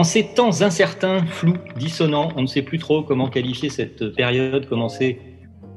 En 0.00 0.02
ces 0.02 0.28
temps 0.28 0.62
incertains, 0.62 1.26
flous, 1.26 1.58
dissonants, 1.76 2.30
on 2.34 2.40
ne 2.40 2.46
sait 2.46 2.62
plus 2.62 2.78
trop 2.78 3.02
comment 3.02 3.28
qualifier 3.28 3.68
cette 3.68 4.14
période 4.14 4.66
commencée 4.66 5.20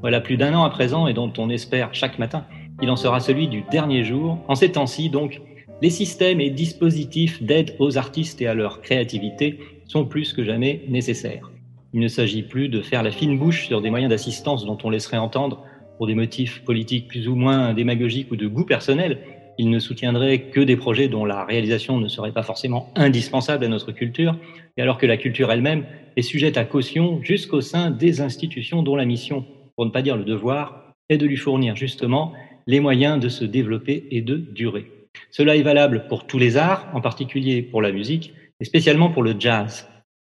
voilà 0.00 0.22
plus 0.22 0.38
d'un 0.38 0.54
an 0.54 0.64
à 0.64 0.70
présent 0.70 1.06
et 1.06 1.12
dont 1.12 1.30
on 1.36 1.50
espère 1.50 1.92
chaque 1.92 2.18
matin 2.18 2.46
qu'il 2.80 2.88
en 2.88 2.96
sera 2.96 3.20
celui 3.20 3.48
du 3.48 3.64
dernier 3.70 4.02
jour. 4.02 4.38
En 4.48 4.54
ces 4.54 4.72
temps-ci, 4.72 5.10
donc, 5.10 5.42
les 5.82 5.90
systèmes 5.90 6.40
et 6.40 6.48
dispositifs 6.48 7.42
d'aide 7.42 7.76
aux 7.78 7.98
artistes 7.98 8.40
et 8.40 8.46
à 8.46 8.54
leur 8.54 8.80
créativité 8.80 9.58
sont 9.86 10.06
plus 10.06 10.32
que 10.32 10.42
jamais 10.42 10.86
nécessaires. 10.88 11.50
Il 11.92 12.00
ne 12.00 12.08
s'agit 12.08 12.44
plus 12.44 12.70
de 12.70 12.80
faire 12.80 13.02
la 13.02 13.10
fine 13.10 13.38
bouche 13.38 13.66
sur 13.66 13.82
des 13.82 13.90
moyens 13.90 14.08
d'assistance 14.08 14.64
dont 14.64 14.78
on 14.84 14.88
laisserait 14.88 15.18
entendre, 15.18 15.64
pour 15.98 16.06
des 16.06 16.14
motifs 16.14 16.64
politiques 16.64 17.08
plus 17.08 17.28
ou 17.28 17.34
moins 17.34 17.74
démagogiques 17.74 18.32
ou 18.32 18.36
de 18.36 18.46
goût 18.46 18.64
personnel, 18.64 19.18
il 19.58 19.70
ne 19.70 19.78
soutiendrait 19.78 20.50
que 20.50 20.60
des 20.60 20.76
projets 20.76 21.08
dont 21.08 21.24
la 21.24 21.44
réalisation 21.44 21.98
ne 21.98 22.08
serait 22.08 22.32
pas 22.32 22.42
forcément 22.42 22.92
indispensable 22.96 23.64
à 23.64 23.68
notre 23.68 23.92
culture, 23.92 24.36
et 24.76 24.82
alors 24.82 24.98
que 24.98 25.06
la 25.06 25.16
culture 25.16 25.50
elle-même 25.52 25.86
est 26.16 26.22
sujette 26.22 26.56
à 26.56 26.64
caution 26.64 27.22
jusqu'au 27.22 27.60
sein 27.60 27.90
des 27.90 28.20
institutions 28.20 28.82
dont 28.82 28.96
la 28.96 29.04
mission, 29.04 29.44
pour 29.76 29.86
ne 29.86 29.90
pas 29.90 30.02
dire 30.02 30.16
le 30.16 30.24
devoir, 30.24 30.92
est 31.08 31.18
de 31.18 31.26
lui 31.26 31.36
fournir 31.36 31.76
justement 31.76 32.32
les 32.66 32.80
moyens 32.80 33.20
de 33.20 33.28
se 33.28 33.44
développer 33.44 34.06
et 34.10 34.22
de 34.22 34.36
durer. 34.36 34.90
Cela 35.30 35.56
est 35.56 35.62
valable 35.62 36.06
pour 36.08 36.26
tous 36.26 36.38
les 36.38 36.56
arts, 36.56 36.88
en 36.94 37.00
particulier 37.00 37.62
pour 37.62 37.82
la 37.82 37.92
musique, 37.92 38.32
et 38.60 38.64
spécialement 38.64 39.10
pour 39.10 39.22
le 39.22 39.34
jazz. 39.38 39.88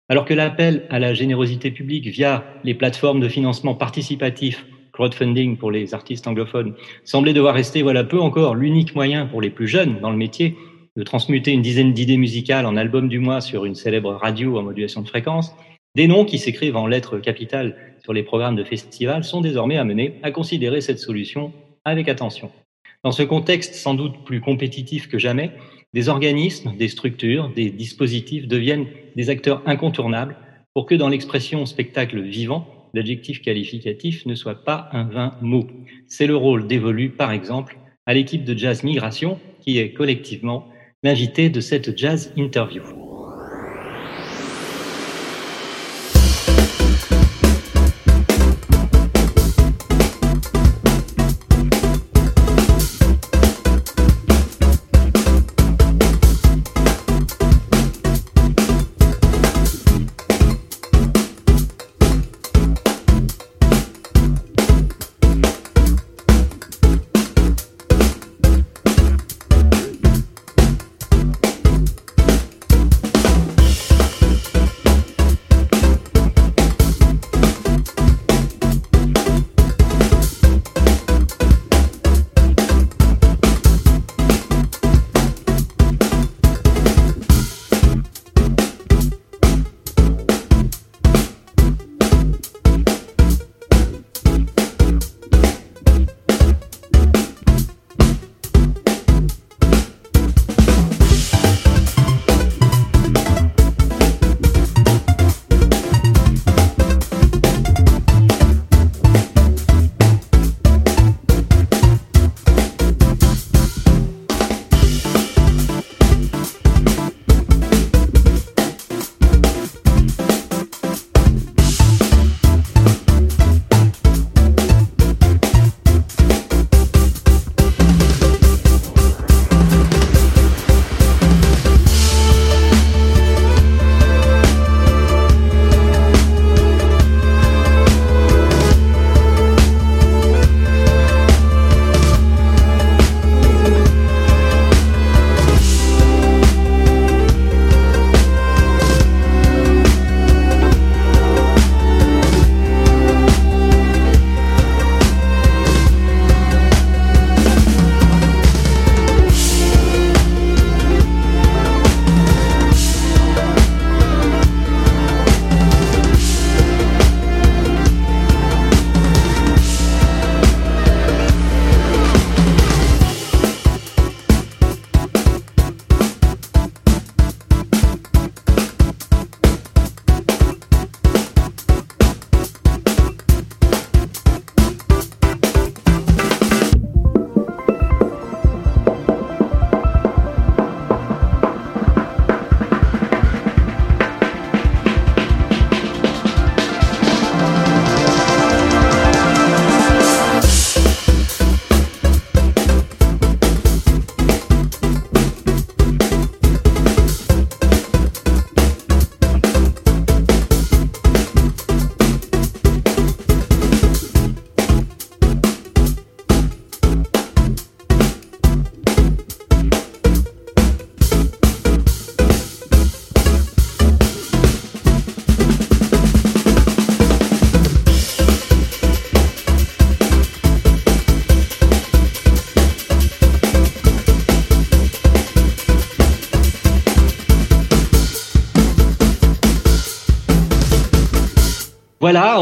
Alors 0.10 0.26
que 0.26 0.34
l'appel 0.34 0.86
à 0.90 1.00
la 1.00 1.14
générosité 1.14 1.72
publique 1.72 2.08
via 2.08 2.44
les 2.64 2.74
plateformes 2.74 3.20
de 3.20 3.30
financement 3.30 3.76
participatif 3.76 4.66
crowdfunding 4.94 5.58
pour 5.58 5.72
les 5.72 5.94
artistes 5.94 6.28
anglophones 6.28 6.74
semblait 7.04 7.34
devoir 7.34 7.56
rester, 7.56 7.82
voilà 7.82 8.04
peu 8.04 8.20
encore, 8.20 8.56
l'unique 8.56 8.96
moyen 8.96 9.26
pour 9.26 9.42
les 9.42 9.50
plus 9.50 9.68
jeunes 9.68 10.00
dans 10.00 10.12
le 10.12 10.18
métier 10.18 10.56
de 10.96 11.04
transmuter 11.04 11.52
une 11.52 11.64
dizaine 11.64 11.92
d'idées 11.92 12.18
musicales 12.18 12.66
en 12.66 12.78
album 12.78 13.10
du 13.10 13.20
mois 13.20 13.42
sur 13.42 13.66
une 13.66 13.76
célèbre 13.76 14.14
radio 14.14 14.58
en 14.60 14.64
modulation 14.64 15.02
de 15.02 15.08
fréquence, 15.08 15.56
des 15.96 16.08
noms 16.08 16.26
qui 16.26 16.38
s'écrivent 16.38 16.76
en 16.76 16.88
lettres 16.88 17.20
capitales 17.20 17.76
sur 18.04 18.14
les 18.14 18.24
programmes 18.24 18.56
de 18.56 18.64
festivals 18.64 19.24
sont 19.24 19.42
désormais 19.42 19.78
amenés 19.78 20.20
à 20.24 20.32
considérer 20.32 20.82
cette 20.82 21.00
solution 21.00 21.52
avec 21.86 22.08
attention. 22.10 22.52
Dans 23.04 23.12
ce 23.12 23.24
contexte 23.24 23.76
sans 23.76 23.96
doute 23.96 24.24
plus 24.24 24.42
compétitif 24.42 25.08
que 25.10 25.18
jamais, 25.18 25.52
des 25.94 26.10
organismes, 26.10 26.76
des 26.78 26.88
structures, 26.88 27.50
des 27.50 27.70
dispositifs 27.70 28.48
deviennent 28.48 28.88
des 29.16 29.30
acteurs 29.30 29.62
incontournables 29.66 30.38
pour 30.74 30.86
que 30.86 30.96
dans 30.96 31.10
l'expression 31.10 31.66
spectacle 31.66 32.22
vivant, 32.22 32.83
l'adjectif 32.94 33.42
qualificatif 33.42 34.26
ne 34.26 34.36
soit 34.36 34.64
pas 34.64 34.90
un 34.92 35.06
vain 35.06 35.38
mot. 35.42 35.68
C'est 36.08 36.28
le 36.28 36.36
rôle 36.36 36.68
dévolu, 36.68 37.10
par 37.10 37.32
exemple, 37.32 37.78
à 38.06 38.14
l'équipe 38.14 38.44
de 38.44 38.58
Jazz 38.58 38.84
Migration, 38.84 39.40
qui 39.62 39.80
est 39.80 39.94
collectivement 39.94 40.68
l'invité 41.04 41.50
de 41.50 41.62
cette 41.62 41.98
Jazz 41.98 42.34
Interview. 42.38 43.13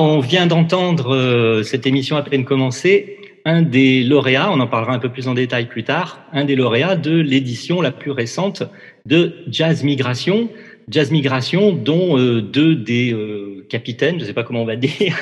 On 0.01 0.19
vient 0.19 0.48
d'entendre 0.48 1.15
euh, 1.15 1.63
cette 1.63 1.86
émission 1.86 2.18
à 2.18 2.24
peine 2.24 2.44
commencée. 2.44 3.18
Un 3.45 3.62
des 3.62 4.03
lauréats, 4.03 4.51
on 4.51 4.59
en 4.59 4.68
parlera 4.68 4.94
un 4.94 5.00
peu 5.00 5.09
plus 5.09 5.27
en 5.27 5.33
détail 5.33 5.68
plus 5.68 5.83
tard, 5.83 6.21
un 6.31 6.45
des 6.45 6.56
lauréats 6.56 6.95
de 6.95 7.18
l'édition 7.18 7.81
la 7.81 7.92
plus 7.92 8.12
récente 8.12 8.63
de 9.06 9.33
Jazz 9.48 9.83
Migration. 9.83 10.50
Jazz 10.89 11.12
Migration, 11.12 11.71
dont 11.71 12.18
euh, 12.18 12.42
deux 12.42 12.75
des 12.75 13.13
euh, 13.13 13.65
capitaines, 13.69 14.15
je 14.15 14.21
ne 14.21 14.25
sais 14.25 14.33
pas 14.33 14.44
comment 14.44 14.63
on 14.63 14.65
va 14.65 14.75
dire, 14.88 15.15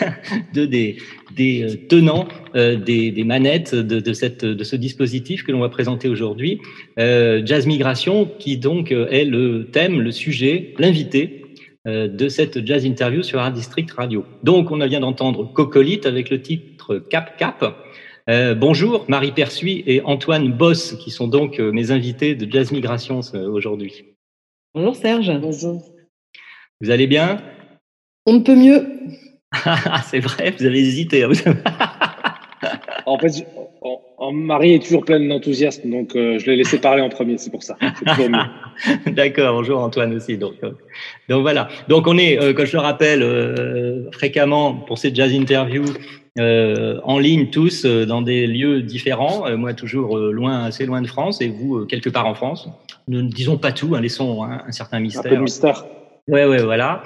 deux 0.54 0.68
des, 0.68 0.98
des 1.36 1.86
tenants 1.90 2.28
des, 2.56 3.12
des, 3.12 3.24
manettes 3.24 3.75
de, 3.75 4.00
de, 4.00 4.14
cette, 4.14 4.44
de 4.44 4.64
ce 4.64 4.75
dispositif 4.75 5.44
que 5.44 5.52
l'on 5.52 5.60
va 5.60 5.70
présenter 5.70 6.08
aujourd'hui. 6.08 6.60
Jazz 6.98 7.68
Migration, 7.68 8.30
qui 8.40 8.58
donc 8.58 8.92
est 8.92 9.25
le 9.25 9.68
thème, 9.72 10.02
le 10.02 10.12
sujet, 10.12 10.74
l'invité 10.80 11.38
de 11.86 12.28
cette 12.28 12.66
jazz 12.66 12.86
interview 12.86 13.24
sur 13.24 13.40
Art 13.40 13.52
District 13.54 13.92
Radio. 13.92 14.26
Donc, 14.44 14.72
on 14.72 14.86
vient 14.86 15.00
d'entendre 15.00 15.52
Cocolite 15.54 16.06
avec 16.06 16.30
le 16.30 16.42
titre 16.42 16.98
Cap 16.98 17.38
Cap. 17.38 17.64
Euh, 18.30 18.54
bonjour, 18.54 19.06
Marie 19.08 19.31
Persuis 19.31 19.84
et 19.88 20.02
Antoine 20.04 20.52
Boss, 20.52 20.94
qui 21.00 21.10
sont 21.10 21.28
donc 21.28 21.60
euh, 21.60 21.72
mes 21.72 21.90
invités 21.90 22.36
de 22.36 22.52
Jazz 22.52 22.72
Migration 22.72 23.22
aujourd'hui. 23.34 24.06
Bonjour 24.76 24.96
Serge. 24.96 25.31
Bonjour. 25.42 25.84
Vous 26.80 26.92
allez 26.92 27.08
bien? 27.08 27.42
On 28.28 28.34
ne 28.34 28.40
peut 28.40 28.56
mieux. 28.56 28.88
C'est 30.06 30.20
vrai, 30.20 30.52
vous 30.52 30.64
avez 30.64 30.80
hésité. 30.80 31.24
Hein, 31.24 31.32
en 33.08 33.18
Marie 34.31 34.74
est 34.74 34.83
toujours 34.83 35.06
pleine 35.06 35.30
d'enthousiasme, 35.30 35.89
donc 35.89 36.16
euh, 36.16 36.38
je 36.39 36.45
l'ai 36.45 36.57
laissé 36.57 36.80
parler 36.80 37.01
en 37.01 37.10
premier, 37.10 37.38
c'est 37.38 37.51
pour 37.51 37.63
ça. 37.63 37.77
D'accord, 39.07 39.54
bonjour 39.54 39.80
Antoine 39.80 40.13
aussi. 40.13 40.38
Donc, 40.38 40.56
euh, 40.63 40.71
donc 41.30 41.42
voilà. 41.42 41.69
Donc 41.88 42.06
on 42.07 42.18
est, 42.18 42.42
euh, 42.42 42.54
comme 42.54 42.66
je 42.66 42.74
le 42.74 42.80
rappelle 42.80 44.10
fréquemment 44.12 44.74
pour 44.74 44.98
cette 44.98 45.16
jazz 45.16 45.33
interview, 45.33 45.86
en 46.38 47.19
ligne 47.19 47.50
tous 47.50 47.86
dans 47.86 48.21
des 48.21 48.48
lieux 48.48 48.81
différents. 48.81 49.50
moi 49.57 49.74
toujours 49.74 50.18
loin, 50.18 50.63
assez 50.63 50.86
loin 50.86 51.01
de 51.01 51.07
France, 51.07 51.42
et 51.42 51.50
vous 51.50 51.86
quelque 51.86 52.10
part 52.10 52.27
en 52.27 52.36
France. 52.36 52.69
Nous 53.07 53.22
ne 53.22 53.30
disons 53.30 53.57
pas 53.57 53.72
tout, 53.72 53.95
hein, 53.95 54.01
laissons 54.01 54.44
hein, 54.44 54.62
un 54.65 54.72
certain 54.72 55.00
mystère. 55.00 55.25
Un 55.25 55.30
peu 55.30 55.36
de 55.36 55.42
mystère. 55.42 55.86
Ouais, 56.27 56.45
ouais, 56.45 56.62
voilà. 56.62 57.04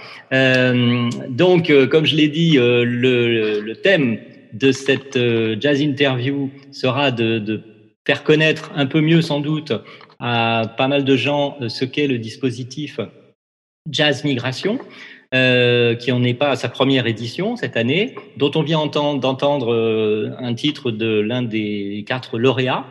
donc, 1.29 1.71
comme 1.89 2.05
je 2.05 2.15
l'ai 2.15 2.27
dit, 2.27 2.57
le, 2.57 3.59
le 3.61 3.75
thème 3.75 4.17
de 4.53 4.71
cette 4.71 5.17
euh, 5.17 5.57
jazz 5.59 5.81
interview 5.81 6.49
sera 6.71 7.11
de, 7.11 7.61
faire 8.05 8.23
connaître 8.23 8.71
un 8.75 8.85
peu 8.85 9.01
mieux 9.01 9.21
sans 9.21 9.39
doute 9.39 9.73
à 10.19 10.73
pas 10.77 10.87
mal 10.87 11.03
de 11.03 11.15
gens 11.15 11.57
euh, 11.61 11.69
ce 11.69 11.85
qu'est 11.85 12.07
le 12.07 12.19
dispositif 12.19 12.99
Jazz 13.89 14.23
Migration, 14.23 14.79
euh, 15.33 15.95
qui 15.95 16.11
en 16.11 16.23
est 16.23 16.33
pas 16.33 16.51
à 16.51 16.55
sa 16.55 16.69
première 16.69 17.07
édition 17.07 17.55
cette 17.57 17.75
année, 17.75 18.15
dont 18.37 18.51
on 18.55 18.61
vient 18.61 18.85
d'entendre 18.85 20.33
un 20.39 20.53
titre 20.53 20.91
de 20.91 21.19
l'un 21.19 21.41
des 21.41 22.05
quatre 22.07 22.37
lauréats. 22.37 22.85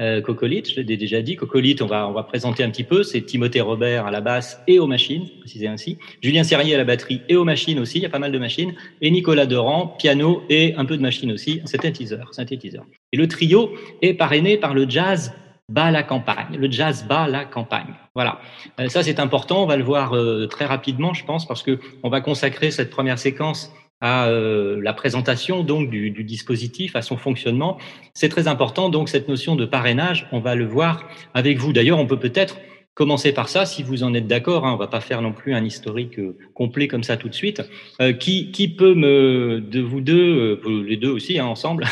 Euh, 0.00 0.20
Cocolite, 0.20 0.70
je 0.70 0.80
l'ai 0.80 0.96
déjà 0.96 1.22
dit. 1.22 1.36
Cocolite, 1.36 1.80
on 1.80 1.86
va, 1.86 2.08
on 2.08 2.12
va 2.12 2.24
présenter 2.24 2.64
un 2.64 2.70
petit 2.70 2.82
peu. 2.82 3.02
C'est 3.04 3.22
Timothée 3.22 3.60
Robert 3.60 4.06
à 4.06 4.10
la 4.10 4.20
basse 4.20 4.60
et 4.66 4.78
aux 4.78 4.88
machines, 4.88 5.28
préciser 5.40 5.68
ainsi. 5.68 5.98
Julien 6.20 6.42
Serrier 6.42 6.74
à 6.74 6.78
la 6.78 6.84
batterie 6.84 7.22
et 7.28 7.36
aux 7.36 7.44
machines 7.44 7.78
aussi. 7.78 7.98
Il 7.98 8.02
y 8.02 8.06
a 8.06 8.10
pas 8.10 8.18
mal 8.18 8.32
de 8.32 8.38
machines. 8.38 8.74
Et 9.00 9.10
Nicolas 9.10 9.46
Durand, 9.46 9.86
piano 9.98 10.42
et 10.48 10.74
un 10.76 10.84
peu 10.84 10.96
de 10.96 11.02
machine 11.02 11.30
aussi, 11.30 11.60
synthétiseur, 11.64 12.34
synthétiseur. 12.34 12.84
Et 13.12 13.16
le 13.16 13.28
trio 13.28 13.72
est 14.02 14.14
parrainé 14.14 14.56
par 14.56 14.74
le 14.74 14.88
jazz 14.88 15.32
bat 15.68 15.90
la 15.90 16.02
campagne. 16.02 16.56
Le 16.58 16.70
jazz 16.70 17.06
bat 17.08 17.28
la 17.28 17.44
campagne. 17.44 17.94
Voilà. 18.14 18.40
Euh, 18.80 18.88
ça, 18.88 19.02
c'est 19.02 19.20
important. 19.20 19.62
On 19.62 19.66
va 19.66 19.76
le 19.76 19.84
voir 19.84 20.14
euh, 20.14 20.46
très 20.46 20.66
rapidement, 20.66 21.14
je 21.14 21.24
pense, 21.24 21.46
parce 21.46 21.62
que 21.62 21.78
on 22.02 22.08
va 22.08 22.20
consacrer 22.20 22.70
cette 22.70 22.90
première 22.90 23.18
séquence 23.18 23.72
à 24.00 24.26
euh, 24.26 24.80
la 24.82 24.92
présentation 24.92 25.62
donc 25.62 25.90
du, 25.90 26.10
du, 26.10 26.24
dispositif, 26.24 26.96
à 26.96 27.02
son 27.02 27.16
fonctionnement. 27.16 27.78
C'est 28.14 28.28
très 28.28 28.48
important 28.48 28.88
donc 28.88 29.08
cette 29.08 29.28
notion 29.28 29.56
de 29.56 29.64
parrainage, 29.64 30.26
on 30.32 30.40
va 30.40 30.54
le 30.54 30.66
voir 30.66 31.08
avec 31.32 31.58
vous. 31.58 31.72
D'ailleurs, 31.72 31.98
on 31.98 32.06
peut 32.06 32.18
peut-être 32.18 32.56
commencer 32.94 33.32
par 33.32 33.48
ça, 33.48 33.66
si 33.66 33.82
vous 33.82 34.02
en 34.02 34.14
êtes 34.14 34.26
d'accord. 34.26 34.64
Hein, 34.64 34.72
on 34.72 34.76
va 34.76 34.86
pas 34.86 35.00
faire 35.00 35.20
non 35.20 35.32
plus 35.32 35.54
un 35.54 35.64
historique 35.64 36.18
euh, 36.18 36.36
complet 36.54 36.88
comme 36.88 37.02
ça 37.02 37.16
tout 37.16 37.28
de 37.28 37.34
suite. 37.34 37.62
Euh, 38.00 38.12
qui, 38.12 38.50
qui 38.52 38.68
peut 38.68 38.94
me, 38.94 39.60
de 39.60 39.80
vous 39.80 40.00
deux, 40.00 40.60
euh, 40.64 40.84
les 40.86 40.96
deux 40.96 41.10
aussi 41.10 41.38
hein, 41.38 41.46
ensemble, 41.46 41.84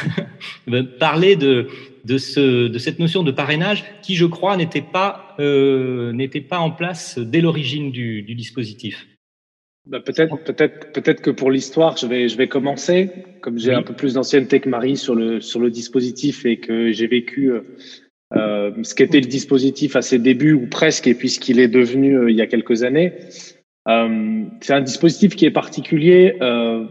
parler 0.98 1.36
de 1.36 1.68
de, 2.04 2.18
ce, 2.18 2.66
de 2.66 2.78
cette 2.78 2.98
notion 2.98 3.22
de 3.22 3.30
parrainage 3.30 3.84
qui, 4.02 4.16
je 4.16 4.26
crois, 4.26 4.56
n'était 4.56 4.82
pas 4.82 5.36
n'était 5.38 6.40
pas 6.40 6.58
en 6.58 6.70
place 6.70 7.18
dès 7.18 7.40
l'origine 7.40 7.92
du, 7.92 8.22
du 8.22 8.34
dispositif? 8.34 9.06
Bah 9.84 9.98
peut-être, 9.98 10.36
peut-être, 10.44 10.92
peut-être 10.92 11.20
que 11.20 11.30
pour 11.30 11.50
l'histoire, 11.50 11.96
je 11.96 12.06
vais, 12.06 12.28
je 12.28 12.36
vais 12.36 12.46
commencer. 12.46 13.10
Comme 13.40 13.58
j'ai 13.58 13.74
un 13.74 13.82
peu 13.82 13.94
plus 13.94 14.14
d'ancienneté 14.14 14.60
que 14.60 14.68
Marie 14.68 14.96
sur 14.96 15.16
le 15.16 15.40
sur 15.40 15.58
le 15.58 15.70
dispositif 15.70 16.46
et 16.46 16.58
que 16.58 16.92
j'ai 16.92 17.08
vécu 17.08 17.50
euh, 17.50 17.62
euh 18.36 18.70
ce 18.84 18.94
qu'était 18.94 19.20
le 19.20 19.26
dispositif 19.26 19.96
à 19.96 20.02
ses 20.02 20.20
débuts 20.20 20.52
ou 20.52 20.68
presque, 20.68 21.08
et 21.08 21.14
puis 21.14 21.28
ce 21.28 21.40
qu'il 21.40 21.58
est 21.58 21.66
devenu 21.66 22.16
euh, 22.16 22.30
il 22.30 22.36
y 22.36 22.42
a 22.42 22.46
quelques 22.46 22.84
années. 22.84 23.12
Euh, 23.88 24.44
c'est 24.60 24.72
un 24.72 24.82
dispositif 24.82 25.34
qui 25.34 25.46
est 25.46 25.50
particulier 25.50 26.36
euh, 26.40 26.86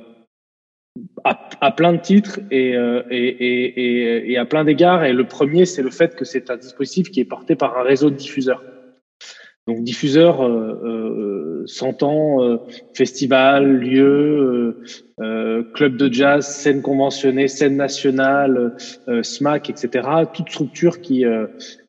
à, 1.23 1.49
à, 1.61 1.71
plein 1.71 1.93
de 1.93 2.01
titres 2.01 2.41
et, 2.51 2.73
et, 3.09 3.15
et, 3.15 4.31
et 4.33 4.37
à 4.37 4.45
plein 4.45 4.65
d'égards. 4.65 5.05
Et 5.05 5.13
le 5.13 5.25
premier, 5.25 5.65
c'est 5.65 5.81
le 5.81 5.91
fait 5.91 6.13
que 6.17 6.25
c'est 6.25 6.51
un 6.51 6.57
dispositif 6.57 7.09
qui 7.09 7.21
est 7.21 7.25
porté 7.25 7.55
par 7.55 7.77
un 7.77 7.83
réseau 7.83 8.09
de 8.09 8.15
diffuseurs. 8.15 8.61
Donc 9.67 9.83
diffuseur 9.83 10.43
euh, 10.43 11.40
s'entend 11.65 12.41
euh, 12.41 12.53
euh, 12.53 12.57
festival, 12.93 13.79
lieu, 13.79 14.77
euh, 15.19 15.63
club 15.73 15.97
de 15.97 16.11
jazz, 16.11 16.45
scène 16.45 16.81
conventionnée, 16.81 17.47
scène 17.47 17.75
nationale, 17.75 18.75
SMAC, 19.21 19.69
etc. 19.69 20.07
Toute 20.33 20.49
structure 20.49 21.01
qui 21.01 21.25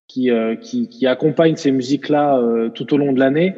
qui, 0.09 0.31
qui, 0.61 0.89
qui 0.89 1.07
accompagne 1.07 1.57
ces 1.57 1.73
musiques-là 1.73 2.69
tout 2.75 2.93
au 2.93 2.99
long 2.99 3.13
de 3.13 3.19
l'année 3.19 3.55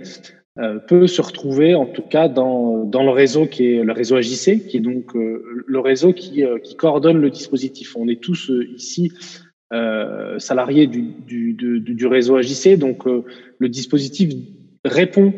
peut 0.87 1.09
se 1.09 1.21
retrouver 1.21 1.75
en 1.75 1.87
tout 1.87 2.03
cas 2.03 2.29
dans, 2.29 2.85
dans 2.85 3.03
le 3.03 3.11
réseau 3.11 3.47
qui 3.47 3.75
est 3.75 3.83
le 3.83 3.93
réseau 3.93 4.15
AJC, 4.15 4.67
qui 4.69 4.77
est 4.77 4.81
donc 4.81 5.13
le 5.15 5.81
réseau 5.81 6.13
qui, 6.13 6.45
qui 6.63 6.77
coordonne 6.77 7.21
le 7.21 7.31
dispositif. 7.31 7.97
On 7.97 8.07
est 8.07 8.23
tous 8.23 8.53
ici 8.77 9.11
euh, 9.75 10.39
salariés 10.39 10.87
du, 10.87 11.03
du, 11.27 11.53
du, 11.55 11.81
du, 11.81 12.07
réseau 12.07 12.37
AJC. 12.37 12.79
Donc, 12.79 13.09
euh, 13.09 13.25
le 13.59 13.69
dispositif 13.69 14.33
répond 14.85 15.33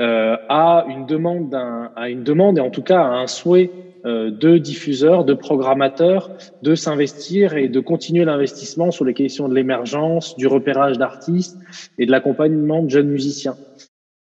euh, 0.00 0.36
à 0.48 0.84
une 0.88 1.06
demande, 1.06 1.54
à 1.54 2.08
une 2.08 2.24
demande 2.24 2.58
et 2.58 2.60
en 2.60 2.70
tout 2.70 2.82
cas 2.82 3.00
à 3.00 3.06
un 3.06 3.26
souhait 3.26 3.70
euh, 4.06 4.30
de 4.30 4.58
diffuseurs, 4.58 5.24
de 5.24 5.32
programmateurs, 5.32 6.30
de 6.60 6.74
s'investir 6.74 7.56
et 7.56 7.68
de 7.68 7.80
continuer 7.80 8.26
l'investissement 8.26 8.90
sur 8.90 9.06
les 9.06 9.14
questions 9.14 9.48
de 9.48 9.54
l'émergence, 9.54 10.36
du 10.36 10.46
repérage 10.46 10.98
d'artistes 10.98 11.58
et 11.96 12.04
de 12.04 12.10
l'accompagnement 12.10 12.82
de 12.82 12.90
jeunes 12.90 13.08
musiciens. 13.08 13.56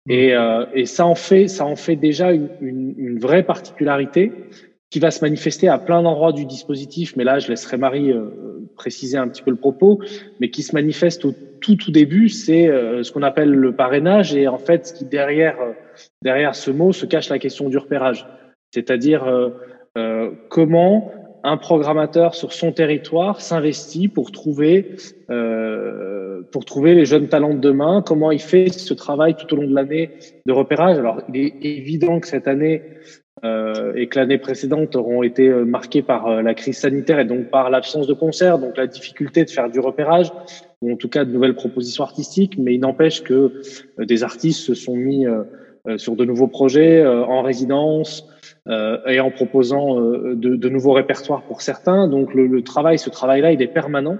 Et, 0.08 0.36
euh, 0.36 0.66
et, 0.74 0.86
ça 0.86 1.08
en 1.08 1.16
fait, 1.16 1.48
ça 1.48 1.66
en 1.66 1.75
fait 1.75 1.96
déjà 1.96 2.32
une, 2.32 2.50
une, 2.60 2.94
une 2.98 3.20
vraie 3.20 3.44
particularité 3.44 4.32
qui 4.92 5.00
va 5.00 5.10
se 5.10 5.24
manifester 5.24 5.68
à 5.68 5.80
plein 5.80 6.04
d'endroits 6.04 6.34
du 6.34 6.46
dispositif, 6.46 7.16
mais 7.16 7.24
là, 7.24 7.40
je 7.40 7.48
laisserai 7.48 7.78
Marie 7.78 8.12
euh, 8.12 8.30
préciser 8.81 9.17
un 9.17 9.27
petit 9.27 9.43
peu 9.43 9.51
le 9.51 9.57
propos, 9.57 10.00
mais 10.39 10.50
qui 10.50 10.63
se 10.63 10.73
manifeste 10.73 11.23
au 11.25 11.33
tout 11.61 11.75
tout 11.75 11.91
début, 11.91 12.27
c'est 12.29 12.67
euh, 12.67 13.03
ce 13.03 13.11
qu'on 13.11 13.21
appelle 13.21 13.51
le 13.51 13.71
parrainage, 13.75 14.35
et 14.35 14.47
en 14.47 14.57
fait, 14.57 14.88
ce 14.88 14.93
qui 14.93 15.05
derrière 15.05 15.57
euh, 15.61 15.73
derrière 16.23 16.55
ce 16.55 16.71
mot 16.71 16.91
se 16.91 17.05
cache 17.05 17.29
la 17.29 17.39
question 17.39 17.69
du 17.69 17.77
repérage, 17.77 18.25
c'est-à-dire 18.73 19.23
comment 20.50 21.11
un 21.43 21.57
programmateur 21.57 22.33
sur 22.33 22.53
son 22.53 22.71
territoire 22.71 23.41
s'investit 23.41 24.07
pour 24.07 24.31
trouver 24.31 24.95
pour 26.51 26.65
trouver 26.65 26.95
les 26.95 27.05
jeunes 27.05 27.27
talents 27.27 27.53
de 27.53 27.59
demain, 27.59 28.03
comment 28.05 28.31
il 28.31 28.41
fait 28.41 28.69
ce 28.69 28.93
travail 28.93 29.35
tout 29.35 29.53
au 29.53 29.57
long 29.57 29.67
de 29.67 29.75
l'année 29.75 30.11
de 30.45 30.51
repérage. 30.51 30.97
Alors, 30.97 31.21
il 31.29 31.38
est 31.38 31.55
évident 31.61 32.19
que 32.19 32.27
cette 32.27 32.47
année, 32.47 32.83
euh, 33.43 33.93
et 33.95 34.07
que 34.07 34.19
l'année 34.19 34.38
précédente 34.38 34.95
auront 34.95 35.24
été 35.24 35.48
euh, 35.48 35.65
marquées 35.65 36.03
par 36.03 36.27
euh, 36.27 36.41
la 36.43 36.53
crise 36.53 36.77
sanitaire 36.77 37.19
et 37.19 37.25
donc 37.25 37.50
par 37.50 37.71
l'absence 37.71 38.05
de 38.05 38.13
concerts, 38.13 38.60
donc 38.60 38.77
la 38.77 38.86
difficulté 38.86 39.43
de 39.43 39.50
faire 39.50 39.67
du 39.67 39.79
repérage 39.79 40.31
ou 40.81 40.93
en 40.93 40.95
tout 40.95 41.10
cas 41.10 41.25
de 41.25 41.31
nouvelles 41.31 41.55
propositions 41.55 42.03
artistiques. 42.03 42.60
Mais 42.60 42.75
il 42.75 42.81
n'empêche 42.81 43.24
que 43.24 43.62
des 43.98 44.24
artistes 44.24 44.62
se 44.62 44.75
sont 44.75 44.95
mis 44.95 45.25
sur 45.98 46.15
de 46.15 46.25
nouveaux 46.25 46.48
projets 46.48 47.05
en 47.05 47.43
résidence 47.43 48.27
et 48.67 49.19
en 49.19 49.29
proposant 49.29 50.01
de, 50.01 50.33
de, 50.33 50.69
nouveaux 50.69 50.93
répertoires 50.93 51.43
pour 51.43 51.62
certains. 51.62 52.07
Donc 52.07 52.33
le, 52.33 52.48
le 52.48 52.63
travail, 52.63 52.98
ce 52.98 53.12
travail-là, 53.12 53.51
il 53.51 53.62
est 53.62 53.67
permanent. 53.67 54.17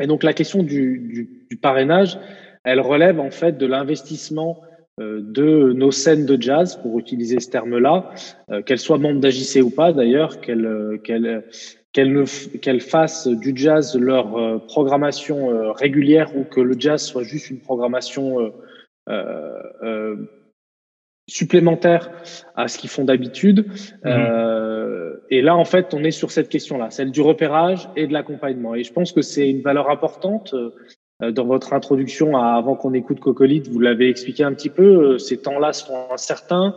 Et 0.00 0.08
donc 0.08 0.24
la 0.24 0.32
question 0.32 0.64
du, 0.64 0.98
du, 0.98 1.46
du 1.48 1.56
parrainage, 1.56 2.18
elle 2.64 2.80
relève 2.80 3.20
en 3.20 3.30
fait 3.30 3.56
de 3.56 3.66
l'investissement 3.66 4.60
de 4.98 5.72
nos 5.72 5.90
scènes 5.90 6.26
de 6.26 6.40
jazz, 6.40 6.76
pour 6.80 6.98
utiliser 6.98 7.40
ce 7.40 7.50
terme-là, 7.50 8.10
euh, 8.50 8.62
qu'elles 8.62 8.78
soient 8.78 8.98
membres 8.98 9.20
d'AJC 9.20 9.62
ou 9.62 9.70
pas 9.70 9.92
d'ailleurs, 9.92 10.40
qu'elles 10.40 10.66
euh, 10.66 10.98
qu'elles 10.98 11.44
qu'elles 12.60 12.80
fassent 12.80 13.26
du 13.26 13.52
jazz 13.56 13.98
leur 13.98 14.62
programmation 14.66 15.72
régulière 15.72 16.36
ou 16.36 16.44
que 16.44 16.60
le 16.60 16.78
jazz 16.78 17.02
soit 17.02 17.24
juste 17.24 17.50
une 17.50 17.58
programmation 17.58 18.52
supplémentaire 21.28 22.10
à 22.56 22.66
ce 22.66 22.78
qu'ils 22.78 22.90
font 22.90 23.04
d'habitude. 23.04 23.66
Euh, 24.04 25.16
et 25.30 25.42
là, 25.42 25.56
en 25.56 25.64
fait, 25.64 25.94
on 25.94 26.02
est 26.02 26.10
sur 26.10 26.30
cette 26.30 26.48
question-là, 26.48 26.90
celle 26.90 27.10
du 27.10 27.20
repérage 27.20 27.88
et 27.94 28.06
de 28.06 28.12
l'accompagnement. 28.12 28.74
Et 28.74 28.82
je 28.82 28.92
pense 28.92 29.12
que 29.12 29.22
c'est 29.22 29.48
une 29.48 29.60
valeur 29.60 29.90
importante. 29.90 30.54
Euh, 31.22 31.32
dans 31.32 31.46
votre 31.46 31.72
introduction, 31.72 32.36
à, 32.36 32.52
avant 32.52 32.76
qu'on 32.76 32.94
écoute 32.94 33.20
Cocolite, 33.20 33.68
vous 33.68 33.80
l'avez 33.80 34.08
expliqué 34.08 34.44
un 34.44 34.52
petit 34.54 34.70
peu. 34.70 35.14
euh, 35.14 35.18
Ces 35.18 35.38
temps-là 35.38 35.72
sont 35.72 35.94
incertains. 36.12 36.74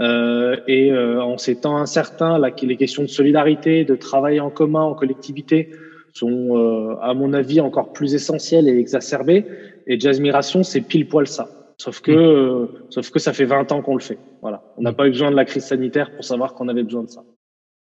Euh, 0.00 0.56
et 0.66 0.90
euh, 0.90 1.22
en 1.22 1.36
ces 1.36 1.60
temps 1.60 1.76
incertains, 1.76 2.38
là, 2.38 2.50
les 2.62 2.76
questions 2.76 3.02
de 3.02 3.08
solidarité, 3.08 3.84
de 3.84 3.94
travail 3.94 4.40
en 4.40 4.50
commun, 4.50 4.80
en 4.82 4.94
collectivité, 4.94 5.70
sont, 6.14 6.56
euh, 6.56 6.96
à 7.02 7.14
mon 7.14 7.32
avis, 7.34 7.60
encore 7.60 7.92
plus 7.92 8.14
essentielles 8.14 8.68
et 8.68 8.78
exacerbées. 8.78 9.46
Et 9.86 10.00
Jazz 10.00 10.20
Migration, 10.20 10.62
c'est 10.62 10.80
pile 10.80 11.06
poil 11.08 11.26
ça. 11.26 11.50
Sauf 11.76 12.00
que, 12.00 12.12
euh, 12.12 12.66
sauf 12.90 13.10
que 13.10 13.18
ça 13.18 13.32
fait 13.32 13.44
20 13.44 13.72
ans 13.72 13.82
qu'on 13.82 13.94
le 13.96 14.00
fait. 14.00 14.18
Voilà. 14.40 14.62
On 14.78 14.82
n'a 14.82 14.92
pas 14.92 15.06
eu 15.06 15.10
besoin 15.10 15.30
de 15.30 15.36
la 15.36 15.44
crise 15.44 15.64
sanitaire 15.64 16.12
pour 16.14 16.24
savoir 16.24 16.54
qu'on 16.54 16.68
avait 16.68 16.82
besoin 16.84 17.02
de 17.02 17.08
ça. 17.10 17.22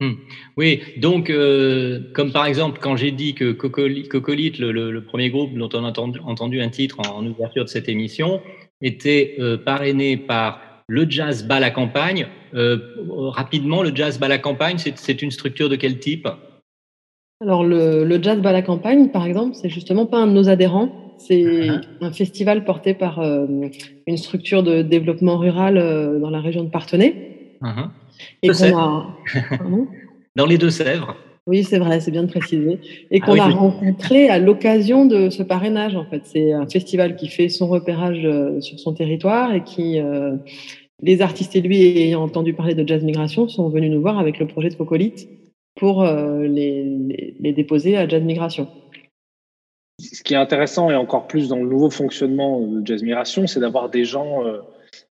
Hmm. 0.01 0.15
Oui, 0.57 0.81
donc 0.97 1.31
euh, 1.31 2.01
comme 2.15 2.33
par 2.33 2.47
exemple 2.47 2.81
quand 2.83 2.97
j'ai 2.97 3.13
dit 3.13 3.35
que 3.35 3.53
Cocolite, 3.53 4.09
Cocolite 4.09 4.59
le, 4.59 4.73
le, 4.73 4.91
le, 4.91 5.05
premier 5.05 5.31
groupe 5.31 5.55
dont 5.55 5.69
on 5.73 5.85
a 5.85 5.89
entendu, 5.89 6.19
entendu 6.25 6.61
un 6.61 6.69
titre 6.69 6.99
en, 6.99 7.19
en, 7.19 7.27
ouverture 7.27 7.63
de 7.63 7.69
cette 7.69 7.89
émission, 7.89 8.41
était 8.83 9.37
euh, 9.39 9.57
parrainé 9.57 10.17
par 10.17 10.61
le 10.89 11.09
jazz 11.09 11.47
bas 11.47 11.61
la 11.61 11.71
campagne. 11.71 12.27
Euh, 12.55 12.79
rapidement, 13.31 13.83
le 13.85 13.95
jazz 13.95 14.19
bas 14.19 14.27
la 14.27 14.39
campagne, 14.39 14.79
c'est 14.79 15.23
une 15.23 15.31
structure 15.31 15.69
de 15.69 15.77
quel 15.77 16.01
type? 16.01 16.27
Alors 17.41 17.63
le, 17.63 18.05
le 18.05 18.23
jazz 18.23 18.41
bas 18.41 18.53
la 18.53 18.63
campagne, 18.63 19.11
par 19.11 19.25
exemple, 19.25 19.55
c'est 19.55 19.69
justement 19.69 20.07
pas 20.07 20.19
un 20.19 20.27
de 20.27 20.33
nos 20.33 20.49
adhérents. 20.49 21.15
C'est 21.19 21.43
uh 21.43 21.69
-huh. 21.69 21.81
un 22.01 22.13
festival 22.13 22.65
porté 22.65 22.95
par 22.95 23.23
une 24.11 24.17
structure 24.17 24.63
de 24.65 24.83
développement 24.83 25.39
rural 25.39 25.75
dans 26.21 26.31
la 26.31 26.41
région 26.41 26.65
de 26.65 26.71
Parthenay. 26.71 27.11
Uh 27.63 27.67
-huh. 27.67 27.89
Et 28.43 28.49
qu'on 28.49 28.79
a... 28.79 29.17
Dans 30.37 30.47
les 30.47 30.59
Deux-Sèvres. 30.59 31.17
Oui, 31.47 31.63
c'est 31.63 31.79
vrai, 31.79 32.01
c'est 32.01 32.11
bien 32.11 32.23
de 32.23 32.31
préciser. 32.31 32.79
Et 33.11 33.21
qu'on 33.21 33.33
ah 33.33 33.35
oui, 33.35 33.41
a 33.41 33.49
rencontré 33.49 34.29
à 34.31 34.39
l'occasion 34.39 35.05
de 35.05 35.29
ce 35.29 35.43
parrainage, 35.43 35.95
en 35.95 36.05
fait. 36.07 36.23
C'est 36.25 36.53
un 36.53 36.67
festival 36.67 37.17
qui 37.17 37.29
fait 37.29 37.49
son 37.49 37.67
repérage 37.69 38.25
euh, 38.25 38.61
sur 38.61 38.81
son 38.81 38.95
territoire 38.95 39.55
et 39.55 39.63
qui, 39.63 40.01
euh, 40.01 40.37
les 41.03 41.21
artistes 41.21 41.55
et 41.55 41.61
lui 41.61 41.81
ayant 41.99 42.23
entendu 42.23 42.55
parler 42.55 42.75
de 42.75 42.87
Jazz 42.87 43.05
Migration, 43.05 43.49
sont 43.49 43.69
venus 43.69 43.91
nous 43.91 44.01
voir 44.01 44.19
avec 44.19 44.39
le 44.39 44.47
projet 44.47 44.71
de 44.71 44.75
Cocolite 44.75 45.29
pour 45.75 46.03
euh, 46.03 46.47
les, 46.47 46.85
les, 46.85 47.35
les, 47.39 47.53
déposer 47.53 47.97
à 47.97 48.09
Jazz 48.09 48.23
Migration. 48.23 48.69
Ce 50.01 50.23
qui 50.23 50.35
est 50.35 50.39
intéressant 50.39 50.91
et 50.91 50.95
encore 50.95 51.27
plus 51.27 51.49
dans 51.49 51.57
le 51.57 51.69
nouveau 51.69 51.91
fonctionnement 51.91 52.61
de 52.61 52.87
Jazz 52.87 53.03
Migration, 53.03 53.47
c'est 53.47 53.61
d'avoir 53.61 53.91
des 53.91 54.05
gens, 54.05 54.47
euh, 54.47 54.59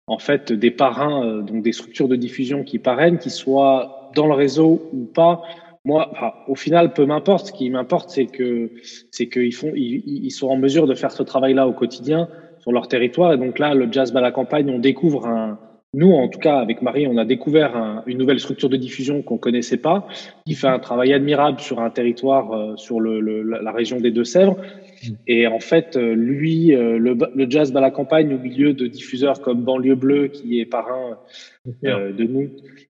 en 0.07 0.19
fait, 0.19 0.51
des 0.51 0.71
parrains, 0.71 1.25
euh, 1.25 1.41
donc 1.41 1.63
des 1.63 1.71
structures 1.71 2.07
de 2.07 2.15
diffusion 2.15 2.63
qui 2.63 2.79
parrainent, 2.79 3.19
qui 3.19 3.29
soient 3.29 4.11
dans 4.15 4.27
le 4.27 4.33
réseau 4.33 4.89
ou 4.93 5.05
pas, 5.05 5.43
moi, 5.85 6.09
enfin, 6.11 6.31
au 6.47 6.55
final, 6.55 6.93
peu 6.93 7.05
m'importe. 7.05 7.47
Ce 7.47 7.51
qui 7.51 7.69
m'importe, 7.69 8.09
c'est 8.09 8.25
que 8.25 8.71
c'est 9.11 9.27
qu'ils 9.27 9.53
font, 9.53 9.71
ils, 9.75 10.01
ils, 10.05 10.31
sont 10.31 10.47
en 10.47 10.55
mesure 10.55 10.87
de 10.87 10.95
faire 10.95 11.11
ce 11.11 11.23
travail-là 11.23 11.67
au 11.67 11.73
quotidien 11.73 12.29
sur 12.59 12.71
leur 12.71 12.87
territoire. 12.87 13.33
Et 13.33 13.37
donc 13.37 13.59
là, 13.59 13.73
le 13.73 13.91
jazz 13.91 14.15
à 14.15 14.21
la 14.21 14.31
campagne, 14.31 14.69
on 14.69 14.79
découvre 14.79 15.27
un, 15.27 15.59
nous, 15.93 16.11
en 16.11 16.27
tout 16.27 16.39
cas, 16.39 16.57
avec 16.57 16.81
Marie, 16.81 17.05
on 17.07 17.17
a 17.17 17.25
découvert 17.25 17.75
un, 17.77 18.03
une 18.07 18.17
nouvelle 18.17 18.39
structure 18.39 18.69
de 18.69 18.77
diffusion 18.77 19.21
qu'on 19.21 19.37
connaissait 19.37 19.77
pas, 19.77 20.07
qui 20.45 20.55
fait 20.55 20.67
un 20.67 20.79
travail 20.79 21.13
admirable 21.13 21.59
sur 21.59 21.79
un 21.79 21.89
territoire, 21.89 22.51
euh, 22.51 22.75
sur 22.77 22.99
le, 22.99 23.19
le, 23.19 23.43
la 23.43 23.71
région 23.71 23.99
des 23.99 24.11
Deux-Sèvres. 24.11 24.57
Et 25.27 25.47
en 25.47 25.59
fait, 25.59 25.95
euh, 25.95 26.15
lui, 26.15 26.73
euh, 26.73 26.97
le, 26.97 27.17
le, 27.35 27.49
jazz 27.49 27.75
à 27.75 27.81
la 27.81 27.91
campagne, 27.91 28.33
au 28.33 28.39
milieu 28.39 28.73
de 28.73 28.87
diffuseurs 28.87 29.41
comme 29.41 29.61
Banlieue 29.61 29.95
Bleue, 29.95 30.27
qui 30.27 30.59
est 30.59 30.65
parrain 30.65 31.17
euh, 31.85 32.11
de 32.11 32.23
nous, 32.25 32.49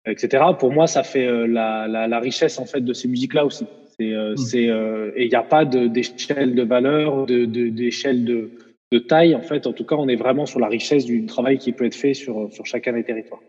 etc. 0.06 0.44
Pour 0.58 0.72
moi, 0.72 0.86
ça 0.86 1.02
fait 1.02 1.26
euh, 1.26 1.46
la, 1.46 1.88
la, 1.88 2.06
la, 2.06 2.20
richesse 2.20 2.58
en 2.58 2.66
fait 2.66 2.80
de 2.80 2.92
ces 2.92 3.08
musiques-là 3.08 3.44
aussi. 3.44 3.66
C'est, 3.98 4.12
euh, 4.12 4.34
mmh. 4.34 5.12
et 5.16 5.24
il 5.24 5.28
n'y 5.28 5.34
a 5.34 5.42
pas 5.42 5.64
d'échelle 5.64 6.54
de, 6.54 6.62
de, 6.62 6.68
valeur, 6.68 7.26
d'échelle 7.26 8.24
de, 8.24 8.50
de, 8.92 8.98
taille. 8.98 9.34
En 9.34 9.42
fait, 9.42 9.66
en 9.66 9.72
tout 9.72 9.84
cas, 9.84 9.96
on 9.96 10.08
est 10.08 10.16
vraiment 10.16 10.46
sur 10.46 10.60
la 10.60 10.68
richesse 10.68 11.04
du 11.04 11.26
travail 11.26 11.58
qui 11.58 11.72
peut 11.72 11.84
être 11.84 11.94
fait 11.94 12.14
sur, 12.14 12.52
sur 12.52 12.66
chacun 12.66 12.92
des 12.92 13.04
territoires. 13.04 13.40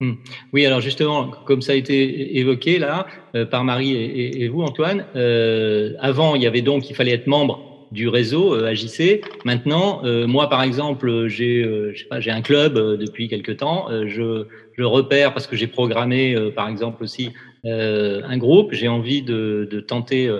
Mmh. 0.00 0.12
Oui, 0.52 0.66
alors 0.66 0.80
justement, 0.80 1.30
comme 1.46 1.62
ça 1.62 1.72
a 1.72 1.74
été 1.76 2.38
évoqué 2.38 2.78
là 2.78 3.06
euh, 3.36 3.46
par 3.46 3.64
Marie 3.64 3.94
et, 3.94 4.42
et, 4.42 4.48
vous, 4.48 4.62
Antoine, 4.62 5.06
euh, 5.14 5.92
avant 6.00 6.34
il 6.34 6.42
y 6.42 6.46
avait 6.46 6.62
donc 6.62 6.90
il 6.90 6.96
fallait 6.96 7.12
être 7.12 7.28
membre 7.28 7.73
du 7.94 8.08
réseau 8.08 8.54
euh, 8.54 8.66
AJC. 8.66 9.22
Maintenant, 9.44 10.02
euh, 10.04 10.26
moi 10.26 10.50
par 10.50 10.62
exemple, 10.62 11.28
j'ai 11.28 11.62
euh, 11.62 11.94
j'ai 12.18 12.30
un 12.30 12.42
club 12.42 12.74
depuis 12.98 13.28
quelque 13.28 13.52
temps. 13.52 13.88
je, 14.06 14.46
je 14.76 14.82
repère 14.82 15.32
parce 15.32 15.46
que 15.46 15.56
j'ai 15.56 15.68
programmé 15.68 16.36
par 16.54 16.68
exemple 16.68 17.02
aussi 17.02 17.30
un 17.64 18.36
groupe. 18.36 18.72
J'ai 18.72 18.88
envie 18.88 19.22
de, 19.22 19.66
de, 19.70 19.80
tenter 19.80 20.30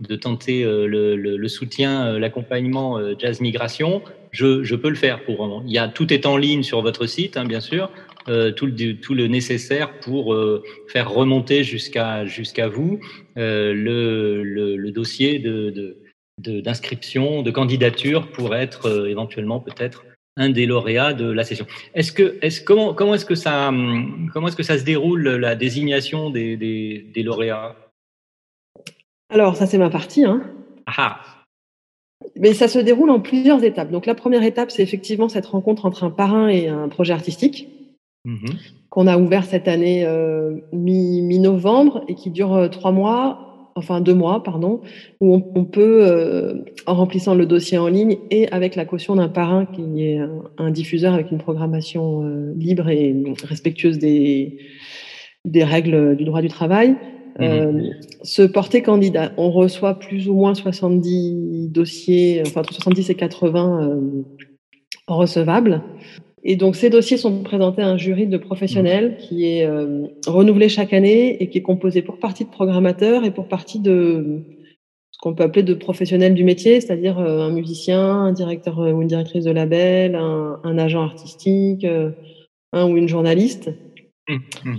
de 0.00 0.16
tenter 0.16 0.64
le, 0.64 1.16
le, 1.16 1.36
le 1.36 1.48
soutien, 1.48 2.18
l'accompagnement 2.18 2.98
Jazz 3.18 3.40
Migration. 3.40 4.02
Je, 4.32 4.64
je, 4.64 4.74
peux 4.74 4.88
le 4.88 4.96
faire 4.96 5.24
pour. 5.24 5.62
Il 5.66 5.72
y 5.72 5.78
a 5.78 5.86
tout 5.86 6.12
est 6.12 6.26
en 6.26 6.36
ligne 6.36 6.64
sur 6.64 6.82
votre 6.82 7.06
site, 7.06 7.36
hein, 7.36 7.44
bien 7.44 7.60
sûr. 7.60 7.88
Euh, 8.26 8.52
tout, 8.52 8.64
le, 8.64 8.94
tout 8.94 9.12
le 9.12 9.26
nécessaire 9.26 9.98
pour 10.00 10.32
euh, 10.32 10.62
faire 10.88 11.10
remonter 11.10 11.62
jusqu'à 11.62 12.24
jusqu'à 12.24 12.68
vous 12.68 12.98
euh, 13.36 13.74
le, 13.74 14.42
le, 14.42 14.76
le, 14.76 14.90
dossier 14.92 15.38
de, 15.38 15.68
de 15.68 15.98
d'inscription, 16.38 17.38
de, 17.38 17.46
de, 17.46 17.50
candidature 17.50 18.30
pour 18.32 18.54
être 18.54 18.86
euh, 18.86 19.06
éventuellement 19.08 19.60
peut-être 19.60 20.04
un 20.36 20.50
des 20.50 20.66
lauréats 20.66 21.12
de 21.12 21.30
la 21.30 21.44
session. 21.44 21.66
Est-ce 21.94 22.12
que, 22.12 22.38
est-ce 22.42 22.60
comment, 22.60 22.92
comment 22.92 23.14
est-ce 23.14 23.24
que 23.24 23.36
ça, 23.36 23.72
comment 24.32 24.48
est-ce 24.48 24.56
que 24.56 24.64
ça 24.64 24.78
se 24.78 24.84
déroule 24.84 25.28
la 25.28 25.54
désignation 25.54 26.30
des, 26.30 26.56
des, 26.56 27.06
des 27.14 27.22
lauréats? 27.22 27.76
Alors 29.30 29.56
ça 29.56 29.66
c'est 29.66 29.78
ma 29.78 29.90
partie. 29.90 30.24
Hein. 30.24 30.42
Ah. 30.86 31.20
Mais 32.36 32.52
ça 32.52 32.68
se 32.68 32.78
déroule 32.78 33.10
en 33.10 33.20
plusieurs 33.20 33.62
étapes. 33.62 33.90
Donc 33.90 34.06
la 34.06 34.14
première 34.14 34.42
étape 34.42 34.72
c'est 34.72 34.82
effectivement 34.82 35.28
cette 35.28 35.46
rencontre 35.46 35.86
entre 35.86 36.02
un 36.02 36.10
parrain 36.10 36.48
et 36.48 36.68
un 36.68 36.88
projet 36.88 37.12
artistique. 37.12 37.68
Mmh. 38.26 38.46
qu'on 38.88 39.06
a 39.06 39.18
ouvert 39.18 39.44
cette 39.44 39.68
année 39.68 40.06
euh, 40.06 40.56
mi-novembre 40.72 42.04
mi 42.08 42.12
et 42.12 42.14
qui 42.14 42.30
dure 42.30 42.54
euh, 42.54 42.68
trois 42.68 42.90
mois 42.90 43.53
enfin 43.74 44.00
deux 44.00 44.14
mois, 44.14 44.42
pardon, 44.42 44.80
où 45.20 45.34
on, 45.34 45.44
on 45.54 45.64
peut, 45.64 46.06
euh, 46.06 46.64
en 46.86 46.94
remplissant 46.94 47.34
le 47.34 47.46
dossier 47.46 47.78
en 47.78 47.88
ligne 47.88 48.18
et 48.30 48.48
avec 48.50 48.76
la 48.76 48.84
caution 48.84 49.16
d'un 49.16 49.28
parrain 49.28 49.66
qui 49.66 50.06
est 50.06 50.18
un, 50.18 50.42
un, 50.58 50.70
diffuseur 50.70 51.14
avec 51.14 51.30
une 51.30 51.38
programmation 51.38 52.24
euh, 52.24 52.52
libre 52.56 52.88
et 52.88 53.14
respectueuse 53.42 53.98
des, 53.98 54.58
des 55.44 55.64
règles 55.64 56.16
du 56.16 56.24
droit 56.24 56.42
du 56.42 56.48
travail, 56.48 56.96
mmh. 57.38 57.80
se 58.22 58.42
porter 58.42 58.82
candidat. 58.82 59.32
On 59.36 59.50
reçoit 59.50 59.98
plus 59.98 60.28
ou 60.28 60.34
moins 60.34 60.54
70 60.54 61.68
dossiers, 61.68 62.42
enfin 62.46 62.60
entre 62.60 62.72
70 62.72 63.10
et 63.10 63.14
80 63.14 64.00
recevables. 65.06 65.82
Et 66.46 66.56
donc, 66.56 66.76
ces 66.76 66.90
dossiers 66.90 67.16
sont 67.16 67.42
présentés 67.42 67.80
à 67.80 67.88
un 67.88 67.96
jury 67.96 68.26
de 68.26 68.36
professionnels 68.36 69.12
mmh. 69.12 69.16
qui 69.16 69.46
est 69.46 69.66
euh, 69.66 70.06
renouvelé 70.26 70.68
chaque 70.68 70.92
année 70.92 71.42
et 71.42 71.48
qui 71.48 71.58
est 71.58 71.62
composé 71.62 72.02
pour 72.02 72.18
partie 72.18 72.44
de 72.44 72.50
programmateurs 72.50 73.24
et 73.24 73.30
pour 73.30 73.48
partie 73.48 73.80
de 73.80 74.42
ce 75.10 75.18
qu'on 75.20 75.34
peut 75.34 75.44
appeler 75.44 75.62
de 75.62 75.72
professionnels 75.72 76.34
du 76.34 76.44
métier, 76.44 76.82
c'est-à-dire 76.82 77.18
euh, 77.18 77.40
un 77.40 77.50
musicien, 77.50 78.00
un 78.00 78.32
directeur 78.32 78.78
ou 78.78 79.00
une 79.00 79.08
directrice 79.08 79.44
de 79.44 79.52
label, 79.52 80.16
un, 80.16 80.60
un 80.62 80.78
agent 80.78 81.02
artistique, 81.02 81.84
euh, 81.84 82.10
un 82.72 82.90
ou 82.90 82.98
une 82.98 83.08
journaliste. 83.08 83.70
Mmh. 84.28 84.34
Mmh. 84.64 84.76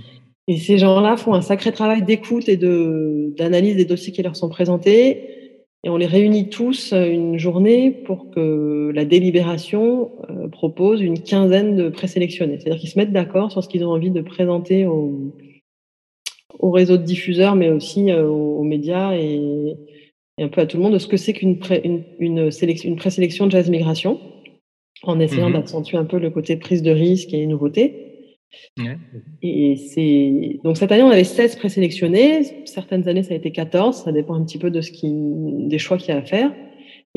Et 0.47 0.57
ces 0.57 0.77
gens-là 0.77 1.17
font 1.17 1.33
un 1.33 1.41
sacré 1.41 1.71
travail 1.71 2.03
d'écoute 2.03 2.47
et 2.47 2.57
de 2.57 3.33
d'analyse 3.37 3.75
des 3.75 3.85
dossiers 3.85 4.13
qui 4.13 4.21
leur 4.21 4.35
sont 4.35 4.49
présentés 4.49 5.44
et 5.85 5.89
on 5.89 5.97
les 5.97 6.07
réunit 6.07 6.49
tous 6.49 6.93
euh, 6.93 7.05
une 7.05 7.37
journée 7.37 7.91
pour 7.91 8.31
que 8.31 8.91
la 8.93 9.05
délibération 9.05 10.11
euh, 10.31 10.47
propose 10.47 10.99
une 10.99 11.21
quinzaine 11.21 11.75
de 11.75 11.89
présélectionnés. 11.89 12.57
C'est-à-dire 12.59 12.79
qu'ils 12.79 12.89
se 12.89 12.97
mettent 12.97 13.13
d'accord 13.13 13.51
sur 13.51 13.63
ce 13.63 13.69
qu'ils 13.69 13.85
ont 13.85 13.91
envie 13.91 14.09
de 14.09 14.21
présenter 14.21 14.87
au, 14.87 15.35
au 16.57 16.71
réseau 16.71 16.97
de 16.97 17.03
diffuseurs, 17.03 17.55
mais 17.55 17.69
aussi 17.69 18.11
euh, 18.11 18.27
aux, 18.27 18.57
aux, 18.57 18.63
médias 18.63 19.15
et, 19.15 19.75
et, 20.39 20.43
un 20.43 20.47
peu 20.47 20.61
à 20.61 20.65
tout 20.65 20.77
le 20.77 20.83
monde 20.83 20.93
de 20.93 20.97
ce 20.97 21.07
que 21.07 21.17
c'est 21.17 21.33
qu'une 21.33 21.59
pré, 21.59 21.81
une, 21.83 22.03
une, 22.17 22.49
sélection, 22.49 22.89
une 22.89 22.95
présélection 22.95 23.45
de 23.45 23.51
jazz 23.51 23.69
migration, 23.69 24.19
en 25.03 25.19
essayant 25.19 25.51
mmh. 25.51 25.53
d'accentuer 25.53 25.97
un 25.97 26.05
peu 26.05 26.17
le 26.17 26.31
côté 26.31 26.55
prise 26.55 26.81
de 26.81 26.91
risque 26.91 27.31
et 27.31 27.45
nouveauté. 27.45 28.04
Ouais. 28.77 28.97
Et 29.41 29.75
c'est 29.75 30.59
donc 30.63 30.77
cette 30.77 30.91
année 30.91 31.03
on 31.03 31.09
avait 31.09 31.23
16 31.23 31.55
présélectionnés, 31.55 32.65
certaines 32.65 33.07
années 33.07 33.23
ça 33.23 33.33
a 33.33 33.37
été 33.37 33.51
14, 33.51 34.03
ça 34.03 34.11
dépend 34.11 34.35
un 34.35 34.43
petit 34.43 34.57
peu 34.57 34.69
de 34.69 34.81
ce 34.81 34.91
qui 34.91 35.13
des 35.13 35.79
choix 35.79 35.97
qu'il 35.97 36.13
y 36.13 36.17
a 36.17 36.19
à 36.19 36.21
faire. 36.21 36.51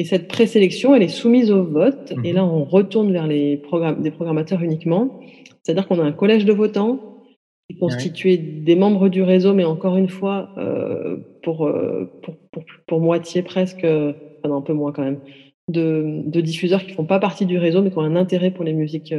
Et 0.00 0.04
cette 0.04 0.28
présélection, 0.28 0.94
elle 0.94 1.02
est 1.02 1.08
soumise 1.08 1.50
au 1.50 1.64
vote 1.64 2.14
mmh. 2.16 2.24
et 2.24 2.32
là 2.32 2.44
on 2.44 2.64
retourne 2.64 3.12
vers 3.12 3.26
les 3.26 3.56
programmes 3.56 4.02
des 4.02 4.10
programmateurs 4.10 4.62
uniquement. 4.62 5.20
C'est-à-dire 5.62 5.88
qu'on 5.88 5.98
a 5.98 6.04
un 6.04 6.12
collège 6.12 6.44
de 6.44 6.52
votants 6.52 7.24
qui 7.68 7.76
est 7.76 7.80
constitué 7.80 8.30
ouais. 8.30 8.38
des 8.38 8.76
membres 8.76 9.08
du 9.08 9.22
réseau 9.22 9.54
mais 9.54 9.64
encore 9.64 9.96
une 9.96 10.08
fois 10.08 10.50
euh, 10.56 11.16
pour, 11.42 11.66
euh, 11.66 12.10
pour, 12.22 12.36
pour, 12.52 12.64
pour 12.86 13.00
moitié 13.00 13.42
presque 13.42 13.84
enfin 13.84 14.48
non, 14.48 14.56
un 14.56 14.62
peu 14.62 14.72
moins 14.72 14.92
quand 14.92 15.02
même. 15.02 15.20
De, 15.68 16.40
diffuseurs 16.40 16.82
qui 16.82 16.90
ne 16.90 16.94
font 16.94 17.04
pas 17.04 17.18
partie 17.18 17.46
du 17.46 17.58
réseau, 17.58 17.82
mais 17.82 17.90
qui 17.90 17.98
ont 17.98 18.02
un 18.02 18.16
intérêt 18.16 18.50
pour 18.50 18.64
les 18.64 18.72
musiques, 18.72 19.14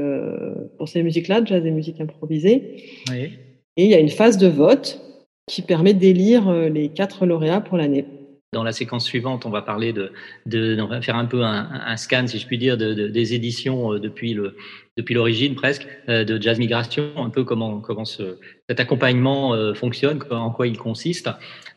pour 0.77 0.87
ces 0.87 1.03
musiques-là, 1.03 1.41
jazz 1.45 1.65
et 1.65 1.71
musiques 1.71 2.01
improvisées. 2.01 2.83
Et 3.11 3.85
il 3.85 3.89
y 3.89 3.95
a 3.95 3.99
une 3.99 4.09
phase 4.09 4.37
de 4.37 4.47
vote 4.47 5.01
qui 5.47 5.61
permet 5.61 5.93
d'élire 5.93 6.51
les 6.51 6.89
quatre 6.89 7.25
lauréats 7.25 7.61
pour 7.61 7.77
l'année. 7.77 8.05
Dans 8.51 8.63
la 8.63 8.71
séquence 8.71 9.05
suivante, 9.05 9.45
on 9.45 9.51
va 9.51 9.61
parler 9.61 9.93
de, 9.93 10.11
de 10.47 10.81
on 10.81 10.87
va 10.87 11.03
faire 11.03 11.15
un 11.15 11.25
peu 11.25 11.43
un, 11.43 11.97
scan, 11.97 12.25
si 12.25 12.39
je 12.39 12.47
puis 12.47 12.57
dire, 12.57 12.77
de, 12.77 13.07
des 13.07 13.35
éditions 13.35 13.93
euh, 13.93 13.99
depuis 13.99 14.33
le 14.33 14.55
depuis 14.97 15.13
l'origine 15.13 15.53
presque 15.53 15.87
euh, 16.09 16.23
de 16.23 16.41
Jazz 16.41 16.57
Migration, 16.57 17.11
un 17.17 17.29
peu 17.29 17.43
comment 17.43 17.79
comment 17.79 18.05
ce, 18.05 18.39
cet 18.67 18.79
accompagnement 18.79 19.53
euh, 19.53 19.75
fonctionne, 19.75 20.19
en 20.31 20.49
quoi 20.49 20.65
il 20.65 20.79
consiste. 20.79 21.29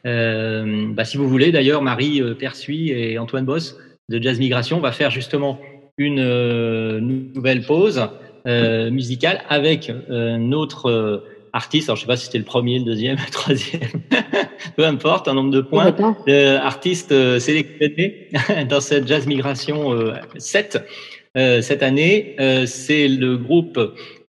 bah, 0.03 1.05
si 1.05 1.19
vous 1.19 1.29
voulez, 1.29 1.53
d'ailleurs, 1.53 1.83
Marie 1.83 2.23
Persuis 2.39 2.89
et 2.89 3.19
Antoine 3.19 3.45
Boss 3.45 3.77
de 4.13 4.23
Jazz 4.23 4.39
Migration 4.39 4.79
va 4.81 4.93
faire 4.93 5.11
justement 5.11 5.59
une 5.99 6.25
nouvelle 6.99 7.63
pause 7.63 8.09
musicale 8.47 9.43
avec 9.49 9.93
notre 10.09 11.23
artiste, 11.53 11.89
alors 11.89 11.97
je 11.97 12.03
sais 12.03 12.07
pas 12.07 12.17
si 12.17 12.27
c'était 12.27 12.39
le 12.39 12.45
premier, 12.45 12.79
le 12.79 12.85
deuxième, 12.85 13.17
le 13.17 13.31
troisième, 13.31 13.91
peu 14.77 14.85
importe, 14.85 15.29
un 15.29 15.35
nombre 15.35 15.51
de 15.51 15.61
points, 15.61 15.95
euh, 16.29 16.59
artistes 16.59 17.13
euh, 17.13 17.39
sélectionnés 17.39 18.29
dans 18.69 18.81
cette 18.81 19.07
Jazz 19.07 19.27
Migration 19.27 19.93
euh, 19.93 20.15
7 20.37 20.83
euh, 21.37 21.61
cette 21.63 21.83
année. 21.83 22.37
Euh, 22.41 22.67
c'est 22.67 23.09
le 23.09 23.37
groupe 23.37 23.79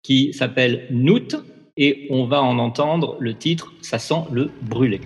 qui 0.03 0.33
s'appelle 0.33 0.87
Noot 0.89 1.35
et 1.77 2.07
on 2.09 2.25
va 2.25 2.41
en 2.41 2.57
entendre 2.57 3.17
le 3.19 3.33
titre 3.35 3.71
Ça 3.81 3.99
sent 3.99 4.23
le 4.31 4.49
brûlé. 4.63 4.99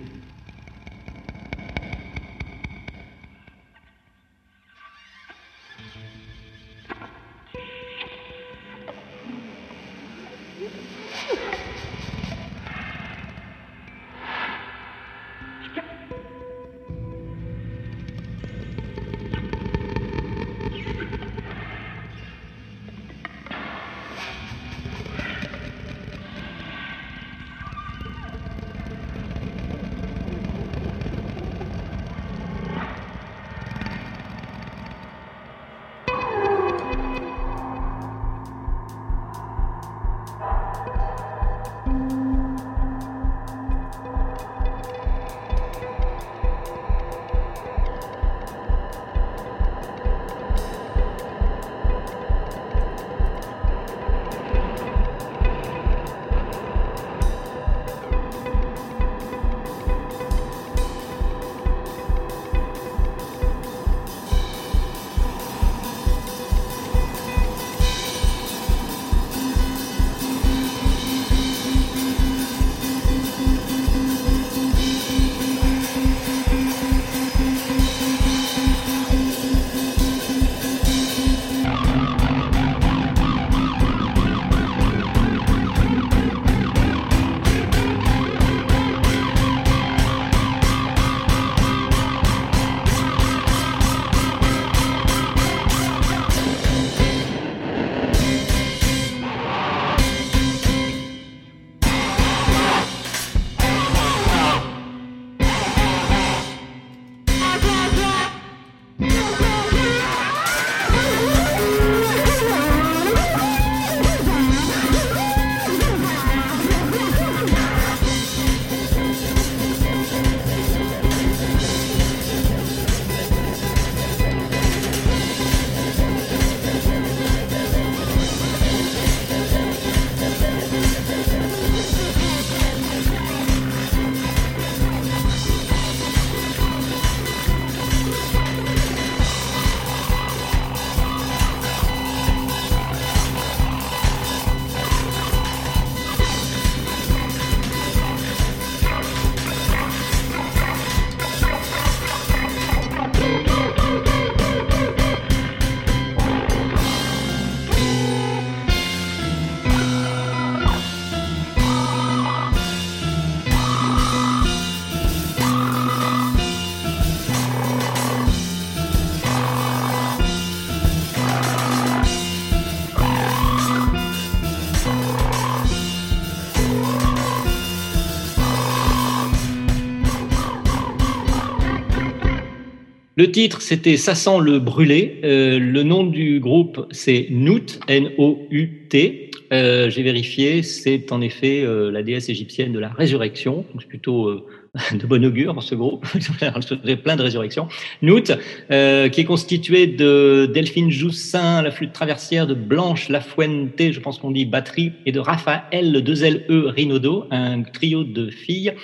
Le 183.18 183.32
titre, 183.32 183.62
c'était 183.62 183.96
Ça 183.96 184.14
sent 184.14 184.40
le 184.42 184.58
brûlé. 184.58 185.20
Euh, 185.24 185.58
le 185.58 185.82
nom 185.82 186.04
du 186.04 186.38
groupe, 186.38 186.86
c'est 186.90 187.28
Nout, 187.30 187.80
N-O-U-T. 187.88 189.30
Euh, 189.54 189.88
J'ai 189.88 190.02
vérifié, 190.02 190.62
c'est 190.62 191.10
en 191.12 191.22
effet 191.22 191.62
euh, 191.62 191.90
la 191.90 192.02
déesse 192.02 192.28
égyptienne 192.28 192.74
de 192.74 192.78
la 192.78 192.90
résurrection. 192.90 193.64
C'est 193.80 193.88
plutôt 193.88 194.26
euh, 194.26 194.44
de 194.92 195.06
bon 195.06 195.24
augure 195.24 195.62
ce 195.62 195.74
groupe. 195.74 196.06
plein 197.04 197.16
de 197.16 197.22
résurrections. 197.22 197.68
Nout, 198.02 198.32
euh, 198.70 199.08
qui 199.08 199.22
est 199.22 199.24
constitué 199.24 199.86
de 199.86 200.50
Delphine 200.52 200.90
Joussin, 200.90 201.62
la 201.62 201.70
flûte 201.70 201.94
traversière, 201.94 202.46
de 202.46 202.52
Blanche 202.52 203.08
Lafuente, 203.08 203.92
je 203.92 204.00
pense 204.00 204.18
qu'on 204.18 204.30
dit 204.30 204.44
batterie, 204.44 204.92
et 205.06 205.12
de 205.12 205.20
Raphaël, 205.20 206.02
2LE 206.04 206.68
Rinodo, 206.68 207.24
un 207.30 207.62
trio 207.62 208.04
de 208.04 208.28
filles 208.28 208.74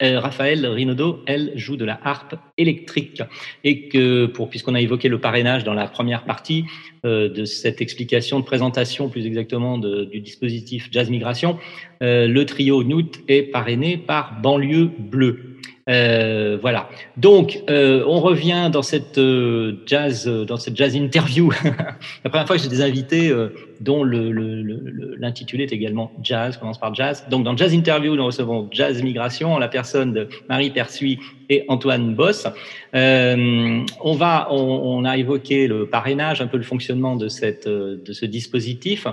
Raphaël 0.00 0.66
Rinaudot, 0.66 1.22
elle, 1.26 1.52
joue 1.56 1.76
de 1.76 1.84
la 1.84 2.00
harpe 2.02 2.34
électrique. 2.56 3.22
Et 3.64 3.88
que, 3.88 4.26
pour, 4.26 4.48
puisqu'on 4.48 4.74
a 4.74 4.80
évoqué 4.80 5.08
le 5.08 5.20
parrainage 5.20 5.64
dans 5.64 5.74
la 5.74 5.86
première 5.86 6.24
partie 6.24 6.64
euh, 7.04 7.28
de 7.28 7.44
cette 7.44 7.80
explication, 7.80 8.40
de 8.40 8.44
présentation 8.44 9.08
plus 9.08 9.26
exactement 9.26 9.78
du 9.78 10.20
dispositif 10.20 10.88
Jazz 10.90 11.10
Migration, 11.10 11.58
euh, 12.02 12.26
le 12.26 12.46
trio 12.46 12.82
Noot 12.82 13.20
est 13.28 13.42
parrainé 13.42 13.96
par 13.96 14.40
Banlieue 14.40 14.90
Bleue. 14.98 15.49
Euh, 15.90 16.56
voilà. 16.60 16.88
Donc, 17.16 17.62
euh, 17.68 18.04
on 18.06 18.20
revient 18.20 18.70
dans 18.72 18.82
cette 18.82 19.18
euh, 19.18 19.82
jazz, 19.86 20.26
dans 20.26 20.56
cette 20.56 20.76
jazz 20.76 20.94
interview. 20.94 21.50
La 22.24 22.30
première 22.30 22.46
fois 22.46 22.56
que 22.56 22.62
j'ai 22.62 22.68
des 22.68 22.82
invités 22.82 23.34
dont 23.80 24.04
l'intitulé 24.04 25.64
est 25.64 25.72
également 25.72 26.12
jazz, 26.22 26.56
commence 26.58 26.78
par 26.78 26.94
jazz. 26.94 27.24
Donc, 27.28 27.44
dans 27.44 27.56
jazz 27.56 27.74
interview, 27.74 28.14
nous 28.14 28.24
recevons 28.24 28.68
Jazz 28.70 29.02
Migration 29.02 29.58
la 29.58 29.68
personne 29.68 30.12
de 30.12 30.28
Marie 30.48 30.70
Persuy 30.70 31.18
et 31.48 31.64
Antoine 31.68 32.14
Boss. 32.14 32.46
on 32.92 34.12
va, 34.14 34.48
on, 34.52 35.04
a 35.04 35.16
évoqué 35.16 35.66
le 35.66 35.86
parrainage, 35.86 36.40
un 36.40 36.46
peu 36.46 36.56
le 36.56 36.62
fonctionnement 36.62 37.16
de 37.16 37.28
cette, 37.28 37.66
de 37.66 38.12
ce 38.12 38.26
dispositif. 38.26 39.06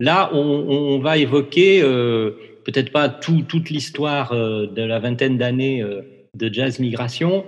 Là, 0.00 0.30
on, 0.32 0.38
on 0.38 0.98
va 0.98 1.18
évoquer 1.18 1.82
peut-être 2.64 2.92
pas 2.92 3.08
tout, 3.08 3.42
toute 3.46 3.70
l'histoire 3.70 4.32
de 4.32 4.82
la 4.82 4.98
vingtaine 4.98 5.36
d'années 5.36 5.84
de 6.36 6.52
Jazz 6.52 6.78
Migration, 6.78 7.44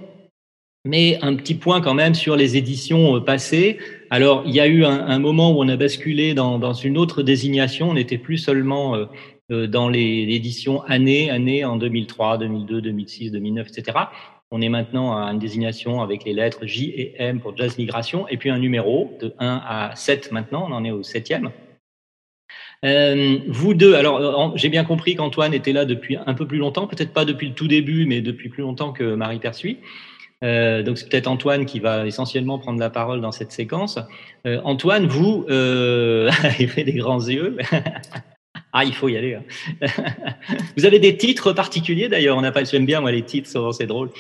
mais 0.85 1.19
un 1.23 1.35
petit 1.37 1.55
point 1.55 1.81
quand 1.81 1.95
même 1.95 2.15
sur 2.15 2.37
les 2.37 2.57
éditions 2.57 3.17
euh, 3.17 3.21
passées. 3.21 3.79
Alors, 4.11 4.43
il 4.47 4.55
y 4.55 4.61
a 4.61 4.67
eu 4.67 4.85
un, 4.85 5.19
moment 5.19 5.53
où 5.53 5.63
on 5.63 5.69
a 5.69 5.77
basculé 5.77 6.35
dans, 6.35 6.73
une 6.75 6.99
autre 6.99 7.23
désignation. 7.23 7.91
On 7.91 7.95
n'était 7.95 8.19
plus 8.19 8.39
seulement 8.39 8.95
euh, 8.95 9.07
euh, 9.51 9.67
dans 9.67 9.89
les 9.89 10.27
éditions 10.29 10.83
années, 10.83 11.31
années 11.31 11.65
en 11.65 11.77
2003, 11.77 12.39
2002, 12.39 12.83
2006, 12.83 13.31
2009, 13.31 13.69
etc. 13.69 13.99
On 14.51 14.61
est 14.61 14.69
maintenant 14.69 15.17
à 15.17 15.33
une 15.33 15.39
désignation 15.39 16.03
avec 16.03 16.25
les 16.25 16.35
lettres 16.35 16.67
J 16.67 16.91
et 16.91 17.15
M 17.19 17.41
pour 17.41 17.57
Jazz 17.57 17.79
Migration, 17.79 18.29
et 18.29 18.37
puis 18.37 18.51
un 18.51 18.59
numéro 18.59 19.17
de 19.21 19.35
1 19.39 19.63
à 19.67 19.97
7 19.97 20.31
maintenant, 20.33 20.67
on 20.69 20.73
en 20.73 20.85
est 20.85 20.91
au 20.91 21.03
septième. 21.03 21.51
Euh, 22.85 23.39
vous 23.49 23.75
deux, 23.75 23.95
alors 23.95 24.53
j'ai 24.57 24.69
bien 24.69 24.85
compris 24.85 25.15
qu'Antoine 25.15 25.55
était 25.55 25.73
là 25.73 25.85
depuis 25.85 26.17
un 26.27 26.35
peu 26.35 26.47
plus 26.47 26.59
longtemps, 26.59 26.87
peut-être 26.87 27.13
pas 27.13 27.25
depuis 27.25 27.49
le 27.49 27.55
tout 27.55 27.69
début, 27.69 28.05
mais 28.07 28.21
depuis 28.21 28.49
plus 28.49 28.63
longtemps 28.63 28.93
que 28.93 29.15
Marie 29.15 29.39
Persuit. 29.39 29.79
Euh, 30.45 30.83
donc 30.83 30.99
c'est 30.99 31.09
peut-être 31.09 31.27
Antoine 31.27 31.65
qui 31.65 31.81
va 31.81 32.07
essentiellement 32.07 32.59
prendre 32.59 32.79
la 32.79 32.91
parole 32.91 33.21
dans 33.21 33.33
cette 33.33 33.53
séquence. 33.53 33.99
Euh, 34.47 34.61
Antoine, 34.65 35.07
vous, 35.07 35.47
euh, 35.49 36.31
il 36.59 36.69
fait 36.69 36.85
des 36.85 36.93
grands 36.93 37.27
yeux. 37.27 37.57
ah, 38.73 38.85
il 38.85 38.95
faut 38.95 39.09
y 39.09 39.17
aller. 39.17 39.35
Hein. 39.35 39.45
vous 40.77 40.85
avez 40.85 40.99
des 40.99 41.17
titres 41.17 41.53
particuliers 41.53 42.09
d'ailleurs. 42.09 42.37
On 42.37 42.43
n'a 42.43 42.53
pas, 42.53 42.65
j'aime 42.65 42.87
bien 42.87 43.01
moi 43.01 43.13
les 43.13 43.23
titres, 43.23 43.49
c'est 43.73 43.87
drôle. 43.87 44.11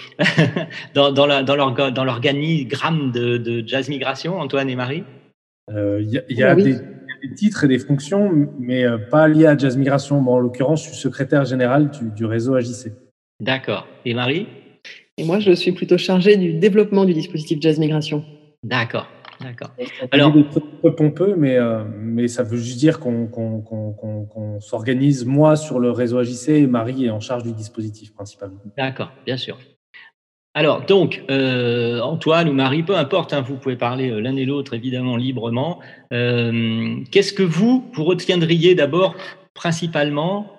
dans, 0.94 1.12
dans, 1.12 1.26
la, 1.26 1.42
dans 1.42 2.04
l'organigramme 2.04 3.12
de, 3.12 3.36
de, 3.36 3.66
Jazz 3.66 3.88
Migration, 3.88 4.40
Antoine 4.40 4.70
et 4.70 4.76
Marie? 4.76 5.04
Il 5.68 6.08
y 6.10 6.18
a, 6.18 6.22
y 6.28 6.42
a 6.42 6.54
des 6.54 6.76
des 7.24 7.34
titres 7.34 7.64
et 7.64 7.68
des 7.68 7.78
fonctions, 7.78 8.48
mais 8.58 8.84
euh, 8.84 8.98
pas 8.98 9.28
liées 9.28 9.46
à 9.46 9.56
Jazz 9.56 9.76
Migration. 9.76 10.20
Bon, 10.20 10.34
en 10.34 10.38
l'occurrence, 10.38 10.84
je 10.84 10.90
suis 10.90 10.96
secrétaire 10.96 11.44
général 11.44 11.90
du, 11.90 12.24
réseau 12.24 12.54
AJC. 12.54 12.92
D'accord. 13.40 13.86
Et 14.04 14.14
Marie? 14.14 14.46
Et 15.16 15.24
moi, 15.24 15.38
je 15.38 15.52
suis 15.52 15.72
plutôt 15.72 15.96
chargée 15.96 16.36
du 16.36 16.54
développement 16.54 17.04
du 17.04 17.14
dispositif 17.14 17.58
Jazz 17.60 17.78
Migration. 17.78 18.24
D'accord. 18.62 19.08
D'accord. 19.40 19.70
Alors, 20.12 20.32
peu 20.82 20.94
pompeux, 20.94 21.34
mais, 21.36 21.56
euh, 21.56 21.82
mais 21.98 22.28
ça 22.28 22.44
veut 22.44 22.56
juste 22.56 22.78
dire 22.78 23.00
qu'on 23.00 23.28
s'organise, 24.60 25.24
moi, 25.24 25.56
sur 25.56 25.80
le 25.80 25.90
réseau 25.90 26.18
AJC 26.18 26.48
et 26.50 26.66
Marie 26.66 27.06
est 27.06 27.10
en 27.10 27.20
charge 27.20 27.42
du 27.42 27.52
dispositif 27.52 28.14
principalement. 28.14 28.60
D'accord, 28.76 29.12
bien 29.26 29.36
sûr. 29.36 29.58
Alors, 30.56 30.86
donc, 30.86 31.24
euh, 31.30 32.00
Antoine 32.00 32.48
ou 32.48 32.52
Marie, 32.52 32.84
peu 32.84 32.96
importe, 32.96 33.32
hein, 33.32 33.40
vous 33.40 33.56
pouvez 33.56 33.74
parler 33.74 34.10
euh, 34.10 34.20
l'un 34.20 34.36
et 34.36 34.44
l'autre 34.44 34.74
évidemment 34.74 35.16
librement. 35.16 35.80
Euh, 36.12 37.00
qu'est-ce 37.10 37.32
que 37.32 37.42
vous, 37.42 37.90
vous 37.92 38.04
retiendriez 38.04 38.76
d'abord 38.76 39.16
principalement 39.52 40.50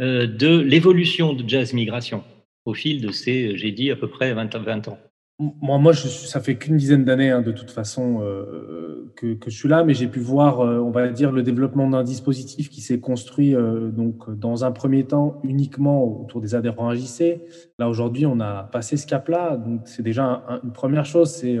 de 0.00 0.58
l'évolution 0.58 1.34
de 1.34 1.48
Jazz 1.48 1.72
Migration 1.72 2.24
au 2.64 2.74
fil 2.74 3.00
de 3.00 3.12
ces, 3.12 3.56
j'ai 3.56 3.70
dit, 3.70 3.92
à 3.92 3.96
peu 3.96 4.08
près 4.08 4.34
20, 4.34 4.56
20 4.56 4.88
ans? 4.88 4.98
Moi, 5.40 5.92
ça 5.94 6.40
fait 6.40 6.56
qu'une 6.56 6.76
dizaine 6.76 7.04
d'années, 7.04 7.30
hein, 7.30 7.42
de 7.42 7.50
toute 7.50 7.70
façon, 7.70 8.20
euh, 8.22 9.12
que, 9.16 9.36
je 9.46 9.50
suis 9.50 9.68
là, 9.68 9.82
mais 9.82 9.92
j'ai 9.92 10.06
pu 10.06 10.20
voir, 10.20 10.60
euh, 10.60 10.78
on 10.78 10.90
va 10.90 11.08
dire, 11.08 11.32
le 11.32 11.42
développement 11.42 11.90
d'un 11.90 12.04
dispositif 12.04 12.70
qui 12.70 12.80
s'est 12.80 13.00
construit, 13.00 13.54
euh, 13.54 13.90
donc, 13.90 14.30
dans 14.30 14.64
un 14.64 14.70
premier 14.70 15.04
temps, 15.04 15.40
uniquement 15.42 16.04
autour 16.04 16.40
des 16.40 16.54
adhérents 16.54 16.88
AJC. 16.88 17.40
Là, 17.80 17.88
aujourd'hui, 17.88 18.26
on 18.26 18.38
a 18.38 18.64
passé 18.64 18.96
ce 18.96 19.08
cap-là. 19.08 19.60
C'est 19.86 20.02
déjà 20.02 20.44
une 20.62 20.72
première 20.72 21.04
chose, 21.04 21.30
c'est 21.30 21.58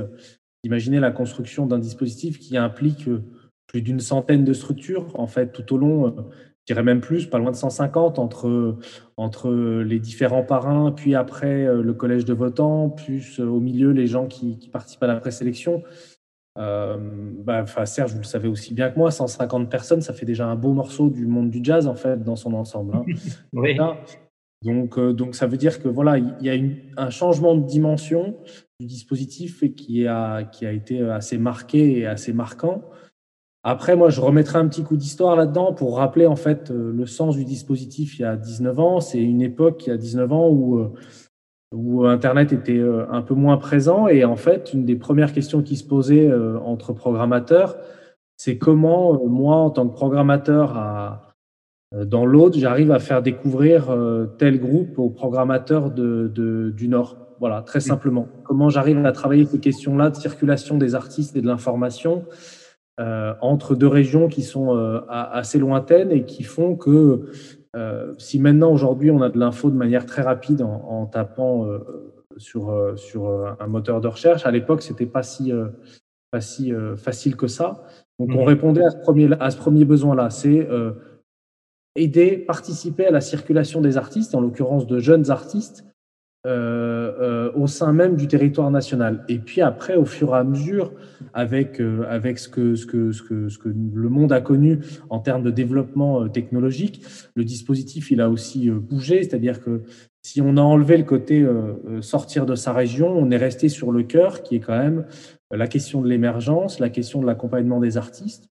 d'imaginer 0.62 1.00
la 1.00 1.10
construction 1.10 1.66
d'un 1.66 1.80
dispositif 1.80 2.38
qui 2.38 2.56
implique 2.56 3.08
plus 3.66 3.82
d'une 3.82 4.00
centaine 4.00 4.44
de 4.44 4.52
structures, 4.52 5.18
en 5.18 5.26
fait, 5.26 5.52
tout 5.52 5.74
au 5.74 5.78
long 5.78 6.14
je 6.66 6.72
dirais 6.72 6.82
même 6.82 7.02
plus, 7.02 7.26
pas 7.26 7.38
loin 7.38 7.50
de 7.50 7.56
150 7.56 8.18
entre, 8.18 8.78
entre 9.18 9.52
les 9.52 10.00
différents 10.00 10.44
parrains, 10.44 10.92
puis 10.92 11.14
après 11.14 11.66
euh, 11.66 11.82
le 11.82 11.92
collège 11.92 12.24
de 12.24 12.32
votants, 12.32 12.88
plus 12.88 13.38
euh, 13.38 13.44
au 13.44 13.60
milieu 13.60 13.90
les 13.90 14.06
gens 14.06 14.26
qui, 14.26 14.70
participent 14.72 15.02
à 15.02 15.06
la 15.06 15.16
présélection. 15.16 15.82
Euh, 16.56 16.96
bah, 17.44 17.66
Serge, 17.84 18.12
vous 18.12 18.20
le 18.20 18.24
savez 18.24 18.48
aussi 18.48 18.72
bien 18.72 18.90
que 18.90 18.98
moi, 18.98 19.10
150 19.10 19.70
personnes, 19.70 20.00
ça 20.00 20.14
fait 20.14 20.24
déjà 20.24 20.46
un 20.46 20.56
beau 20.56 20.72
morceau 20.72 21.10
du 21.10 21.26
monde 21.26 21.50
du 21.50 21.60
jazz 21.62 21.86
en 21.86 21.96
fait 21.96 22.22
dans 22.22 22.36
son 22.36 22.54
ensemble. 22.54 22.96
Hein. 22.96 23.04
oui. 23.52 23.76
Donc, 24.62 24.98
donc 24.98 25.34
ça 25.34 25.46
veut 25.46 25.58
dire 25.58 25.82
que 25.82 25.88
voilà, 25.88 26.16
il 26.16 26.34
y 26.40 26.48
a 26.48 26.54
un 26.96 27.10
changement 27.10 27.54
de 27.54 27.66
dimension 27.66 28.38
du 28.80 28.86
dispositif 28.86 29.62
qui 29.74 30.06
a, 30.06 30.44
qui 30.44 30.64
a 30.64 30.72
été 30.72 31.02
assez 31.02 31.36
marqué 31.36 31.98
et 31.98 32.06
assez 32.06 32.32
marquant. 32.32 32.82
Après, 33.66 33.96
moi, 33.96 34.10
je 34.10 34.20
remettrai 34.20 34.58
un 34.58 34.68
petit 34.68 34.82
coup 34.82 34.98
d'histoire 34.98 35.36
là-dedans 35.36 35.72
pour 35.72 35.96
rappeler 35.96 36.26
en 36.26 36.36
fait 36.36 36.70
euh, 36.70 36.92
le 36.92 37.06
sens 37.06 37.34
du 37.34 37.46
dispositif 37.46 38.18
il 38.18 38.22
y 38.22 38.24
a 38.26 38.36
19 38.36 38.78
ans. 38.78 39.00
C'est 39.00 39.22
une 39.22 39.40
époque, 39.40 39.86
il 39.86 39.88
y 39.88 39.92
a 39.92 39.96
19 39.96 40.32
ans, 40.32 40.48
où, 40.50 40.78
euh, 40.80 40.92
où 41.72 42.04
Internet 42.04 42.52
était 42.52 42.76
euh, 42.76 43.06
un 43.10 43.22
peu 43.22 43.32
moins 43.32 43.56
présent. 43.56 44.06
Et 44.06 44.22
en 44.22 44.36
fait, 44.36 44.74
une 44.74 44.84
des 44.84 44.96
premières 44.96 45.32
questions 45.32 45.62
qui 45.62 45.76
se 45.76 45.84
posaient 45.84 46.30
entre 46.62 46.92
programmateurs, 46.92 47.78
c'est 48.36 48.58
comment 48.58 49.26
moi, 49.26 49.56
en 49.56 49.70
tant 49.70 49.88
que 49.88 49.94
programmateur 49.94 50.76
à, 50.76 51.34
dans 52.04 52.26
l'autre, 52.26 52.58
j'arrive 52.58 52.92
à 52.92 52.98
faire 52.98 53.22
découvrir 53.22 53.96
tel 54.36 54.60
groupe 54.60 54.98
aux 54.98 55.08
programmateurs 55.08 55.90
de, 55.90 56.30
de, 56.34 56.70
du 56.70 56.88
Nord. 56.88 57.16
Voilà, 57.40 57.62
très 57.62 57.80
simplement. 57.80 58.28
Comment 58.44 58.68
j'arrive 58.68 59.04
à 59.06 59.12
travailler 59.12 59.46
ces 59.46 59.60
questions-là 59.60 60.10
de 60.10 60.16
circulation 60.16 60.76
des 60.76 60.94
artistes 60.94 61.36
et 61.36 61.40
de 61.40 61.46
l'information 61.46 62.24
entre 62.98 63.74
deux 63.74 63.88
régions 63.88 64.28
qui 64.28 64.42
sont 64.42 64.76
euh, 64.76 65.00
assez 65.08 65.58
lointaines 65.58 66.12
et 66.12 66.24
qui 66.24 66.44
font 66.44 66.76
que 66.76 67.30
euh, 67.74 68.14
si 68.18 68.38
maintenant 68.38 68.72
aujourd'hui 68.72 69.10
on 69.10 69.20
a 69.20 69.30
de 69.30 69.38
l'info 69.38 69.70
de 69.70 69.76
manière 69.76 70.06
très 70.06 70.22
rapide 70.22 70.62
en, 70.62 71.06
tapant 71.06 71.66
sur, 72.36 72.92
sur 72.96 73.56
un 73.58 73.66
moteur 73.66 74.00
de 74.00 74.08
recherche, 74.08 74.46
à 74.46 74.50
l'époque 74.50 74.82
c'était 74.82 75.06
pas 75.06 75.22
si, 75.22 75.52
pas 76.30 76.40
si 76.40 76.72
facile 76.96 77.36
que 77.36 77.48
ça. 77.48 77.82
Donc 78.20 78.30
on 78.32 78.44
mmh. 78.44 78.48
répondait 78.48 78.84
à 78.84 78.90
ce 78.90 78.98
premier, 78.98 79.28
à 79.40 79.50
ce 79.50 79.56
premier 79.56 79.84
besoin-là, 79.84 80.30
c'est 80.30 80.68
aider, 81.96 82.38
participer 82.38 83.06
à 83.06 83.10
la 83.10 83.20
circulation 83.20 83.80
des 83.80 83.96
artistes, 83.96 84.34
en 84.34 84.40
l'occurrence 84.40 84.86
de 84.86 84.98
jeunes 84.98 85.30
artistes, 85.30 85.84
euh, 86.46 87.12
euh, 87.20 87.52
au 87.54 87.66
sein 87.66 87.94
même 87.94 88.16
du 88.16 88.28
territoire 88.28 88.70
national. 88.70 89.24
Et 89.30 89.38
puis 89.38 89.62
après, 89.62 89.96
au 89.96 90.04
fur 90.04 90.34
et 90.34 90.38
à 90.38 90.44
mesure, 90.44 90.92
avec, 91.32 91.80
euh, 91.80 92.04
avec 92.06 92.38
ce, 92.38 92.50
que, 92.50 92.74
ce, 92.74 92.84
que, 92.84 93.12
ce, 93.12 93.22
que, 93.22 93.48
ce 93.48 93.56
que 93.56 93.70
le 93.70 94.08
monde 94.10 94.30
a 94.30 94.42
connu 94.42 94.80
en 95.08 95.20
termes 95.20 95.42
de 95.42 95.50
développement 95.50 96.28
technologique, 96.28 97.02
le 97.34 97.44
dispositif, 97.44 98.10
il 98.10 98.20
a 98.20 98.28
aussi 98.28 98.68
bougé. 98.68 99.22
C'est-à-dire 99.22 99.62
que 99.62 99.84
si 100.22 100.42
on 100.42 100.58
a 100.58 100.60
enlevé 100.60 100.98
le 100.98 101.04
côté 101.04 101.46
sortir 102.02 102.44
de 102.44 102.54
sa 102.54 102.74
région, 102.74 103.08
on 103.08 103.30
est 103.30 103.38
resté 103.38 103.70
sur 103.70 103.90
le 103.90 104.02
cœur, 104.02 104.42
qui 104.42 104.56
est 104.56 104.60
quand 104.60 104.78
même 104.78 105.06
la 105.50 105.66
question 105.66 106.02
de 106.02 106.08
l'émergence, 106.08 106.78
la 106.78 106.90
question 106.90 107.22
de 107.22 107.26
l'accompagnement 107.26 107.80
des 107.80 107.96
artistes. 107.96 108.50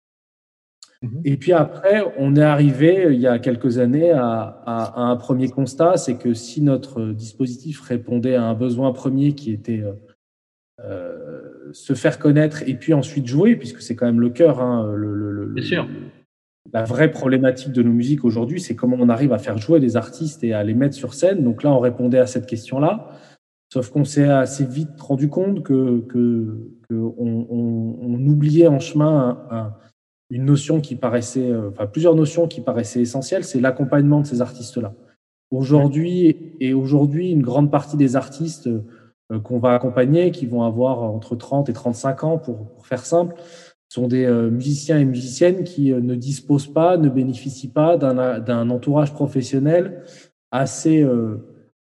Mhm. 1.03 1.21
Et 1.25 1.37
puis 1.37 1.51
après, 1.51 2.01
on 2.17 2.35
est 2.35 2.41
arrivé 2.41 3.07
il 3.11 3.19
y 3.19 3.27
a 3.27 3.37
quelques 3.37 3.77
années 3.77 4.11
à, 4.11 4.93
un 4.95 5.15
premier 5.17 5.49
constat, 5.49 5.97
c'est 5.97 6.15
que 6.15 6.33
si 6.33 6.61
notre 6.61 7.11
dispositif 7.11 7.81
répondait 7.81 8.35
à 8.35 8.43
un 8.43 8.53
besoin 8.53 8.93
premier 8.93 9.33
qui 9.33 9.51
était 9.51 9.81
euh, 9.81 9.93
euh, 10.83 11.69
se 11.73 11.93
faire 11.93 12.19
connaître 12.19 12.63
et 12.67 12.75
puis 12.75 12.93
ensuite 12.93 13.27
jouer, 13.27 13.57
puisque 13.57 13.81
c'est 13.81 13.95
quand 13.95 14.05
même 14.05 14.21
le 14.21 14.29
cœur, 14.29 14.61
hein, 14.61 14.93
le, 14.95 15.53
sûr. 15.61 15.87
la 16.71 16.85
vraie 16.85 17.11
problématique 17.11 17.73
de 17.73 17.83
nos 17.83 17.91
musiques 17.91 18.23
aujourd'hui, 18.23 18.61
c'est 18.61 18.75
comment 18.75 18.97
on 18.99 19.09
arrive 19.09 19.33
à 19.33 19.39
faire 19.39 19.57
jouer 19.57 19.79
les 19.79 19.97
artistes 19.97 20.43
et 20.45 20.53
à 20.53 20.63
les 20.63 20.73
mettre 20.73 20.95
sur 20.95 21.13
scène. 21.13 21.43
Donc 21.43 21.63
là, 21.63 21.71
on 21.71 21.79
répondait 21.79 22.19
à 22.19 22.27
cette 22.27 22.45
question-là. 22.45 23.09
Sauf 23.73 23.89
qu'on 23.89 24.05
s'est 24.05 24.29
assez 24.29 24.65
vite 24.65 25.01
rendu 25.01 25.29
compte 25.29 25.63
que, 25.63 26.01
que, 26.07 26.69
on, 26.91 28.25
oubliait 28.25 28.67
en 28.67 28.79
chemin 28.79 29.45
un 29.49 29.73
une 30.33 30.45
notion 30.45 30.81
qui 30.81 30.95
paraissait, 30.95 31.51
euh, 31.51 31.69
enfin 31.69 31.85
plusieurs 31.85 32.15
notions 32.15 32.47
qui 32.47 32.59
paraissaient 32.59 33.01
essentielles, 33.01 33.43
c'est 33.43 33.59
l'accompagnement 33.59 34.19
de 34.19 34.25
ces 34.25 34.41
artistes-là. 34.41 34.95
Aujourd'hui, 35.51 36.55
et 36.59 36.73
aujourd'hui, 36.73 37.29
une 37.29 37.43
grande 37.43 37.69
partie 37.69 37.97
des 37.97 38.15
artistes 38.15 38.67
euh, 38.67 39.39
qu'on 39.43 39.59
va 39.59 39.75
accompagner, 39.75 40.31
qui 40.31 40.47
vont 40.47 40.63
avoir 40.63 41.03
entre 41.03 41.35
30 41.35 41.69
et 41.69 41.73
35 41.73 42.23
ans, 42.23 42.37
pour, 42.39 42.83
faire 42.83 43.05
simple, 43.05 43.35
sont 43.89 44.07
des 44.07 44.25
euh, 44.25 44.49
musiciens 44.49 44.97
et 44.97 45.05
musiciennes 45.05 45.63
qui 45.63 45.91
ne 45.91 46.15
disposent 46.15 46.73
pas, 46.73 46.97
ne 46.97 47.09
bénéficient 47.09 47.71
pas 47.71 47.95
d'un 47.95 48.69
entourage 48.71 49.13
professionnel 49.13 50.03
assez, 50.49 51.05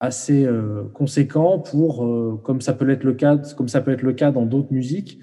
assez 0.01 0.47
conséquent 0.95 1.59
pour, 1.59 2.07
comme 2.43 2.61
ça 2.61 2.73
peut 2.73 2.89
être 2.91 3.05
le 3.05 3.15
cas, 3.15 3.37
comme 3.57 3.69
ça 3.69 3.81
peut 3.81 3.93
être 3.93 4.03
le 4.03 4.15
cas 4.15 4.31
dans 4.31 4.47
d'autres 4.47 4.73
musiques, 4.73 5.21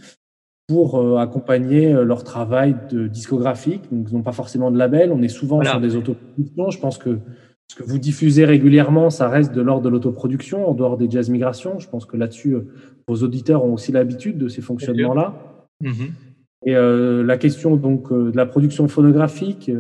pour 0.70 1.20
accompagner 1.20 1.92
leur 1.92 2.24
travail 2.24 2.76
de 2.92 3.08
discographique. 3.08 3.82
Donc, 3.92 4.08
ils 4.10 4.16
n'ont 4.16 4.22
pas 4.22 4.34
forcément 4.34 4.70
de 4.70 4.78
label. 4.78 5.12
On 5.12 5.22
est 5.24 5.28
souvent 5.28 5.64
sur 5.64 5.82
des 5.82 5.96
autoproductions. 5.96 6.70
Je 6.70 6.80
pense 6.80 7.00
que 7.00 7.18
ce 7.72 7.76
que 7.76 7.84
vous 7.84 8.00
diffusez 8.00 8.46
régulièrement, 8.46 9.10
ça 9.10 9.30
reste 9.30 9.54
de 9.54 9.62
l'ordre 9.62 9.84
de 9.84 9.90
l'autoproduction, 9.90 10.68
en 10.68 10.74
dehors 10.74 10.98
des 10.98 11.10
jazz 11.10 11.30
migrations. 11.30 11.78
Je 11.78 11.88
pense 11.88 12.06
que 12.06 12.18
là-dessus, 12.18 12.54
euh, 12.54 12.68
vos 13.08 13.18
auditeurs 13.18 13.64
ont 13.64 13.74
aussi 13.74 13.92
l'habitude 13.92 14.38
de 14.40 14.48
ces 14.48 14.62
fonctionnements-là. 14.62 15.36
Mm-hmm. 15.84 16.10
Et 16.66 16.76
euh, 16.76 17.24
la 17.24 17.38
question 17.38 17.78
donc 17.78 18.12
euh, 18.12 18.32
de 18.32 18.38
la 18.38 18.46
production 18.46 18.88
phonographique, 18.90 19.72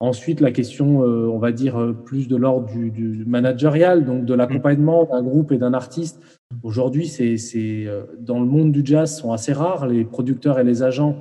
ensuite 0.00 0.40
la 0.40 0.50
question, 0.50 1.00
on 1.00 1.38
va 1.38 1.52
dire 1.52 1.94
plus 2.04 2.28
de 2.28 2.36
l'ordre 2.36 2.66
du, 2.66 2.90
du, 2.90 3.24
donc 3.24 4.24
de 4.24 4.34
l'accompagnement 4.34 5.04
d'un 5.04 5.22
groupe 5.22 5.52
et 5.52 5.58
d'un 5.58 5.74
artiste. 5.74 6.20
Aujourd'hui, 6.62 7.06
c'est 7.06 7.86
dans 8.18 8.40
le 8.40 8.46
monde 8.46 8.72
du 8.72 8.82
jazz 8.84 9.16
sont 9.16 9.32
assez 9.32 9.52
rares. 9.52 9.86
Les 9.86 10.04
producteurs 10.04 10.58
et 10.58 10.64
les 10.64 10.82
agents 10.82 11.20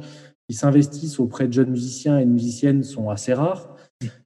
qui 0.49 0.55
s'investissent 0.55 1.19
auprès 1.19 1.47
de 1.47 1.53
jeunes 1.53 1.69
musiciens 1.69 2.17
et 2.17 2.25
de 2.25 2.31
musiciennes 2.31 2.83
sont 2.83 3.09
assez 3.09 3.33
rares. 3.33 3.75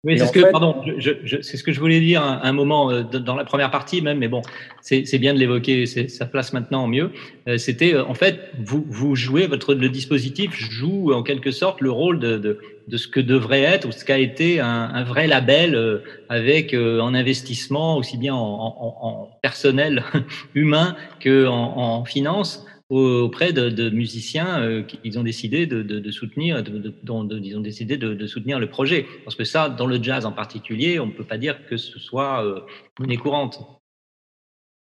Oui, 0.04 0.20
c'est 0.20 0.28
ce, 0.28 0.32
que, 0.32 0.52
pardon, 0.52 0.84
je, 1.00 1.42
c'est 1.42 1.58
ce 1.58 1.64
que 1.64 1.72
je 1.72 1.80
voulais 1.80 2.00
dire 2.00 2.22
un, 2.22 2.42
un 2.44 2.54
moment 2.54 2.92
euh, 2.92 3.02
dans 3.02 3.36
la 3.36 3.44
première 3.44 3.72
partie 3.72 4.04
même, 4.04 4.20
mais 4.20 4.28
bon, 4.28 4.44
c'est 4.82 5.18
bien 5.18 5.34
de 5.34 5.40
l'évoquer, 5.40 5.88
ça 5.88 6.28
place 6.28 6.54
maintenant 6.54 6.86
mieux. 6.88 7.10
Euh, 7.48 7.58
c'était 7.58 7.96
euh, 7.96 8.06
en 8.06 8.14
fait, 8.14 8.52
vous, 8.60 8.86
vous 8.88 9.16
jouez, 9.16 9.48
votre 9.48 9.74
le 9.74 9.90
dispositif 9.90 10.54
joue 10.54 11.12
en 11.12 11.24
quelque 11.24 11.50
sorte 11.50 11.82
le 11.82 11.90
rôle 11.90 12.20
de, 12.20 12.38
de, 12.38 12.60
de 12.88 12.98
ce 12.98 13.08
que 13.08 13.20
devrait 13.20 13.62
être 13.62 13.88
ou 13.88 13.92
ce 13.92 14.06
qu'a 14.06 14.20
été 14.20 14.60
un, 14.60 14.68
un, 14.94 15.04
vrai 15.04 15.26
label 15.26 16.02
avec 16.30 16.76
en 16.76 17.16
investissement 17.16 17.98
aussi 17.98 18.18
bien 18.18 18.36
en, 18.36 18.40
en, 18.40 18.98
en 19.02 19.40
personnel 19.42 20.04
humain 20.54 20.96
que 21.20 21.48
en, 21.48 21.78
en 21.78 22.06
finance 22.06 22.64
auprès 22.98 23.54
de, 23.54 23.90
musiciens 23.90 24.62
euh, 24.62 24.84
qui 24.84 25.18
ont 25.18 25.24
décidé 25.24 25.66
de, 25.66 26.12
soutenir, 26.12 26.64
ils 27.04 27.58
ont 27.58 27.62
décidé 27.62 27.98
de, 27.98 28.28
soutenir 28.28 28.60
le 28.60 28.68
projet. 28.68 29.06
Parce 29.24 29.36
que 29.36 29.44
ça, 29.44 29.70
dans 29.70 29.88
le 29.88 30.02
jazz 30.02 30.26
en 30.26 30.32
particulier, 30.32 31.00
on 31.00 31.08
ne 31.08 31.12
peut 31.12 31.24
pas 31.24 31.38
dire 31.38 31.66
que 31.68 31.78
ce 31.78 32.00
soit 32.00 32.46
euh, 32.46 32.60
monnaie 33.00 33.18
courante. 33.18 33.62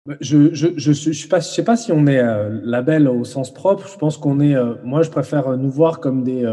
Bah, 0.06 0.18
je 0.22 0.38
ne 0.38 0.94
sais 0.94 1.64
pas 1.64 1.78
si 1.78 1.92
on 1.92 2.06
est 2.06 2.20
euh, 2.20 2.60
label 2.64 3.08
au 3.08 3.24
sens 3.24 3.54
propre. 3.54 3.88
Je 3.92 3.98
pense 3.98 4.18
qu'on 4.18 4.40
est. 4.40 4.56
moi, 4.84 5.02
je 5.02 5.10
préfère 5.10 5.58
nous 5.58 5.72
voir 5.72 6.00
comme 6.00 6.24
des, 6.24 6.46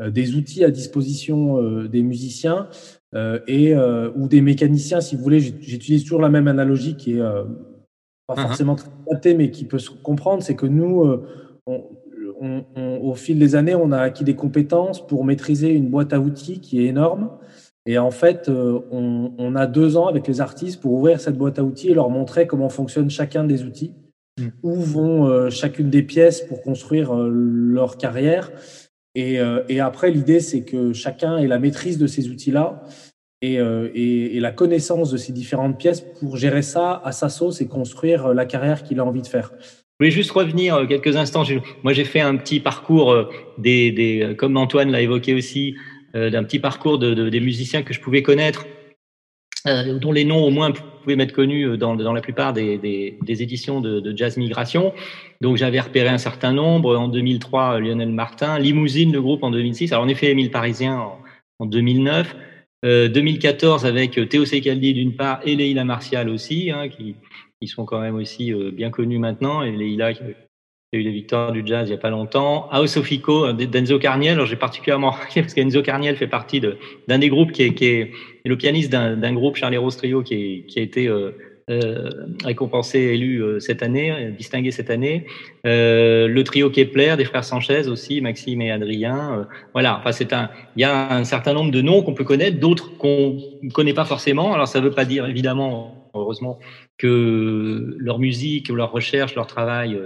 des 0.00 0.36
outils 0.36 0.64
à 0.64 0.70
disposition 0.70 1.82
des 1.84 2.02
musiciens 2.02 2.68
et 3.48 3.74
ou 3.74 4.28
des 4.28 4.40
mécaniciens, 4.40 5.00
si 5.00 5.16
vous 5.16 5.22
voulez. 5.22 5.40
J'utilise 5.40 6.04
toujours 6.04 6.20
la 6.20 6.28
même 6.28 6.46
analogie 6.46 6.96
qui 6.96 7.14
est 7.14 7.22
pas 8.26 8.36
forcément 8.36 8.74
très 8.74 8.88
adapté, 9.06 9.34
mais 9.34 9.50
qui 9.50 9.64
peut 9.64 9.78
se 9.78 9.90
comprendre, 9.90 10.42
c'est 10.42 10.56
que 10.56 10.66
nous, 10.66 11.04
euh, 11.04 11.26
on, 11.66 12.64
au 12.76 13.14
fil 13.14 13.38
des 13.38 13.54
années, 13.54 13.74
on 13.74 13.92
a 13.92 13.98
acquis 13.98 14.24
des 14.24 14.34
compétences 14.34 15.06
pour 15.06 15.24
maîtriser 15.24 15.70
une 15.70 15.88
boîte 15.88 16.12
à 16.12 16.20
outils 16.20 16.60
qui 16.60 16.80
est 16.80 16.86
énorme. 16.86 17.30
Et 17.86 17.98
en 17.98 18.10
fait, 18.10 18.48
euh, 18.48 18.80
on, 18.90 19.54
a 19.54 19.66
deux 19.66 19.96
ans 19.96 20.08
avec 20.08 20.26
les 20.26 20.40
artistes 20.40 20.80
pour 20.80 20.92
ouvrir 20.92 21.20
cette 21.20 21.38
boîte 21.38 21.58
à 21.60 21.64
outils 21.64 21.90
et 21.90 21.94
leur 21.94 22.10
montrer 22.10 22.48
comment 22.48 22.68
fonctionne 22.68 23.10
chacun 23.10 23.44
des 23.44 23.62
outils, 23.62 23.94
mm. 24.40 24.48
où 24.64 24.74
vont 24.74 25.26
euh, 25.26 25.50
chacune 25.50 25.88
des 25.88 26.02
pièces 26.02 26.40
pour 26.40 26.62
construire 26.62 27.14
leur 27.14 27.96
carrière. 27.96 28.50
Et, 29.14 29.38
et 29.70 29.80
après, 29.80 30.10
l'idée, 30.10 30.40
c'est 30.40 30.60
que 30.60 30.92
chacun 30.92 31.38
ait 31.38 31.46
la 31.46 31.58
maîtrise 31.58 31.96
de 31.96 32.06
ces 32.06 32.28
outils-là 32.28 32.82
euh, 33.44 33.90
et, 33.94 34.40
la 34.40 34.50
connaissance 34.50 35.10
de 35.10 35.18
ces 35.18 35.32
différentes 35.32 35.78
pièces 35.78 36.00
pour 36.00 36.36
gérer 36.36 36.62
ça 36.62 37.02
à 37.04 37.12
sa 37.12 37.28
sauce 37.28 37.60
et 37.60 37.68
construire 37.68 38.26
euh, 38.26 38.34
la 38.34 38.46
carrière 38.46 38.82
qu'il 38.82 38.98
a 38.98 39.04
envie 39.04 39.20
de 39.20 39.26
faire. 39.26 39.52
Je 39.58 40.04
voulais 40.04 40.10
juste 40.10 40.30
revenir 40.30 40.74
euh, 40.74 40.86
quelques 40.86 41.16
instants. 41.16 41.42
Moi, 41.82 41.92
j'ai 41.92 42.04
fait 42.04 42.20
un 42.20 42.36
petit 42.36 42.60
parcours, 42.60 43.14
comme 44.38 44.56
Antoine 44.56 44.90
l'a 44.90 45.02
évoqué 45.02 45.34
aussi, 45.34 45.76
d'un 46.14 46.44
petit 46.44 46.58
parcours 46.58 46.98
de, 46.98 47.28
des 47.28 47.40
musiciens 47.40 47.82
que 47.82 47.92
je 47.92 48.00
pouvais 48.00 48.22
connaître, 48.22 48.64
dont 49.66 50.12
les 50.12 50.24
noms 50.24 50.42
au 50.42 50.50
moins 50.50 50.70
pouvaient 50.70 51.16
m'être 51.16 51.32
connus 51.32 51.76
dans, 51.76 51.94
la 51.94 52.20
plupart 52.22 52.54
des, 52.54 52.80
éditions 53.28 53.82
de, 53.82 54.00
de, 54.00 54.16
Jazz 54.16 54.38
Migration. 54.38 54.94
Donc, 55.42 55.58
j'avais 55.58 55.80
repéré 55.80 56.08
un 56.08 56.16
certain 56.16 56.52
nombre. 56.52 56.96
En 56.96 57.08
2003, 57.08 57.80
Lionel 57.80 58.08
Martin, 58.12 58.58
Limousine, 58.58 59.12
le 59.12 59.20
groupe 59.20 59.42
en 59.42 59.50
2006. 59.50 59.92
Alors, 59.92 60.04
en 60.04 60.08
effet, 60.08 60.30
Émile 60.30 60.50
Parisien 60.50 60.98
en, 60.98 61.18
en 61.58 61.66
2009. 61.66 62.34
2014 62.82 63.84
euh, 63.84 63.88
avec 63.88 64.18
euh, 64.18 64.26
Théo 64.26 64.44
Secaldi 64.44 64.94
d'une 64.94 65.16
part 65.16 65.40
et 65.44 65.56
Leïla 65.56 65.84
Martial 65.84 66.28
aussi, 66.28 66.70
hein, 66.70 66.88
qui, 66.88 67.16
qui, 67.60 67.68
sont 67.68 67.84
quand 67.84 68.00
même 68.00 68.16
aussi 68.16 68.52
euh, 68.52 68.70
bien 68.70 68.90
connus 68.90 69.18
maintenant. 69.18 69.62
Et 69.62 69.72
Leïla 69.72 70.12
qui 70.14 70.22
a 70.22 70.26
eu 70.98 71.00
les 71.00 71.10
victoires 71.10 71.52
du 71.52 71.62
jazz 71.64 71.88
il 71.88 71.92
n'y 71.92 71.98
a 71.98 72.00
pas 72.00 72.10
longtemps. 72.10 72.68
Ao 72.70 72.86
Fico, 72.86 73.52
d'Enzo 73.52 73.98
Carniel. 73.98 74.44
J'ai 74.44 74.56
particulièrement 74.56 75.10
remarqué 75.12 75.40
parce 75.40 75.54
qu'Enzo 75.54 75.82
Carniel 75.82 76.16
fait 76.16 76.28
partie 76.28 76.60
d'un 76.60 77.18
des 77.18 77.28
groupes 77.28 77.52
qui 77.52 77.62
est, 77.62 77.74
qui 77.74 77.86
est, 77.86 78.12
le 78.44 78.56
pianiste 78.56 78.90
d'un 78.90 79.32
groupe, 79.34 79.56
Charlie 79.56 79.78
Rose 79.78 79.96
Trio, 79.96 80.22
qui, 80.22 80.34
est, 80.34 80.66
qui 80.66 80.78
a 80.78 80.82
été 80.82 81.08
euh, 81.08 81.32
récompensé, 81.68 83.00
élu 83.00 83.42
euh, 83.42 83.58
cette 83.58 83.82
année, 83.82 84.32
distingué 84.36 84.70
cette 84.70 84.88
année. 84.88 85.26
Euh, 85.66 86.28
le 86.28 86.44
trio 86.44 86.70
Kepler, 86.70 87.16
des 87.16 87.24
frères 87.24 87.44
Sanchez 87.44 87.88
aussi, 87.88 88.20
Maxime 88.20 88.60
et 88.60 88.70
Adrien. 88.70 89.48
voilà, 89.72 89.98
enfin 89.98 90.12
c'est 90.12 90.32
un, 90.32 90.48
il 90.76 90.82
y 90.82 90.84
a 90.84 91.12
un 91.12 91.24
certain 91.24 91.52
nombre 91.52 91.72
de 91.72 91.80
noms 91.80 92.02
qu'on 92.02 92.14
peut 92.14 92.24
connaître, 92.24 92.60
d'autres 92.60 92.96
qu'on 92.98 93.38
ne 93.62 93.70
connaît 93.70 93.94
pas 93.94 94.04
forcément. 94.04 94.54
Alors 94.54 94.68
ça 94.68 94.80
ne 94.80 94.84
veut 94.84 94.92
pas 94.92 95.04
dire 95.04 95.26
évidemment, 95.26 96.10
heureusement, 96.14 96.60
que 96.98 97.96
leur 97.98 98.20
musique 98.20 98.68
leur 98.68 98.92
recherche, 98.92 99.34
leur 99.34 99.48
travail 99.48 99.98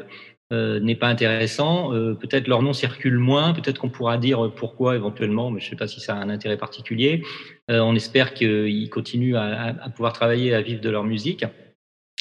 euh, 0.53 0.81
n'est 0.81 0.97
pas 0.97 1.07
intéressant. 1.07 1.95
Euh, 1.95 2.15
peut-être 2.15 2.49
leur 2.49 2.63
nom 2.63 2.73
circule 2.73 3.19
moins, 3.19 3.53
peut-être 3.53 3.79
qu'on 3.79 3.89
pourra 3.89 4.19
dire 4.19 4.51
pourquoi 4.57 4.97
éventuellement, 4.97 5.51
mais 5.51 5.61
je 5.61 5.67
ne 5.67 5.71
sais 5.71 5.77
pas 5.77 5.87
si 5.87 6.01
ça 6.01 6.17
a 6.17 6.19
un 6.19 6.29
intérêt 6.29 6.57
particulier. 6.57 7.23
Euh, 7.71 7.79
on 7.81 7.95
espère 7.95 8.35
qu'ils 8.35 8.91
continuent 8.91 9.37
à, 9.37 9.77
à, 9.81 9.91
pouvoir 9.91 10.13
travailler, 10.13 10.53
à 10.55 10.61
vivre 10.61 10.81
de 10.81 10.91
leur 10.91 11.05
musique. 11.05 11.45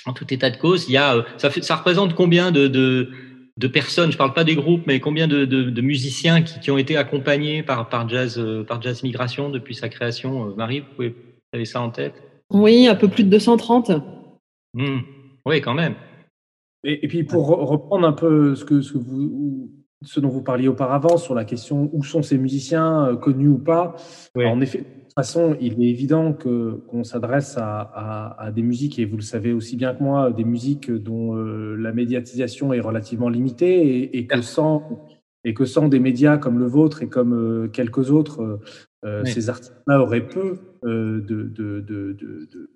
En 0.06 0.14
tout 0.14 0.32
état 0.32 0.50
de 0.50 0.58
cause, 0.58 0.88
il 0.88 0.94
y 0.94 0.98
a, 0.98 1.26
ça, 1.38 1.50
fait, 1.50 1.64
ça 1.64 1.76
représente 1.76 2.14
combien 2.14 2.52
de, 2.52 2.68
de, 2.68 3.10
de 3.58 3.68
personnes, 3.68 4.12
je 4.12 4.16
ne 4.16 4.20
parle 4.20 4.34
pas 4.34 4.44
des 4.44 4.56
groupes, 4.56 4.84
mais 4.86 5.00
combien 5.00 5.28
de, 5.28 5.46
de 5.46 5.82
musiciens 5.82 6.42
qui, 6.42 6.60
qui, 6.60 6.72
ont 6.72 6.78
été 6.78 6.98
accompagnés 6.98 7.64
par, 7.64 7.90
par, 7.90 8.08
jazz, 8.08 8.40
par 8.68 8.82
Jazz 8.82 9.02
Migration 9.04 9.50
depuis 9.50 9.74
sa 9.74 9.90
création? 9.90 10.54
Marie, 10.56 10.82
vous 10.82 10.86
pouvez 10.96 11.16
avez 11.52 11.66
ça 11.66 11.82
en 11.82 11.90
tête? 11.90 12.14
Oui, 12.52 12.88
un 12.88 12.96
peu 12.96 13.08
plus 13.08 13.24
de 13.24 13.30
230. 13.30 13.92
Mmh. 14.76 15.00
Oui, 15.46 15.62
quand 15.62 15.74
même. 15.74 15.96
Et, 16.84 17.08
puis 17.08 17.24
pour 17.24 17.48
reprendre 17.48 18.08
un 18.08 18.14
peu 18.14 18.56
ce, 18.56 18.64
que, 18.64 18.82
ce, 18.82 18.94
que 18.94 18.98
vous, 18.98 19.70
ce 20.02 20.20
dont 20.20 20.30
vous 20.30 20.42
parliez 20.42 20.68
auparavant 20.68 21.18
sur 21.18 21.36
la 21.36 21.44
question 21.44 21.90
où 21.94 22.04
sont 22.04 22.22
ces 22.22 22.38
musiciens, 22.38 23.08
euh, 23.08 23.16
connus 23.16 23.50
ou 23.50 23.58
pas, 23.58 23.96
en 24.36 24.62
effet, 24.62 24.80
de 24.80 24.84
toute 24.84 25.14
façon, 25.14 25.58
il 25.60 25.82
est 25.84 25.90
évident 25.90 26.34
que 26.34 26.82
qu'on 26.88 27.04
s'adresse 27.04 27.58
à, 27.58 27.82
à, 27.82 28.46
à, 28.46 28.52
des 28.52 28.62
musiques, 28.62 29.00
et 29.00 29.06
vous 29.06 29.18
le 29.18 29.22
savez 29.22 29.52
aussi 29.52 29.76
bien 29.76 29.94
que 29.94 30.02
moi, 30.02 30.32
des 30.32 30.46
musiques 30.46 30.90
dont 30.90 31.36
euh, 31.36 31.76
la 31.76 31.92
médiatisation 31.92 32.72
est 32.72 32.80
relativement 32.80 33.28
limitée 33.28 33.98
et, 33.98 34.18
et, 34.18 34.28
que 34.28 34.42
sans 34.42 35.08
et 35.44 35.54
que 35.54 35.66
sans 35.66 35.90
des 35.90 36.00
médias 36.00 36.38
comme 36.38 36.60
le 36.60 36.68
vôtre 36.68 37.02
et 37.02 37.10
comme 37.10 37.34
euh, 37.34 37.68
quelques 37.68 38.12
autres, 38.12 38.60
ces 39.24 39.50
artistes-là 39.50 40.02
auraient 40.02 40.28
peu 40.28 40.60
de, 40.84 41.22
de, 41.26 41.44
de, 41.48 41.80
de 41.82 42.70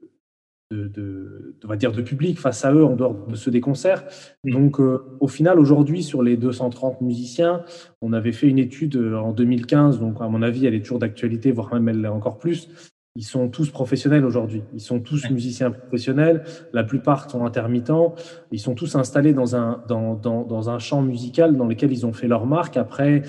de, 0.74 1.56
va 1.64 1.76
dire 1.76 1.92
de 1.92 2.02
public 2.02 2.40
face 2.40 2.66
à 2.66 2.74
eux 2.74 2.84
en 2.84 2.96
dehors 2.96 3.28
de 3.28 3.36
ceux 3.36 3.52
des 3.52 3.62
concerts. 3.62 4.04
Mm. 4.44 4.52
Donc, 4.52 4.80
euh, 4.80 5.18
au 5.20 5.28
final, 5.28 5.60
aujourd'hui, 5.60 6.04
sur 6.04 6.24
les 6.24 6.38
230 6.38 7.02
musiciens, 7.02 7.64
on 8.02 8.14
avait 8.14 8.32
fait 8.32 8.48
une 8.48 8.60
étude 8.60 8.96
euh, 8.96 9.18
en 9.18 9.32
2015, 9.32 10.00
donc 10.00 10.18
à 10.22 10.28
mon 10.28 10.42
avis, 10.42 10.66
elle 10.66 10.74
est 10.74 10.82
toujours 10.82 11.00
d'actualité, 11.00 11.52
voire 11.52 11.74
même 11.74 11.88
elle 11.90 12.02
l'est 12.02 12.08
encore 12.08 12.38
plus. 12.38 12.70
Ils 13.16 13.24
sont 13.24 13.48
tous 13.48 13.70
professionnels 13.70 14.26
aujourd'hui. 14.26 14.64
Ils 14.74 14.82
sont 14.82 15.00
tous 15.00 15.30
musiciens 15.30 15.70
professionnels. 15.70 16.44
La 16.74 16.84
plupart 16.84 17.30
sont 17.30 17.46
intermittents. 17.46 18.16
Ils 18.52 18.60
sont 18.60 18.74
tous 18.74 18.96
installés 18.96 19.34
dans 19.34 19.56
un, 19.56 19.84
dans, 19.88 20.16
dans, 20.16 20.44
dans 20.44 20.72
un 20.72 20.80
champ 20.80 21.04
musical 21.04 21.56
dans 21.56 21.68
lequel 21.68 21.92
ils 21.92 22.08
ont 22.08 22.14
fait 22.14 22.28
leur 22.28 22.48
marque. 22.48 22.76
Après, 22.76 23.22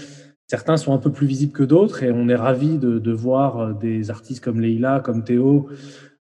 certains 0.46 0.76
sont 0.76 0.94
un 0.94 0.98
peu 0.98 1.12
plus 1.12 1.26
visibles 1.26 1.52
que 1.52 1.62
d'autres 1.62 2.02
et 2.02 2.12
on 2.12 2.28
est 2.28 2.34
ravis 2.34 2.78
de, 2.78 2.98
de 2.98 3.12
voir 3.12 3.58
euh, 3.58 3.72
des 3.72 4.10
artistes 4.10 4.42
comme 4.42 4.60
Leila, 4.60 5.00
comme 5.00 5.22
Théo, 5.24 5.68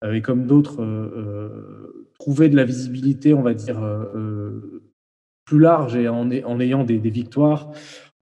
et 0.09 0.23
comme 0.23 0.47
d'autres, 0.47 0.83
euh, 0.83 1.13
euh, 1.17 2.09
trouver 2.19 2.49
de 2.49 2.57
la 2.57 2.65
visibilité, 2.65 3.35
on 3.35 3.43
va 3.43 3.55
dire, 3.55 3.81
plus 5.45 5.59
large 5.59 5.97
et 5.97 6.09
en, 6.09 6.31
en 6.31 6.61
ayant 6.61 6.85
des, 6.85 6.99
des, 6.99 7.11
victoires, 7.11 7.71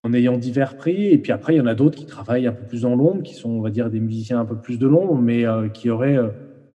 en 0.03 0.13
ayant 0.13 0.37
divers 0.37 0.77
prix. 0.77 1.07
Et 1.07 1.17
puis 1.17 1.31
après, 1.31 1.55
il 1.55 1.57
y 1.57 1.61
en 1.61 1.67
a 1.67 1.75
d'autres 1.75 1.97
qui 1.97 2.05
travaillent 2.05 2.47
un 2.47 2.53
peu 2.53 2.65
plus 2.65 2.81
dans 2.81 2.95
l'ombre, 2.95 3.23
qui 3.23 3.33
sont, 3.33 3.49
on 3.49 3.61
va 3.61 3.69
dire, 3.69 3.89
des 3.89 3.99
musiciens 3.99 4.39
un 4.39 4.45
peu 4.45 4.55
plus 4.55 4.79
de 4.79 4.87
l'ombre, 4.87 5.17
mais 5.17 5.45
qui 5.73 5.89
auraient 5.89 6.17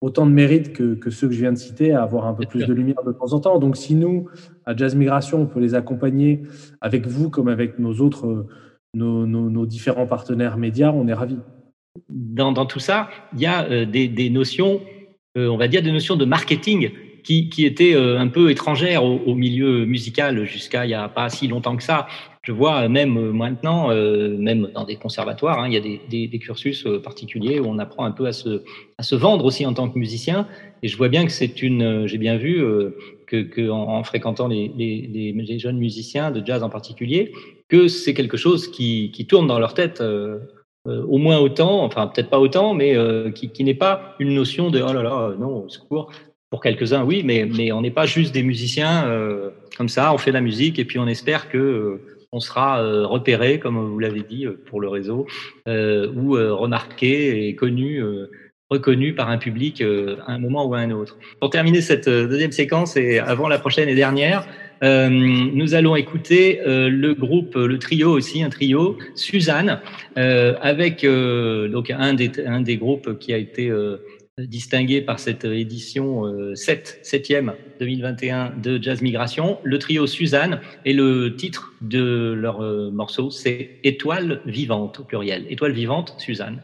autant 0.01 0.25
de 0.25 0.31
mérite 0.31 0.73
que, 0.73 0.95
que, 0.95 1.09
ceux 1.09 1.27
que 1.27 1.33
je 1.33 1.39
viens 1.39 1.53
de 1.53 1.57
citer 1.57 1.93
à 1.93 2.03
avoir 2.03 2.27
un 2.27 2.33
peu 2.33 2.45
plus 2.45 2.65
de 2.65 2.73
lumière 2.73 3.03
de 3.05 3.13
temps 3.13 3.31
en 3.33 3.39
temps. 3.39 3.59
Donc, 3.59 3.77
si 3.77 3.95
nous, 3.95 4.27
à 4.65 4.75
Jazz 4.75 4.95
Migration, 4.95 5.41
on 5.41 5.45
peut 5.45 5.61
les 5.61 5.75
accompagner 5.75 6.43
avec 6.81 7.07
vous 7.07 7.29
comme 7.29 7.47
avec 7.47 7.79
nos 7.79 7.93
autres, 8.01 8.45
nos, 8.93 9.25
nos, 9.25 9.49
nos 9.49 9.65
différents 9.65 10.07
partenaires 10.07 10.57
médias, 10.57 10.91
on 10.91 11.07
est 11.07 11.13
ravis. 11.13 11.39
Dans, 12.09 12.65
tout 12.65 12.79
ça, 12.79 13.09
il 13.33 13.41
y 13.41 13.45
a 13.45 13.85
des, 13.85 14.07
des 14.07 14.29
notions 14.29 14.81
euh, 15.35 15.47
on 15.47 15.57
va 15.57 15.67
dire, 15.67 15.81
des 15.81 15.91
notions 15.91 16.15
de 16.15 16.25
marketing 16.25 16.91
qui, 17.23 17.49
qui 17.49 17.65
était 17.65 17.95
un 17.95 18.27
peu 18.27 18.51
étrangère 18.51 19.03
au, 19.03 19.33
milieu 19.33 19.85
musical 19.85 20.43
jusqu'à 20.45 20.85
il 20.85 20.89
n'y 20.89 20.93
a 20.93 21.07
pas 21.07 21.29
si 21.29 21.47
longtemps 21.47 21.75
que 21.77 21.83
ça. 21.83 22.05
Je 22.43 22.51
vois 22.51 22.89
même 22.89 23.31
maintenant, 23.31 23.87
même 23.87 24.69
dans 24.75 24.83
des 24.83 24.97
conservatoires, 24.97 25.59
hein, 25.59 25.69
il 25.69 25.73
y 25.73 25.77
a 25.77 26.27
des, 26.27 26.39
cursus 26.39 26.85
particuliers 27.01 27.61
où 27.61 27.65
on 27.65 27.79
apprend 27.79 28.03
un 28.03 28.11
peu 28.11 28.27
à 28.27 28.33
se, 28.33 29.15
vendre 29.15 29.45
aussi 29.45 29.65
en 29.65 29.73
tant 29.73 29.89
que 29.89 29.97
musicien. 29.97 30.47
Et 30.83 30.89
je 30.89 30.97
vois 30.97 31.07
bien 31.07 31.25
que 31.25 31.31
c'est 31.31 31.63
une, 31.63 32.05
j'ai 32.07 32.17
bien 32.17 32.35
vu 32.35 32.61
que, 33.25 33.69
en, 33.69 34.03
fréquentant 34.03 34.49
les, 34.49 35.57
jeunes 35.57 35.77
musiciens 35.77 36.29
de 36.29 36.45
jazz 36.45 36.61
en 36.61 36.69
particulier, 36.69 37.31
que 37.69 37.87
c'est 37.87 38.13
quelque 38.13 38.37
chose 38.37 38.69
qui, 38.69 39.25
tourne 39.29 39.47
dans 39.47 39.59
leur 39.59 39.73
tête 39.73 40.01
euh, 40.01 40.39
euh, 40.39 40.62
au 40.85 41.17
moins 41.17 41.39
autant, 41.39 41.83
enfin 41.83 42.07
peut-être 42.07 42.29
pas 42.29 42.39
autant, 42.39 42.73
mais 42.73 42.95
euh, 42.95 43.31
qui, 43.31 43.49
qui 43.49 43.63
n'est 43.63 43.73
pas 43.73 44.15
une 44.19 44.33
notion 44.33 44.69
de 44.69 44.81
oh 44.81 44.93
là 44.93 45.03
là, 45.03 45.33
non, 45.39 45.65
au 45.65 45.69
secours. 45.69 46.11
Pour 46.49 46.61
quelques-uns, 46.61 47.03
oui, 47.03 47.23
mais, 47.25 47.45
mais 47.45 47.71
on 47.71 47.81
n'est 47.81 47.89
pas 47.89 48.05
juste 48.05 48.31
des 48.31 48.43
musiciens 48.43 49.09
comme 49.75 49.89
ça, 49.89 50.13
on 50.13 50.19
fait 50.19 50.31
la 50.31 50.39
musique 50.39 50.77
et 50.77 50.85
puis 50.85 50.99
on 50.99 51.07
espère 51.07 51.49
que 51.49 51.99
on 52.31 52.39
sera 52.39 52.79
repéré, 53.07 53.57
comme 53.57 53.79
vous 53.89 53.97
l'avez 53.97 54.21
dit, 54.21 54.45
pour 54.67 54.79
le 54.79 54.87
réseau, 54.87 55.25
ou 55.65 56.33
remarqué 56.33 57.47
et 57.47 57.55
connu 57.55 58.03
reconnu 58.73 59.13
par 59.13 59.29
un 59.29 59.37
public 59.37 59.81
euh, 59.81 60.17
à 60.27 60.33
un 60.33 60.39
moment 60.39 60.65
ou 60.65 60.73
à 60.73 60.79
un 60.79 60.91
autre. 60.91 61.17
Pour 61.39 61.49
terminer 61.49 61.81
cette 61.81 62.07
euh, 62.07 62.27
deuxième 62.27 62.51
séquence 62.51 62.97
et 62.97 63.19
avant 63.19 63.47
la 63.47 63.59
prochaine 63.59 63.87
et 63.87 63.95
dernière, 63.95 64.45
euh, 64.81 65.09
nous 65.09 65.75
allons 65.75 65.95
écouter 65.95 66.59
le 66.65 67.13
groupe, 67.13 67.55
le 67.55 67.77
trio 67.79 68.11
aussi, 68.11 68.43
un 68.43 68.49
trio, 68.49 68.97
Suzanne, 69.15 69.79
avec 70.15 71.05
donc 71.05 71.91
un 71.91 72.13
des, 72.13 72.31
un 72.45 72.61
des 72.61 72.77
groupes 72.77 73.19
qui 73.19 73.33
a 73.33 73.37
été 73.37 73.71
distingué 74.37 75.01
par 75.01 75.19
cette 75.19 75.45
édition 75.45 76.23
7, 76.55 77.01
7e 77.03 77.53
2021 77.79 78.53
de 78.61 78.81
Jazz 78.81 79.01
Migration, 79.01 79.59
le 79.63 79.79
trio 79.79 80.07
Suzanne, 80.07 80.59
et 80.85 80.93
le 80.93 81.35
titre 81.35 81.73
de 81.81 82.33
leur 82.33 82.61
morceau, 82.91 83.29
c'est 83.29 83.79
Étoile 83.83 84.41
vivante 84.45 84.99
au 84.99 85.03
pluriel. 85.03 85.45
Étoile 85.49 85.73
vivante, 85.73 86.15
Suzanne. 86.17 86.61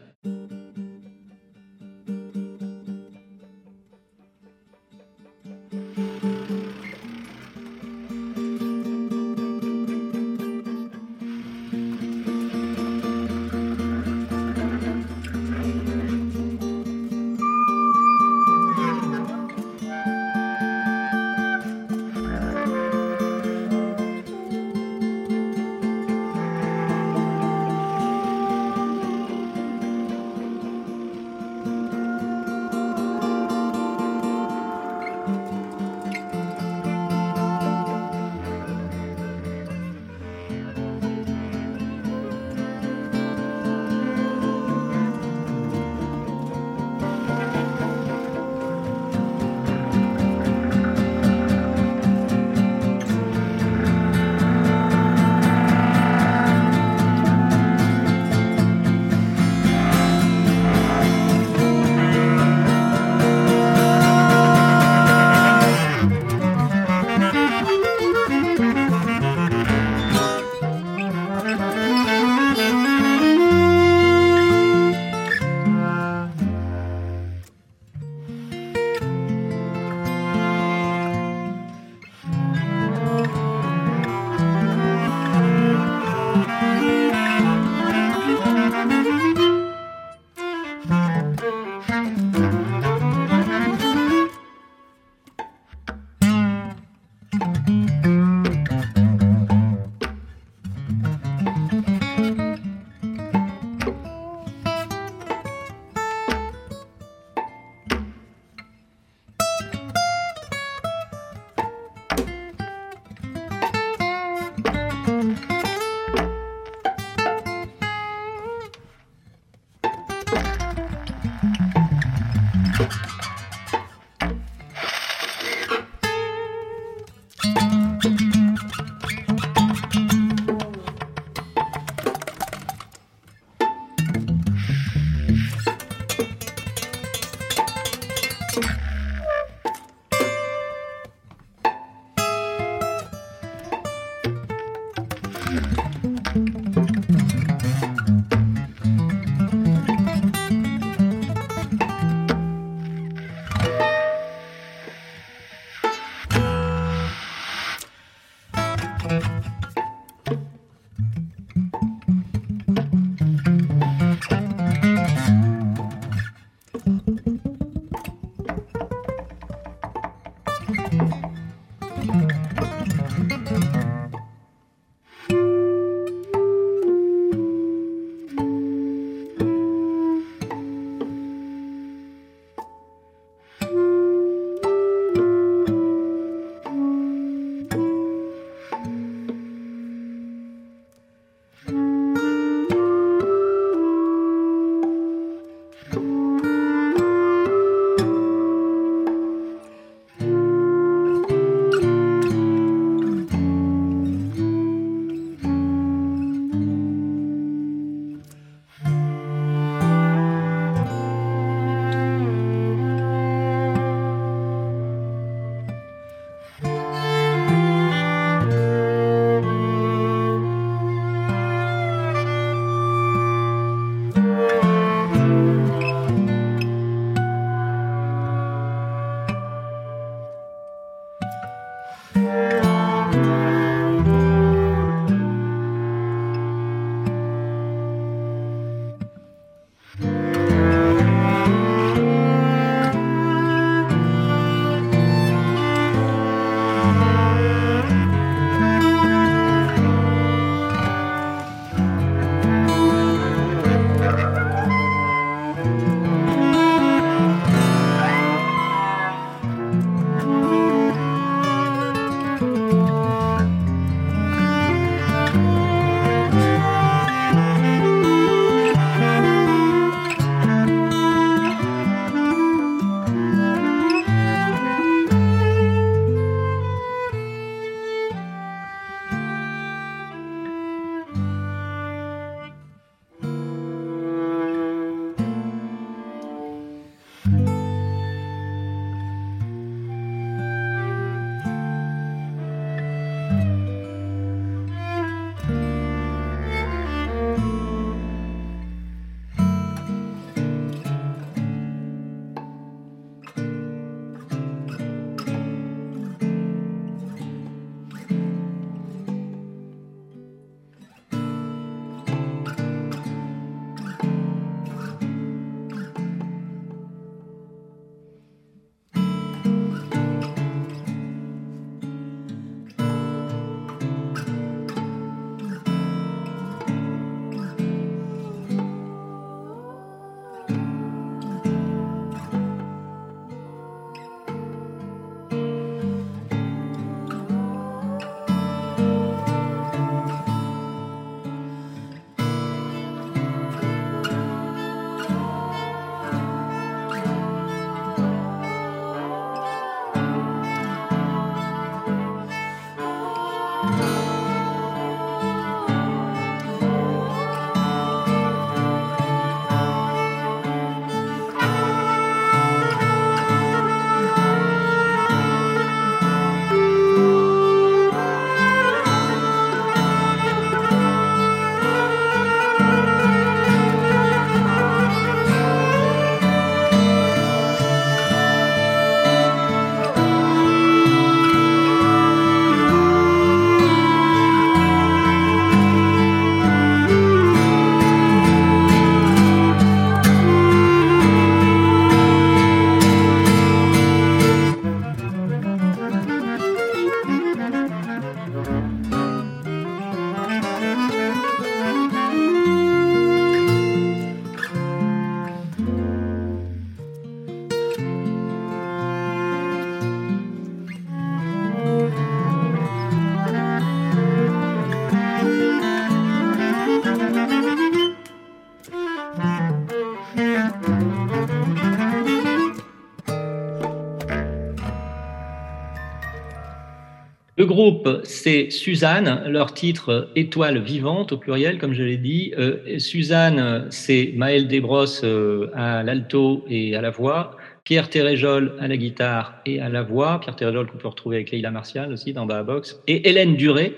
C'est 428.04 428.50
Suzanne, 428.50 429.22
leur 429.26 429.54
titre 429.54 430.10
Étoile 430.16 430.58
vivante 430.58 431.12
au 431.12 431.18
pluriel, 431.18 431.58
comme 431.58 431.74
je 431.74 431.82
l'ai 431.82 431.96
dit. 431.96 432.32
Euh, 432.38 432.78
Suzanne, 432.78 433.66
c'est 433.70 434.12
Maël 434.16 434.48
Desbrosses 434.48 435.02
euh, 435.04 435.50
à 435.54 435.82
l'alto 435.82 436.44
et 436.48 436.76
à 436.76 436.80
la 436.80 436.90
voix. 436.90 437.36
Pierre 437.64 437.88
Téréjol 437.88 438.56
à 438.60 438.68
la 438.68 438.76
guitare 438.76 439.40
et 439.46 439.60
à 439.60 439.68
la 439.68 439.82
voix. 439.82 440.20
Pierre 440.20 440.36
Téréjol 440.36 440.70
qu'on 440.70 440.78
peut 440.78 440.88
retrouver 440.88 441.16
avec 441.16 441.30
Leila 441.30 441.50
Martial 441.50 441.92
aussi 441.92 442.12
dans 442.12 442.26
Box. 442.26 442.80
Et 442.86 443.08
Hélène 443.08 443.36
Duré 443.36 443.74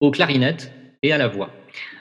aux 0.00 0.10
clarinettes 0.10 0.72
et 1.02 1.12
à 1.12 1.18
la 1.18 1.28
voix 1.28 1.50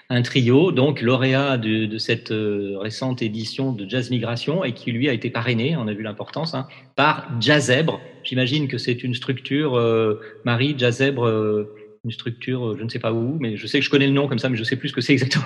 un 0.09 0.21
trio, 0.21 0.71
donc 0.71 1.01
lauréat 1.01 1.57
de, 1.57 1.97
cette 1.97 2.31
euh, 2.31 2.77
récente 2.77 3.21
édition 3.21 3.71
de 3.71 3.89
Jazz 3.89 4.11
Migration 4.11 4.63
et 4.63 4.73
qui 4.73 4.91
lui 4.91 5.09
a 5.09 5.13
été 5.13 5.29
parrainé, 5.29 5.75
on 5.75 5.87
a 5.87 5.93
vu 5.93 6.03
l'importance, 6.03 6.53
hein, 6.53 6.67
par 6.95 7.27
Jazzebre. 7.39 7.99
J'imagine 8.25 8.67
que 8.67 8.77
c'est 8.77 9.03
une 9.03 9.13
structure, 9.13 9.75
euh, 9.75 10.19
Marie, 10.43 10.75
Jazzebre, 10.77 11.25
euh, 11.25 11.73
une 12.03 12.11
structure, 12.11 12.77
je 12.77 12.83
ne 12.83 12.89
sais 12.89 12.99
pas 12.99 13.13
où, 13.13 13.37
mais 13.39 13.55
je 13.55 13.65
sais 13.67 13.79
que 13.79 13.85
je 13.85 13.89
connais 13.89 14.07
le 14.07 14.13
nom 14.13 14.27
comme 14.27 14.39
ça, 14.39 14.49
mais 14.49 14.57
je 14.57 14.61
ne 14.61 14.65
sais 14.65 14.75
plus 14.75 14.89
ce 14.89 14.93
que 14.93 15.01
c'est 15.01 15.13
exactement. 15.13 15.45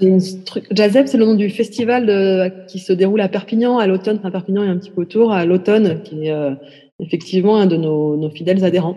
Jazzebre, 0.70 1.08
c'est 1.08 1.18
le 1.18 1.24
nom 1.24 1.34
du 1.34 1.50
festival 1.50 2.64
qui 2.68 2.78
se 2.78 2.92
déroule 2.92 3.20
à 3.20 3.28
Perpignan 3.28 3.78
à 3.78 3.86
l'automne, 3.86 4.20
à 4.24 4.30
Perpignan 4.30 4.64
et 4.64 4.68
un 4.68 4.78
petit 4.78 4.90
peu 4.90 5.02
autour, 5.02 5.32
à 5.32 5.44
l'automne, 5.44 6.02
qui 6.02 6.28
est 6.28 6.34
effectivement 7.00 7.56
un 7.58 7.66
de 7.66 7.76
nos 7.76 8.30
fidèles 8.30 8.64
adhérents. 8.64 8.96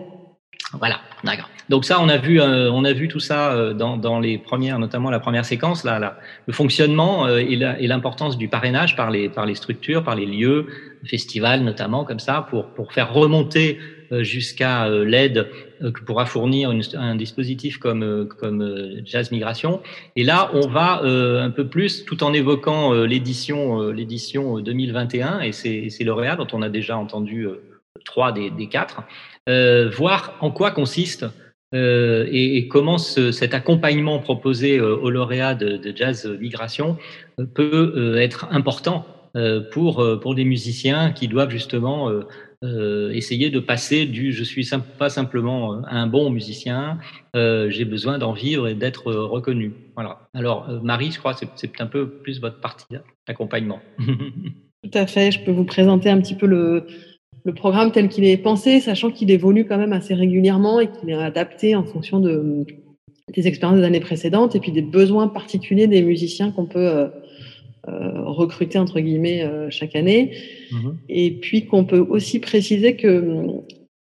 Voilà, 0.78 1.00
d'accord. 1.22 1.48
Donc 1.68 1.84
ça, 1.84 2.00
on 2.00 2.08
a 2.08 2.16
vu, 2.16 2.40
euh, 2.40 2.70
on 2.70 2.84
a 2.84 2.92
vu 2.92 3.08
tout 3.08 3.20
ça 3.20 3.52
euh, 3.52 3.72
dans, 3.72 3.96
dans, 3.96 4.20
les 4.20 4.38
premières, 4.38 4.78
notamment 4.78 5.10
la 5.10 5.20
première 5.20 5.44
séquence, 5.44 5.84
là, 5.84 5.98
là 5.98 6.18
le 6.46 6.52
fonctionnement 6.52 7.26
euh, 7.26 7.38
et 7.38 7.86
l'importance 7.86 8.36
du 8.36 8.48
parrainage 8.48 8.96
par 8.96 9.10
les, 9.10 9.28
par 9.28 9.46
les 9.46 9.54
structures, 9.54 10.02
par 10.02 10.14
les 10.14 10.26
lieux, 10.26 10.66
festivals 11.04 11.62
notamment, 11.62 12.04
comme 12.04 12.20
ça, 12.20 12.46
pour, 12.50 12.66
pour 12.66 12.92
faire 12.92 13.12
remonter 13.12 13.78
jusqu'à 14.20 14.90
l'aide 14.90 15.48
que 15.80 16.04
pourra 16.04 16.26
fournir 16.26 16.70
un 16.98 17.14
dispositif 17.14 17.78
comme, 17.78 18.28
comme 18.28 19.00
Jazz 19.06 19.32
Migration. 19.32 19.80
Et 20.16 20.22
là, 20.22 20.50
on 20.52 20.68
va 20.68 21.00
un 21.02 21.48
peu 21.48 21.66
plus, 21.66 22.04
tout 22.04 22.22
en 22.22 22.34
évoquant 22.34 22.92
l'édition 22.92 23.90
l'édition 23.90 24.60
2021 24.60 25.40
et 25.40 25.52
ces 25.52 26.04
lauréats 26.04 26.36
dont 26.36 26.46
on 26.52 26.60
a 26.60 26.68
déjà 26.68 26.98
entendu 26.98 27.48
trois 28.04 28.32
des, 28.32 28.50
des 28.50 28.68
quatre, 28.68 29.02
voir 29.46 30.34
en 30.40 30.50
quoi 30.50 30.72
consiste 30.72 31.24
euh, 31.74 32.26
et, 32.30 32.68
comment 32.68 32.98
cet 32.98 33.54
accompagnement 33.54 34.18
proposé 34.18 34.78
euh, 34.78 34.96
aux 34.96 35.10
lauréats 35.10 35.54
de, 35.54 35.92
jazz 35.94 36.26
migration 36.40 36.98
euh, 37.40 37.46
peut 37.46 38.18
être 38.18 38.46
important 38.50 39.06
pour, 39.72 40.06
pour 40.20 40.34
des 40.34 40.44
musiciens 40.44 41.10
qui 41.10 41.26
doivent 41.26 41.48
justement 41.48 42.10
essayer 42.62 43.48
de 43.48 43.60
passer 43.60 44.04
du 44.04 44.30
je 44.30 44.44
suis 44.44 44.68
pas 44.98 45.08
simplement 45.08 45.82
un 45.86 46.06
bon 46.06 46.28
musicien, 46.28 46.98
j'ai 47.34 47.86
besoin 47.86 48.18
d'en 48.18 48.34
vivre 48.34 48.68
et 48.68 48.74
d'être 48.74 49.10
reconnu. 49.10 49.72
Voilà. 49.94 50.28
Alors 50.34 50.68
Marie, 50.82 51.12
je 51.12 51.18
crois 51.18 51.32
que 51.32 51.46
c'est 51.56 51.80
un 51.80 51.86
peu 51.86 52.10
plus 52.10 52.42
votre 52.42 52.60
partie 52.60 52.84
d'accompagnement. 53.26 53.80
Tout 54.84 54.98
à 54.98 55.06
fait. 55.06 55.30
Je 55.30 55.42
peux 55.42 55.50
vous 55.50 55.64
présenter 55.64 56.10
un 56.10 56.20
petit 56.20 56.34
peu 56.34 56.46
le, 56.46 56.86
le 57.44 57.54
programme 57.54 57.90
tel 57.90 58.08
qu'il 58.08 58.24
est 58.24 58.36
pensé, 58.36 58.80
sachant 58.80 59.10
qu'il 59.10 59.30
évolue 59.30 59.64
quand 59.64 59.78
même 59.78 59.92
assez 59.92 60.14
régulièrement 60.14 60.80
et 60.80 60.88
qu'il 60.88 61.10
est 61.10 61.14
adapté 61.14 61.74
en 61.74 61.84
fonction 61.84 62.20
de, 62.20 62.64
des 63.34 63.48
expériences 63.48 63.80
des 63.80 63.84
années 63.84 64.00
précédentes 64.00 64.54
et 64.54 64.60
puis 64.60 64.72
des 64.72 64.82
besoins 64.82 65.28
particuliers 65.28 65.86
des 65.86 66.02
musiciens 66.02 66.52
qu'on 66.52 66.66
peut 66.66 66.86
euh, 66.86 67.08
euh, 67.88 68.22
recruter 68.24 68.78
entre 68.78 69.00
guillemets 69.00 69.42
euh, 69.42 69.68
chaque 69.70 69.96
année. 69.96 70.36
Mhm. 70.70 70.98
Et 71.08 71.32
puis 71.32 71.66
qu'on 71.66 71.84
peut 71.84 71.98
aussi 71.98 72.38
préciser 72.38 72.96
que 72.96 73.46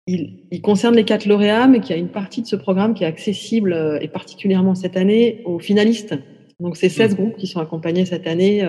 il, 0.06 0.44
il, 0.50 0.62
concerne 0.62 0.96
les 0.96 1.04
quatre 1.04 1.26
lauréats, 1.26 1.68
mais 1.68 1.80
qu'il 1.80 1.90
y 1.90 1.98
a 1.98 2.00
une 2.00 2.08
partie 2.08 2.40
de 2.40 2.46
ce 2.46 2.56
programme 2.56 2.94
qui 2.94 3.04
est 3.04 3.06
accessible 3.06 3.98
et 4.00 4.08
particulièrement 4.08 4.74
cette 4.74 4.96
année 4.96 5.42
aux 5.44 5.58
finalistes. 5.58 6.14
Donc 6.60 6.76
c'est 6.76 6.88
16 6.88 7.10
mhm. 7.10 7.16
groupes 7.16 7.36
qui 7.36 7.46
sont 7.46 7.60
accompagnés 7.60 8.06
cette 8.06 8.26
année 8.26 8.66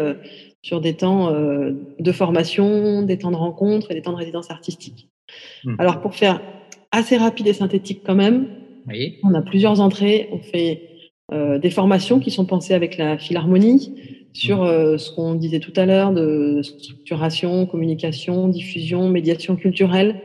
sur 0.62 0.82
des 0.82 0.93
temps 0.93 1.34
euh, 1.34 1.72
de 1.99 2.12
formation, 2.12 3.01
des 3.01 3.18
temps 3.18 3.32
de 3.32 3.36
rencontre 3.36 3.91
et 3.91 3.93
des 3.93 4.01
temps 4.01 4.12
de 4.12 4.18
résidence 4.18 4.51
artistique. 4.51 5.10
Hmm. 5.64 5.76
Alors 5.80 6.01
pour 6.01 6.16
faire 6.16 6.41
assez 6.91 7.18
rapide 7.18 7.47
et 7.47 7.53
synthétique 7.53 8.01
quand 8.05 8.16
même, 8.16 8.47
on 9.24 9.34
a 9.36 9.41
plusieurs 9.41 9.80
entrées. 9.80 10.30
On 10.32 10.39
fait 10.39 10.89
euh, 11.32 11.60
des 11.60 11.70
formations 11.70 12.20
qui 12.20 12.32
sont 12.32 12.45
pensées 12.45 12.74
avec 12.74 12.97
la 12.97 13.18
philharmonie 13.18 13.93
sur 14.34 14.64
hmm. 14.64 14.68
euh, 14.68 14.97
ce 14.97 15.12
qu'on 15.12 15.36
disait 15.36 15.60
tout 15.60 15.74
à 15.76 15.86
l'heure 15.86 16.12
de 16.12 16.62
structuration, 16.64 17.66
communication, 17.66 18.47
diffusion, 18.47 19.07
médiation 19.10 19.55
culturelle, 19.55 20.22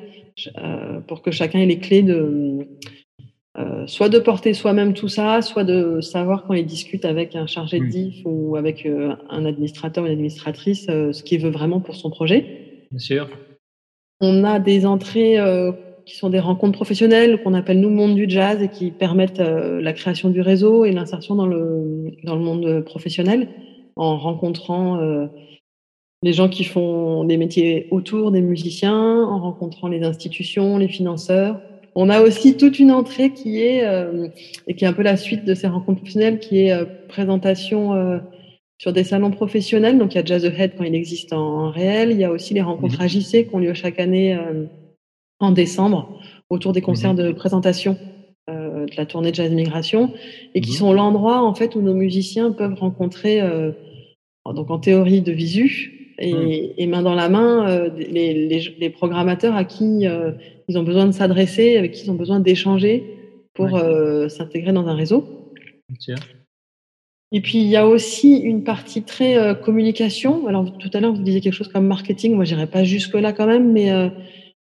pour 1.06 1.22
que 1.22 1.30
chacun 1.30 1.60
ait 1.60 1.66
les 1.66 1.78
clés 1.78 2.02
de 2.02 2.66
euh, 3.56 3.86
soit 3.86 4.08
de 4.08 4.18
porter 4.18 4.52
soi-même 4.52 4.94
tout 4.94 5.06
ça, 5.06 5.40
soit 5.40 5.62
de 5.62 6.00
savoir 6.00 6.44
quand 6.44 6.54
il 6.54 6.66
discute 6.66 7.04
avec 7.04 7.36
un 7.36 7.46
chargé 7.46 7.78
de 7.78 7.86
diff 7.86 8.22
ou 8.24 8.56
avec 8.56 8.84
euh, 8.84 9.14
un 9.30 9.44
administrateur 9.44 10.02
ou 10.02 10.06
une 10.08 10.12
administratrice 10.12 10.86
euh, 10.88 11.12
ce 11.12 11.22
qu'il 11.22 11.40
veut 11.40 11.50
vraiment 11.50 11.78
pour 11.78 11.94
son 11.94 12.10
projet. 12.10 12.86
Bien 12.90 12.98
sûr. 12.98 13.28
On 14.20 14.42
a 14.42 14.58
des 14.58 14.86
entrées 14.86 15.38
qui 16.06 16.16
sont 16.16 16.30
des 16.30 16.38
rencontres 16.38 16.76
professionnelles 16.76 17.42
qu'on 17.42 17.52
appelle 17.52 17.80
nous 17.80 17.90
monde 17.90 18.14
du 18.14 18.26
jazz 18.28 18.62
et 18.62 18.68
qui 18.68 18.90
permettent 18.90 19.40
la 19.40 19.92
création 19.92 20.30
du 20.30 20.40
réseau 20.40 20.84
et 20.84 20.92
l'insertion 20.92 21.34
dans 21.34 21.48
le, 21.48 22.12
dans 22.22 22.36
le 22.36 22.40
monde 22.40 22.84
professionnel 22.84 23.48
en 23.96 24.16
rencontrant 24.16 25.28
les 26.22 26.32
gens 26.32 26.48
qui 26.48 26.62
font 26.62 27.24
des 27.24 27.36
métiers 27.36 27.88
autour 27.90 28.30
des 28.30 28.40
musiciens, 28.40 29.24
en 29.24 29.40
rencontrant 29.40 29.88
les 29.88 30.04
institutions, 30.04 30.78
les 30.78 30.88
financeurs 30.88 31.60
on 31.94 32.08
a 32.08 32.20
aussi 32.20 32.56
toute 32.56 32.78
une 32.78 32.90
entrée 32.90 33.32
qui 33.32 33.60
est, 33.60 33.84
euh, 33.84 34.28
et 34.66 34.74
qui 34.74 34.84
est 34.84 34.88
un 34.88 34.92
peu 34.92 35.02
la 35.02 35.16
suite 35.16 35.44
de 35.44 35.54
ces 35.54 35.68
rencontres 35.68 36.00
professionnelles, 36.00 36.40
qui 36.40 36.66
est 36.66 36.72
euh, 36.72 36.84
présentation 37.08 37.94
euh, 37.94 38.18
sur 38.78 38.92
des 38.92 39.04
salons 39.04 39.30
professionnels. 39.30 39.98
Donc 39.98 40.14
il 40.14 40.16
y 40.16 40.20
a 40.20 40.24
Jazz 40.24 40.44
Ahead 40.44 40.72
quand 40.76 40.84
il 40.84 40.94
existe 40.94 41.32
en, 41.32 41.70
réel. 41.70 42.10
Il 42.10 42.18
y 42.18 42.24
a 42.24 42.30
aussi 42.30 42.54
les 42.54 42.62
rencontres 42.62 42.98
mhm. 42.98 43.06
AJC 43.06 43.48
qui 43.48 43.50
ont 43.52 43.58
lieu 43.58 43.74
chaque 43.74 44.00
année 44.00 44.36
en 45.38 45.52
décembre 45.52 46.18
autour 46.50 46.72
des 46.72 46.80
concerts 46.80 47.14
mhm. 47.14 47.22
de 47.22 47.32
présentation 47.32 47.96
de 48.48 48.96
la 48.96 49.06
tournée 49.06 49.30
de 49.30 49.36
Jazz 49.36 49.50
Migration 49.52 50.12
et 50.54 50.60
qui 50.60 50.72
mhm. 50.72 50.76
sont 50.76 50.92
l'endroit 50.92 51.42
en 51.42 51.54
fait 51.54 51.76
où 51.76 51.80
nos 51.80 51.94
musiciens 51.94 52.50
peuvent 52.50 52.74
rencontrer, 52.74 53.40
donc 54.44 54.70
en 54.70 54.78
théorie 54.78 55.22
de 55.22 55.32
visu, 55.32 56.14
et, 56.18 56.74
et, 56.76 56.86
main 56.86 57.02
dans 57.02 57.14
la 57.14 57.28
main 57.28 57.88
les, 57.96 58.46
les, 58.46 58.74
les, 58.78 58.90
programmateurs 58.90 59.56
à 59.56 59.64
qui 59.64 60.06
ils 60.68 60.78
ont 60.78 60.82
besoin 60.82 61.06
de 61.06 61.12
s'adresser, 61.12 61.76
avec 61.76 61.92
qui 61.92 62.04
ils 62.04 62.10
ont 62.10 62.14
besoin 62.14 62.40
d'échanger 62.40 63.14
pour 63.54 63.76
euh, 63.76 64.28
s'intégrer 64.28 64.72
dans 64.72 64.86
un 64.86 64.94
réseau. 64.94 65.52
Et 67.32 67.40
puis, 67.40 67.58
il 67.58 67.66
y 67.66 67.76
a 67.76 67.86
aussi 67.86 68.36
une 68.36 68.64
partie 68.64 69.02
très 69.02 69.38
euh, 69.38 69.54
communication. 69.54 70.46
Alors, 70.46 70.76
tout 70.78 70.90
à 70.92 71.00
l'heure, 71.00 71.12
vous 71.12 71.22
disiez 71.22 71.40
quelque 71.40 71.54
chose 71.54 71.68
comme 71.68 71.86
marketing. 71.86 72.34
Moi, 72.34 72.44
j'irai 72.44 72.66
pas 72.66 72.84
jusque-là 72.84 73.32
quand 73.32 73.46
même, 73.46 73.72
mais 73.72 73.92
euh, 73.92 74.08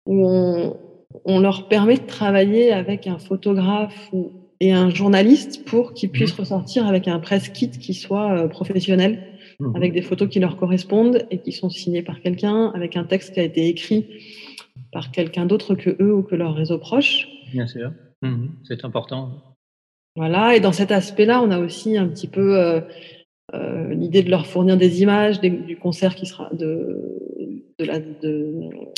où 0.05 0.27
on, 0.27 0.77
on, 1.25 1.39
leur 1.39 1.67
permet 1.67 1.95
de 1.95 2.05
travailler 2.05 2.71
avec 2.71 3.07
un 3.07 3.17
photographe 3.17 4.09
ou, 4.13 4.31
et 4.59 4.71
un 4.71 4.89
journaliste 4.89 5.65
pour 5.65 5.93
qu'ils 5.93 6.09
puissent 6.09 6.37
mmh. 6.37 6.41
ressortir 6.41 6.87
avec 6.87 7.07
un 7.07 7.19
press 7.19 7.49
kit 7.49 7.69
qui 7.69 7.93
soit 7.93 8.47
professionnel, 8.49 9.23
mmh. 9.59 9.75
avec 9.75 9.93
des 9.93 10.01
photos 10.01 10.29
qui 10.29 10.39
leur 10.39 10.57
correspondent 10.57 11.25
et 11.29 11.39
qui 11.39 11.51
sont 11.51 11.69
signées 11.69 12.03
par 12.03 12.21
quelqu'un, 12.21 12.71
avec 12.73 12.95
un 12.95 13.03
texte 13.03 13.33
qui 13.33 13.39
a 13.39 13.43
été 13.43 13.67
écrit 13.67 14.05
par 14.91 15.11
quelqu'un 15.11 15.45
d'autre 15.45 15.75
que 15.75 15.95
eux 16.01 16.13
ou 16.13 16.23
que 16.23 16.35
leur 16.35 16.55
réseau 16.55 16.77
proche. 16.77 17.27
Bien 17.51 17.67
sûr, 17.67 17.91
mhm. 18.21 18.51
c'est 18.63 18.85
important. 18.85 19.55
Voilà, 20.15 20.55
et 20.55 20.59
dans 20.59 20.73
cet 20.73 20.91
aspect-là, 20.91 21.41
on 21.41 21.51
a 21.51 21.59
aussi 21.59 21.97
un 21.97 22.07
petit 22.07 22.27
peu 22.27 22.59
euh, 22.59 22.81
euh, 23.53 23.93
l'idée 23.93 24.23
de 24.23 24.29
leur 24.29 24.45
fournir 24.45 24.75
des 24.75 25.01
images 25.01 25.39
du 25.39 25.77
concert 25.77 26.15
qui 26.15 26.25
sera 26.25 26.49
de, 26.53 26.97
de, 27.79 27.85
la, 27.85 27.99
de 27.99 28.53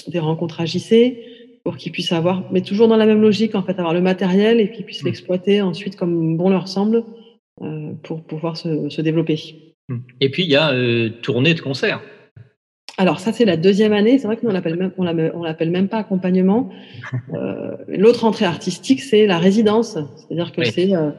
des 0.07 0.19
rencontres 0.19 0.59
à 0.59 0.65
JC 0.65 1.17
pour 1.63 1.77
qu'ils 1.77 1.91
puissent 1.91 2.11
avoir, 2.11 2.51
mais 2.51 2.61
toujours 2.61 2.87
dans 2.87 2.97
la 2.97 3.05
même 3.05 3.21
logique, 3.21 3.55
en 3.55 3.63
fait, 3.63 3.77
avoir 3.77 3.93
le 3.93 4.01
matériel 4.01 4.59
et 4.59 4.71
qu'ils 4.71 4.85
puissent 4.85 5.03
mhm. 5.03 5.09
l'exploiter 5.09 5.61
ensuite 5.61 5.95
comme 5.95 6.35
bon 6.35 6.49
leur 6.49 6.67
semble 6.67 7.03
euh, 7.61 7.93
pour 8.01 8.23
pouvoir 8.23 8.57
se, 8.57 8.89
se, 8.89 9.01
développer. 9.01 9.39
Mhm. 9.89 10.01
Et 10.19 10.29
puis, 10.31 10.43
il 10.43 10.49
y 10.49 10.55
a 10.55 10.73
tournée 11.21 11.53
de 11.53 11.61
concert. 11.61 12.01
Alors 12.97 13.19
ça 13.19 13.33
c'est 13.33 13.45
la 13.45 13.57
deuxième 13.57 13.93
année. 13.93 14.19
C'est 14.19 14.27
vrai 14.27 14.37
que 14.37 14.43
nous 14.43 14.49
on 14.49 14.53
l'appelle 14.53 14.75
même 14.75 14.91
on 14.97 15.43
l'appelle 15.43 15.71
même 15.71 15.87
pas 15.87 15.97
accompagnement. 15.97 16.69
Euh, 17.33 17.75
L'autre 17.87 18.25
entrée 18.25 18.45
artistique 18.45 19.01
c'est 19.01 19.25
la 19.25 19.39
résidence, 19.39 19.97
c'est-à-dire 20.15 20.51
que 20.51 20.63
c'est 20.63 20.93
euh, 20.95 21.11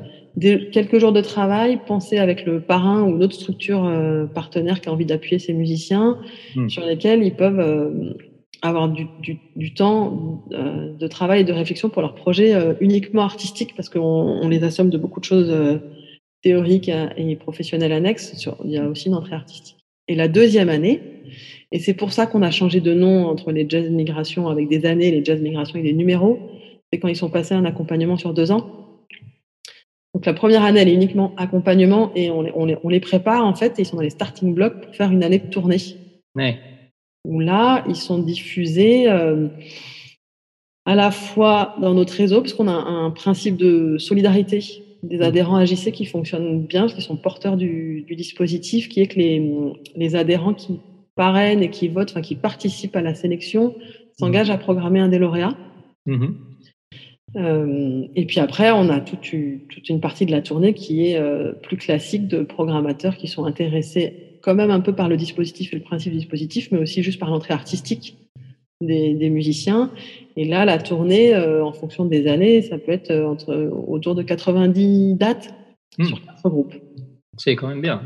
quelques 0.72 0.98
jours 0.98 1.12
de 1.12 1.20
travail 1.20 1.80
pensés 1.84 2.18
avec 2.18 2.46
le 2.46 2.60
parrain 2.60 3.02
ou 3.02 3.18
d'autres 3.18 3.34
structure 3.34 3.84
euh, 3.84 4.26
partenaire 4.26 4.80
qui 4.80 4.88
a 4.88 4.92
envie 4.92 5.06
d'appuyer 5.06 5.38
ses 5.40 5.52
musiciens, 5.52 6.18
hmm. 6.54 6.68
sur 6.68 6.84
lesquels 6.84 7.24
ils 7.24 7.34
peuvent 7.34 7.92
avoir 8.62 8.88
du, 8.88 9.06
du, 9.20 9.38
du 9.56 9.74
temps 9.74 10.44
de 10.50 11.06
travail 11.08 11.40
et 11.40 11.44
de 11.44 11.52
réflexion 11.52 11.90
pour 11.90 12.02
leur 12.02 12.14
projet 12.14 12.54
uniquement 12.80 13.22
artistique 13.22 13.74
parce 13.76 13.88
qu'on 13.88 14.00
on 14.00 14.48
les 14.48 14.62
assomme 14.62 14.90
de 14.90 14.96
beaucoup 14.96 15.20
de 15.20 15.24
choses 15.24 15.52
théoriques 16.42 16.90
et 17.16 17.36
professionnelles 17.36 17.92
annexes. 17.92 18.36
Sur, 18.36 18.56
il 18.64 18.70
y 18.70 18.78
a 18.78 18.86
aussi 18.86 19.08
une 19.08 19.14
entrée 19.14 19.34
artistique. 19.34 19.76
et 20.06 20.14
la 20.14 20.28
deuxième 20.28 20.68
année. 20.68 21.13
Et 21.74 21.80
c'est 21.80 21.94
pour 21.94 22.12
ça 22.12 22.26
qu'on 22.26 22.42
a 22.42 22.52
changé 22.52 22.80
de 22.80 22.94
nom 22.94 23.26
entre 23.26 23.50
les 23.50 23.68
jazz 23.68 23.90
migration 23.90 24.46
avec 24.46 24.68
des 24.68 24.86
années, 24.86 25.10
les 25.10 25.24
jazz 25.24 25.42
migration 25.42 25.76
et 25.76 25.82
des 25.82 25.92
numéros. 25.92 26.38
C'est 26.92 27.00
quand 27.00 27.08
ils 27.08 27.16
sont 27.16 27.30
passés 27.30 27.52
un 27.56 27.64
accompagnement 27.64 28.16
sur 28.16 28.32
deux 28.32 28.52
ans. 28.52 28.64
Donc 30.14 30.24
la 30.24 30.34
première 30.34 30.62
année, 30.62 30.78
elle 30.78 30.88
est 30.88 30.94
uniquement 30.94 31.34
accompagnement 31.36 32.12
et 32.14 32.30
on 32.30 32.42
les, 32.42 32.52
on 32.54 32.64
les, 32.64 32.76
on 32.84 32.88
les 32.88 33.00
prépare 33.00 33.44
en 33.44 33.56
fait. 33.56 33.76
Et 33.76 33.82
ils 33.82 33.86
sont 33.86 33.96
dans 33.96 34.04
les 34.04 34.10
starting 34.10 34.54
blocks 34.54 34.82
pour 34.82 34.94
faire 34.94 35.10
une 35.10 35.24
année 35.24 35.40
de 35.40 35.48
tournée. 35.48 35.78
Ouais. 36.36 36.60
Où 37.26 37.40
là, 37.40 37.84
ils 37.88 37.96
sont 37.96 38.20
diffusés 38.20 39.10
euh, 39.10 39.48
à 40.86 40.94
la 40.94 41.10
fois 41.10 41.74
dans 41.80 41.92
notre 41.92 42.14
réseau, 42.14 42.40
parce 42.40 42.54
qu'on 42.54 42.68
a 42.68 42.72
un 42.72 43.10
principe 43.10 43.56
de 43.56 43.98
solidarité 43.98 44.60
des 45.02 45.20
adhérents 45.22 45.56
AJC 45.56 45.90
qui 45.90 46.04
fonctionnent 46.04 46.64
bien, 46.66 46.86
qui 46.86 47.02
sont 47.02 47.16
porteurs 47.16 47.56
du, 47.56 48.04
du, 48.06 48.14
dispositif, 48.14 48.88
qui 48.88 49.00
est 49.00 49.08
que 49.08 49.18
les, 49.18 49.42
les 49.96 50.14
adhérents 50.14 50.54
qui 50.54 50.78
parrainent 51.14 51.62
et 51.62 51.70
qui 51.70 51.88
votent, 51.88 52.10
enfin 52.10 52.22
qui 52.22 52.34
participent 52.34 52.96
à 52.96 53.02
la 53.02 53.14
sélection, 53.14 53.74
s'engagent 54.18 54.50
à 54.50 54.58
programmer 54.58 55.00
un 55.00 55.08
des 55.08 55.18
lauréats. 55.18 55.56
Mmh. 56.06 56.26
Euh, 57.36 58.06
et 58.14 58.26
puis 58.26 58.40
après, 58.40 58.70
on 58.70 58.88
a 58.88 59.00
toute, 59.00 59.20
toute, 59.68 59.88
une 59.88 60.00
partie 60.00 60.26
de 60.26 60.30
la 60.30 60.40
tournée 60.40 60.74
qui 60.74 61.06
est 61.06 61.18
euh, 61.18 61.52
plus 61.52 61.76
classique 61.76 62.28
de 62.28 62.42
programmateurs 62.42 63.16
qui 63.16 63.26
sont 63.26 63.44
intéressés 63.44 64.38
quand 64.42 64.54
même 64.54 64.70
un 64.70 64.80
peu 64.80 64.94
par 64.94 65.08
le 65.08 65.16
dispositif 65.16 65.72
et 65.72 65.76
le 65.76 65.82
principe 65.82 66.12
du 66.12 66.18
dispositif, 66.18 66.70
mais 66.70 66.78
aussi 66.78 67.02
juste 67.02 67.18
par 67.18 67.30
l'entrée 67.30 67.54
artistique 67.54 68.18
des, 68.80 69.14
des, 69.14 69.30
musiciens. 69.30 69.90
Et 70.36 70.44
là, 70.44 70.64
la 70.64 70.78
tournée, 70.78 71.34
euh, 71.34 71.64
en 71.64 71.72
fonction 71.72 72.04
des 72.04 72.26
années, 72.26 72.60
ça 72.62 72.78
peut 72.78 72.92
être 72.92 73.10
entre, 73.10 73.54
autour 73.88 74.14
de 74.14 74.22
90 74.22 75.14
dates 75.14 75.54
mmh. 75.98 76.04
sur 76.04 76.22
quatre 76.22 76.50
groupes. 76.50 76.74
C'est 77.38 77.56
quand 77.56 77.68
même 77.68 77.80
bien. 77.80 78.02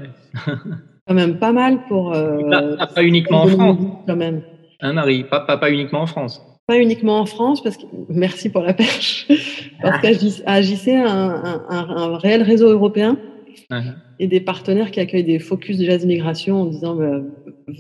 quand 1.09 1.15
même 1.15 1.39
pas 1.39 1.53
mal 1.53 1.79
pour. 1.89 2.15
Euh, 2.15 2.77
pas, 2.79 2.87
pas, 2.87 3.03
uniquement 3.03 3.43
en 3.43 3.47
France. 3.49 3.79
Quand 4.07 4.17
même. 4.17 4.43
Hein, 4.81 4.93
Marie, 4.93 5.25
pas, 5.25 5.41
pas, 5.41 5.57
pas 5.57 5.71
uniquement 5.71 6.03
en 6.03 6.07
France. 6.07 6.41
Pas 6.67 6.79
uniquement 6.79 7.19
en 7.19 7.27
France, 7.27 7.63
parce 7.63 7.79
que 7.79 7.85
merci 8.11 8.51
pour 8.51 8.63
la 8.63 8.75
perche, 8.75 9.27
parce 9.83 10.03
qu'AJC 10.03 10.89
a 10.89 11.11
un, 11.11 11.63
un, 11.71 11.89
un, 11.97 12.19
réel 12.19 12.43
réseau 12.43 12.69
européen 12.69 13.17
uh 13.71 13.75
-huh. 13.75 13.95
et 14.21 14.27
des 14.29 14.41
partenaires 14.41 14.91
qui 14.91 15.01
accueillent 15.01 15.31
des 15.35 15.39
focus 15.39 15.79
de 15.79 15.85
jazz 15.87 16.05
migration 16.05 16.55
en 16.63 16.67
disant 16.67 16.95
bah, 16.95 17.21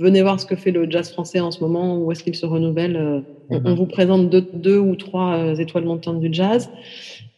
venez 0.04 0.22
voir 0.22 0.40
ce 0.40 0.46
que 0.46 0.56
fait 0.56 0.72
le 0.78 0.90
jazz 0.90 1.12
français 1.12 1.40
en 1.40 1.50
ce 1.50 1.60
moment, 1.60 1.98
où 1.98 2.10
est-ce 2.12 2.22
qu'il 2.24 2.34
se 2.34 2.46
renouvelle. 2.46 2.96
Euh, 2.96 3.20
on, 3.50 3.56
Uh-huh. 3.58 3.70
on, 3.70 3.74
vous 3.80 3.86
présente 3.86 4.28
deux, 4.34 4.44
deux 4.66 4.78
ou 4.78 4.94
trois 5.04 5.30
euh, 5.36 5.54
étoiles 5.64 5.86
montantes 5.92 6.20
du 6.20 6.30
jazz. 6.38 6.62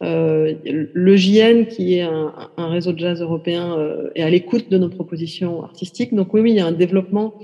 Euh, 0.03 0.55
le 0.65 1.15
JN, 1.15 1.65
qui 1.67 1.95
est 1.95 2.01
un, 2.01 2.33
un, 2.57 2.69
réseau 2.69 2.91
de 2.91 2.99
jazz 2.99 3.21
européen, 3.21 3.77
euh, 3.77 4.09
est 4.15 4.23
à 4.23 4.29
l'écoute 4.29 4.69
de 4.69 4.77
nos 4.77 4.89
propositions 4.89 5.63
artistiques. 5.63 6.13
Donc 6.13 6.33
oui, 6.33 6.41
oui, 6.41 6.51
il 6.51 6.57
y 6.57 6.59
a 6.59 6.65
un 6.65 6.71
développement 6.71 7.35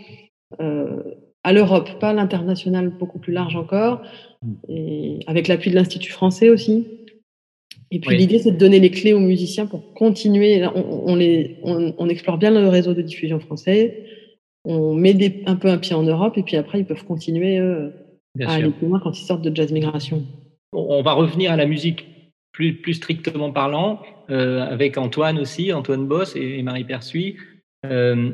euh, 0.59 1.03
à 1.43 1.53
l'Europe, 1.53 1.99
pas 1.99 2.09
à 2.09 2.13
l'international, 2.13 2.89
beaucoup 2.89 3.19
plus 3.19 3.31
large 3.31 3.55
encore, 3.55 4.01
et 4.67 5.19
avec 5.27 5.47
l'appui 5.47 5.69
de 5.69 5.75
l'Institut 5.75 6.11
français 6.11 6.49
aussi. 6.49 6.87
Et 7.91 7.99
puis 7.99 8.09
oui. 8.09 8.17
l'idée, 8.17 8.39
c'est 8.39 8.51
de 8.51 8.57
donner 8.57 8.79
les 8.79 8.91
clés 8.91 9.13
aux 9.13 9.19
musiciens 9.19 9.67
pour 9.67 9.93
continuer. 9.93 10.65
On, 10.65 11.11
on, 11.11 11.15
les, 11.15 11.57
on, 11.63 11.93
on, 11.97 12.09
explore 12.09 12.37
bien 12.37 12.49
le 12.49 12.67
réseau 12.67 12.93
de 12.93 13.01
diffusion 13.01 13.39
français, 13.39 14.03
on 14.65 14.93
met 14.93 15.13
des, 15.13 15.43
un 15.45 15.55
peu 15.55 15.69
un 15.69 15.77
pied 15.77 15.95
en 15.95 16.03
Europe, 16.03 16.37
et 16.37 16.43
puis 16.43 16.57
après, 16.57 16.79
ils 16.79 16.85
peuvent 16.85 17.05
continuer 17.05 17.59
à 17.59 18.51
aller 18.51 18.71
plus 18.71 18.87
loin 18.87 18.99
quand 18.99 19.17
ils 19.17 19.23
sortent 19.23 19.43
de 19.43 19.55
jazz 19.55 19.71
migration. 19.71 20.23
On 20.73 21.01
va 21.01 21.13
revenir 21.13 21.51
à 21.51 21.55
la 21.55 21.65
musique 21.65 22.16
plus, 22.57 22.93
strictement 22.93 23.51
parlant, 23.51 24.01
euh, 24.29 24.61
avec 24.61 24.97
Antoine 24.97 25.37
aussi, 25.37 25.71
Antoine 25.71 26.07
Boss 26.07 26.35
et, 26.35 26.61
Marie 26.63 26.83
Persuis. 26.83 27.37
Euh, 27.85 28.31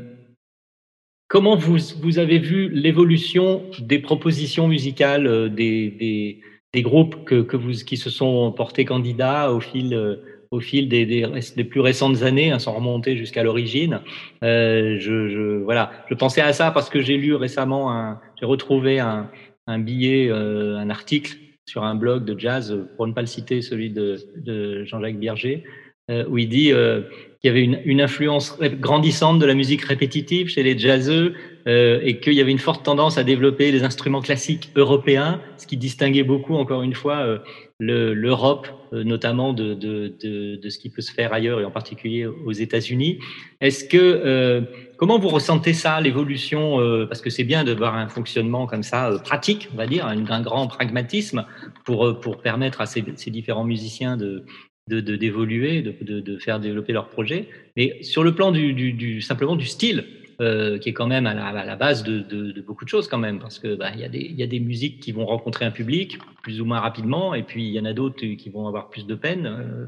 comment 1.28 1.56
vous, 1.56 1.78
vous, 2.02 2.20
avez 2.20 2.40
vu 2.40 2.70
l'évolution 2.70 3.64
des 3.80 4.00
propositions 4.00 4.68
musicales 4.68 5.28
euh, 5.28 5.50
des, 5.50 6.40
des, 6.74 6.82
groupes 6.82 7.26
que, 7.26 7.42
que, 7.42 7.58
vous, 7.58 7.72
qui 7.72 7.98
se 7.98 8.10
sont 8.10 8.52
portés 8.54 8.86
candidats 8.86 9.52
au 9.52 9.60
fil, 9.60 10.18
au 10.52 10.60
fil 10.62 10.88
des, 10.88 11.06
des, 11.06 11.64
plus 11.66 11.82
récentes 11.82 12.24
années, 12.24 12.52
hein, 12.52 12.60
sans 12.60 12.74
remonter 12.74 13.18
jusqu'à 13.18 13.44
l'origine 13.44 14.00
je, 14.42 14.98
je, 15.00 15.62
voilà, 15.64 15.92
je 16.10 16.16
pensais 16.16 16.42
à 16.42 16.54
ça 16.54 16.72
parce 16.72 16.90
que 16.90 17.02
j'ai 17.02 17.18
lu 17.18 17.36
récemment, 17.36 18.18
j'ai 18.40 18.48
retrouvé 18.48 19.00
un, 19.00 19.30
un 19.68 19.78
billet, 19.78 20.32
un 20.32 20.90
article 20.90 21.38
sur 21.66 21.84
un 21.84 21.95
blog 21.95 22.26
de 22.26 22.38
jazz, 22.38 22.78
pour 22.97 23.07
ne 23.07 23.14
pas 23.14 23.22
le 23.22 23.28
citer, 23.28 23.61
celui 23.61 23.89
de, 23.89 24.84
Jean-Jacques 24.86 25.20
Bierger, 25.20 25.64
euh, 26.11 26.26
où 26.28 26.38
il 26.38 26.49
dit 26.49 26.72
euh, 26.72 27.01
qu'il 27.43 27.49
y 27.49 27.49
avait 27.49 27.82
une, 27.86 28.01
influence 28.01 28.57
grandissante 28.59 29.39
de 29.39 29.45
la 29.45 29.53
musique 29.53 29.84
répétitive 29.84 30.47
chez 30.47 30.64
les 30.64 30.78
jazzeux 30.78 31.34
euh, 31.68 31.99
et 32.03 32.20
qu'il 32.20 32.34
y 32.34 32.41
avait 32.41 32.51
une 32.51 32.59
forte 32.59 32.84
tendance 32.84 33.18
à 33.18 33.24
développer 33.24 33.72
les 33.72 33.84
instruments 33.84 34.22
classiques 34.22 34.72
européens, 34.76 35.41
ce 35.57 35.68
qui 35.68 35.78
distinguait 35.78 36.24
beaucoup, 36.24 36.55
encore 36.55 36.84
une 36.84 36.93
fois, 36.93 37.18
euh, 37.18 37.39
l'Europe, 37.86 38.68
euh, 38.94 39.04
notamment 39.04 39.54
de, 39.54 39.74
de, 39.74 40.14
de, 40.56 40.70
ce 40.70 40.78
qui 40.78 40.90
peut 40.90 41.02
se 41.02 41.12
faire 41.12 41.34
ailleurs 41.34 41.60
et 41.60 41.66
en 41.66 41.72
particulier 41.72 42.26
aux 42.26 42.52
États-Unis. 42.52 43.20
Est-ce 43.62 43.86
que 43.86 43.98
euh, 43.98 44.62
comment 44.98 45.20
vous 45.20 45.30
ressentez 45.30 45.74
ça, 45.74 46.00
l'évolution 46.02 46.78
Parce 47.08 47.22
que 47.22 47.30
c'est 47.30 47.44
bien 47.44 47.64
de 47.64 47.74
voir 47.74 47.96
un 47.96 48.08
fonctionnement 48.08 48.66
comme 48.68 48.84
ça 48.84 49.12
pratique, 49.24 49.70
on 49.74 49.78
va 49.78 49.88
dire, 49.88 50.06
un, 50.06 50.42
grand 50.42 50.68
pragmatisme 50.68 51.46
pour 51.86 52.20
pour 52.20 52.42
permettre 52.42 52.82
à 52.82 52.86
ces, 52.86 53.02
différents 53.02 53.66
musiciens 53.66 54.18
de 54.18 54.46
d'évoluer, 54.90 55.82
de, 55.82 56.20
de, 56.20 56.38
faire 56.38 56.60
développer 56.60 56.92
leurs 56.92 57.08
projets. 57.08 57.48
Mais 57.78 58.04
sur 58.04 58.22
le 58.22 58.36
plan 58.36 58.52
du, 58.52 58.74
du, 58.74 58.92
du 58.92 59.22
simplement 59.22 59.56
du 59.56 59.66
style, 59.66 60.04
euh, 60.42 60.78
qui 60.78 60.90
est 60.90 60.94
quand 60.94 61.08
même 61.08 61.26
à 61.26 61.34
la, 61.34 61.48
à 61.48 61.66
la 61.66 61.76
base 61.76 62.04
de, 62.04 62.20
de, 62.20 62.52
de, 62.52 62.62
beaucoup 62.62 62.86
de 62.86 62.90
choses 62.90 63.08
quand 63.08 63.18
même, 63.18 63.40
parce 63.40 63.60
que 63.60 63.76
bah, 63.76 63.92
y, 63.96 64.04
a 64.04 64.10
des, 64.10 64.34
y 64.36 64.44
a 64.44 64.48
des 64.48 64.60
musiques 64.60 65.00
qui 65.00 65.12
vont 65.12 65.26
rencontrer 65.26 65.66
un 65.66 65.72
public 65.72 66.18
plus 66.42 66.62
ou 66.62 66.66
moins 66.66 66.80
rapidement, 66.80 67.34
et 67.34 67.44
puis 67.44 67.68
il 67.68 67.74
y 67.74 67.80
en 67.80 67.86
a 67.86 67.94
d'autres 67.94 68.18
qui 68.18 68.50
vont 68.50 68.68
avoir 68.68 68.90
plus 68.90 69.06
de 69.06 69.16
peine. 69.16 69.46
Euh, 69.46 69.86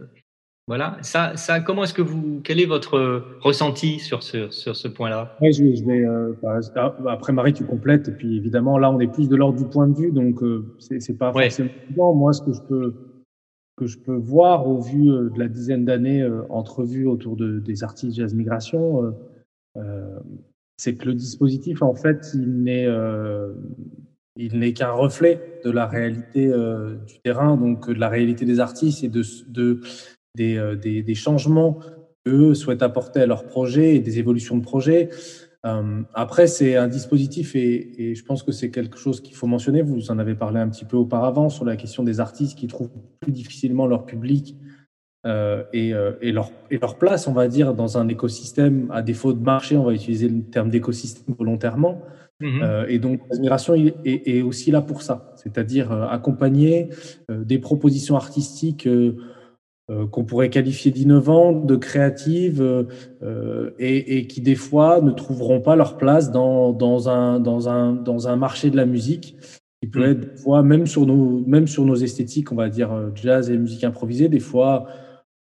voilà. 0.68 0.98
Ça, 1.02 1.38
ça, 1.38 1.60
comment 1.60 1.84
est-ce 1.84 1.94
que 1.94 2.02
vous, 2.02 2.42
quel 2.44 2.60
est 2.60 2.66
votre 2.66 3.24
ressenti 3.42 4.00
sur 4.00 4.24
ce, 4.24 4.50
sur 4.50 4.76
ce 4.76 4.88
point-là? 4.88 5.38
Oui, 5.42 5.54
je, 5.54 5.76
je 5.76 5.84
vais. 5.86 6.04
Euh, 6.04 6.34
après 7.08 7.34
Marie, 7.34 7.54
tu 7.54 7.66
complètes, 7.66 8.08
et 8.08 8.12
puis 8.12 8.38
évidemment 8.38 8.78
là, 8.78 8.92
on 8.92 9.00
est 9.00 9.12
plus 9.12 9.30
de 9.30 9.36
l'ordre 9.36 9.60
du 9.60 9.66
point 9.66 9.88
de 9.88 9.96
vue, 9.96 10.12
donc 10.12 10.42
euh, 10.42 10.66
c'est 10.80 11.18
pas 11.18 11.32
ouais. 11.34 11.50
forcément 11.50 12.16
moi 12.16 12.34
ce 12.34 12.42
que 12.42 12.54
je 12.54 12.62
peux 12.62 12.94
que 13.78 13.88
je 13.88 13.98
peux 13.98 14.16
voir 14.16 14.68
au 14.68 14.80
vu 14.80 15.12
euh, 15.12 15.30
de 15.30 15.40
la 15.40 15.48
dizaine 15.48 15.86
d'années 15.86 16.22
euh, 16.22 16.44
entrevues 16.50 17.08
autour 17.08 17.36
de, 17.36 17.60
des 17.60 17.84
artistes 17.84 18.16
jazz 18.16 18.34
migration, 18.34 19.04
euh, 19.04 19.08
euh, 19.08 19.12
c'est 20.78 20.96
que 20.96 21.06
le 21.06 21.14
dispositif, 21.14 21.82
en 21.82 21.96
fait, 21.96 22.32
il 22.34 22.64
n'est 22.64 22.86
euh, 22.86 23.54
qu'un 24.76 24.92
reflet 24.92 25.60
de 25.64 25.72
la 25.72 25.86
réalité 25.86 26.48
euh, 26.48 26.96
du 27.06 27.20
terrain, 27.20 27.56
donc 27.58 27.90
de 27.90 28.00
la 28.00 28.10
réalité 28.10 28.46
des 28.46 28.60
artistes 28.60 29.04
et 29.04 29.10
de, 29.10 29.24
de 29.48 29.82
des, 30.36 31.02
des, 31.02 31.16
changements 31.16 31.80
qu'eux 32.26 32.54
souhaitent 32.56 32.84
apporter 32.84 33.22
à 33.22 33.26
leur 33.26 33.46
projet 33.46 33.96
et 33.96 34.00
des 34.00 34.20
évolutions 34.20 34.58
de 34.58 34.64
projet. 34.64 35.10
Euh, 35.66 36.04
après, 36.14 36.48
c'est 36.48 36.76
un 36.76 36.88
dispositif 36.88 37.56
et, 37.56 38.14
je 38.16 38.24
pense 38.24 38.44
que 38.44 38.52
c'est 38.52 38.70
quelque 38.70 38.98
chose 38.98 39.22
qu'il 39.22 39.36
faut 39.36 39.48
mentionner. 39.48 39.82
Vous 39.82 40.12
en 40.12 40.20
avez 40.20 40.36
parlé 40.36 40.60
un 40.60 40.70
petit 40.70 40.86
peu 40.86 40.98
auparavant 40.98 41.50
sur 41.50 41.66
la 41.66 41.76
question 41.76 42.04
des 42.04 42.20
artistes 42.20 42.58
qui 42.58 42.68
trouvent 42.68 42.92
plus 43.22 43.32
difficilement 43.32 43.88
leur 43.88 44.06
public 44.06 44.58
euh, 45.26 45.64
et, 45.74 45.94
euh, 45.94 46.12
et, 46.22 46.32
leur, 46.32 46.52
et, 46.70 46.78
leur, 46.78 46.98
place, 46.98 47.28
on 47.28 47.34
va 47.34 47.48
dire, 47.48 47.74
dans 47.74 47.98
un 47.98 48.08
écosystème. 48.08 48.90
À 48.92 49.02
défaut 49.02 49.34
de 49.34 49.44
marché, 49.44 49.76
on 49.76 49.84
va 49.84 49.94
utiliser 49.94 50.30
le 50.30 50.42
terme 50.44 50.70
d'écosystème 50.70 51.36
volontairement. 51.38 52.02
Mmh. 52.42 52.86
et 52.90 53.00
donc, 53.00 53.22
l'admiration 53.32 53.76
est, 53.76 53.96
est, 54.06 54.42
aussi 54.42 54.70
là 54.70 54.82
pour 54.82 55.04
ça, 55.04 55.34
c'est-à-dire 55.38 55.94
euh, 55.94 56.06
accompagner 56.08 56.90
euh, 57.32 57.46
des 57.46 57.60
propositions 57.60 58.18
artistiques 58.18 58.88
euh, 58.88 59.16
euh, 59.90 60.06
qu'on 60.06 60.26
pourrait 60.26 60.50
qualifier 60.50 60.92
d'innovantes, 60.92 61.66
de 61.66 61.78
créatives, 61.78 62.62
euh, 63.24 63.72
et, 63.80 64.18
et, 64.18 64.28
qui 64.28 64.42
des 64.42 64.56
fois 64.56 65.00
ne 65.00 65.12
trouveront 65.12 65.62
pas 65.62 65.78
leur 65.78 65.96
place 65.96 66.30
dans, 66.30 66.74
dans, 66.74 67.08
un, 67.08 67.40
dans, 67.40 67.70
un, 67.70 67.94
dans 67.94 68.28
un 68.28 68.36
marché 68.36 68.70
de 68.70 68.76
la 68.76 68.86
musique, 68.86 69.38
qui 69.82 69.88
peut 69.88 70.06
mmh. 70.06 70.12
être 70.12 70.20
des 70.20 70.42
fois, 70.42 70.62
même 70.62 70.88
sur, 70.88 71.06
nos, 71.06 71.42
même 71.48 71.68
sur 71.68 71.86
nos 71.86 71.96
esthétiques, 71.96 72.52
on 72.52 72.56
va 72.56 72.68
dire 72.68 72.92
jazz 73.16 73.50
et 73.50 73.58
musique 73.58 73.86
improvisée, 73.86 74.28
des 74.28 74.42
fois 74.42 74.88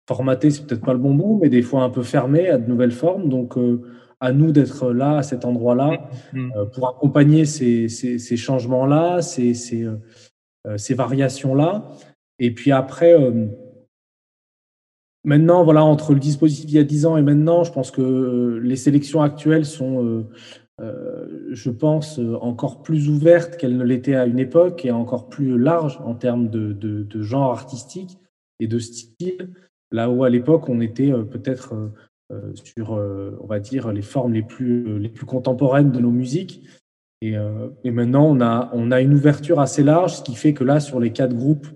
formaté, 0.07 0.51
c'est 0.51 0.65
peut-être 0.65 0.85
pas 0.85 0.93
le 0.93 0.99
bon 0.99 1.13
mot, 1.13 1.39
mais 1.41 1.49
des 1.49 1.61
fois 1.61 1.83
un 1.83 1.89
peu 1.89 2.03
fermé 2.03 2.49
à 2.49 2.57
de 2.57 2.67
nouvelles 2.67 2.91
formes. 2.91 3.29
Donc, 3.29 3.57
euh, 3.57 3.81
à 4.19 4.31
nous 4.31 4.51
d'être 4.51 4.91
là, 4.91 5.17
à 5.17 5.23
cet 5.23 5.45
endroit-là, 5.45 6.09
mmh. 6.33 6.51
euh, 6.55 6.65
pour 6.65 6.87
accompagner 6.87 7.45
ces, 7.45 7.89
ces, 7.89 8.17
ces 8.17 8.37
changements-là, 8.37 9.21
ces, 9.21 9.53
ces, 9.53 9.83
euh, 9.83 10.77
ces 10.77 10.93
variations-là. 10.93 11.91
Et 12.39 12.53
puis 12.53 12.71
après, 12.71 13.15
Maintenant, 15.27 15.63
voilà, 15.63 15.83
entre 15.83 16.13
le 16.13 16.19
dispositif 16.19 16.65
il 16.69 16.75
y 16.75 16.77
a 16.77 16.83
10 16.83 17.07
ans 17.07 17.17
et 17.17 17.23
maintenant, 17.23 17.63
je 17.63 17.71
pense 17.71 17.89
que 17.89 18.59
les 18.61 18.75
sélections 18.75 19.23
actuelles 19.23 19.65
sont, 19.65 20.23
je 20.77 21.69
pense, 21.71 22.19
encore 22.41 22.83
plus 22.83 23.09
ouvertes 23.09 23.57
qu'elles 23.57 23.75
ne 23.75 23.83
l'étaient 23.83 24.13
à 24.13 24.27
une 24.27 24.37
époque 24.37 24.85
et 24.85 24.91
encore 24.91 25.27
plus 25.27 25.57
larges 25.57 25.99
en 26.05 26.13
termes 26.13 26.51
de, 26.51 26.73
de, 26.73 27.01
de 27.01 27.21
genre 27.23 27.51
artistique 27.51 28.19
et 28.59 28.67
de 28.67 28.77
style. 28.77 29.49
Là 29.91 30.09
où 30.09 30.23
à 30.23 30.29
l'époque, 30.29 30.67
on 30.69 30.81
était 30.81 31.11
peut-être 31.31 31.73
sur, 32.55 32.91
on 32.91 33.45
va 33.45 33.59
dire, 33.59 33.91
les 33.91 34.01
formes 34.01 34.33
les 34.33 34.41
plus, 34.41 34.99
les 34.99 35.09
plus 35.09 35.25
contemporaines 35.25 35.91
de 35.91 35.99
nos 35.99 36.11
musiques. 36.11 36.63
Et, 37.21 37.35
et, 37.83 37.91
maintenant, 37.91 38.25
on 38.25 38.41
a, 38.41 38.69
on 38.73 38.91
a 38.91 39.01
une 39.01 39.13
ouverture 39.13 39.59
assez 39.59 39.83
large, 39.83 40.15
ce 40.17 40.23
qui 40.23 40.35
fait 40.35 40.53
que 40.53 40.63
là, 40.63 40.79
sur 40.79 40.99
les 40.99 41.11
quatre 41.11 41.35
groupes, 41.35 41.67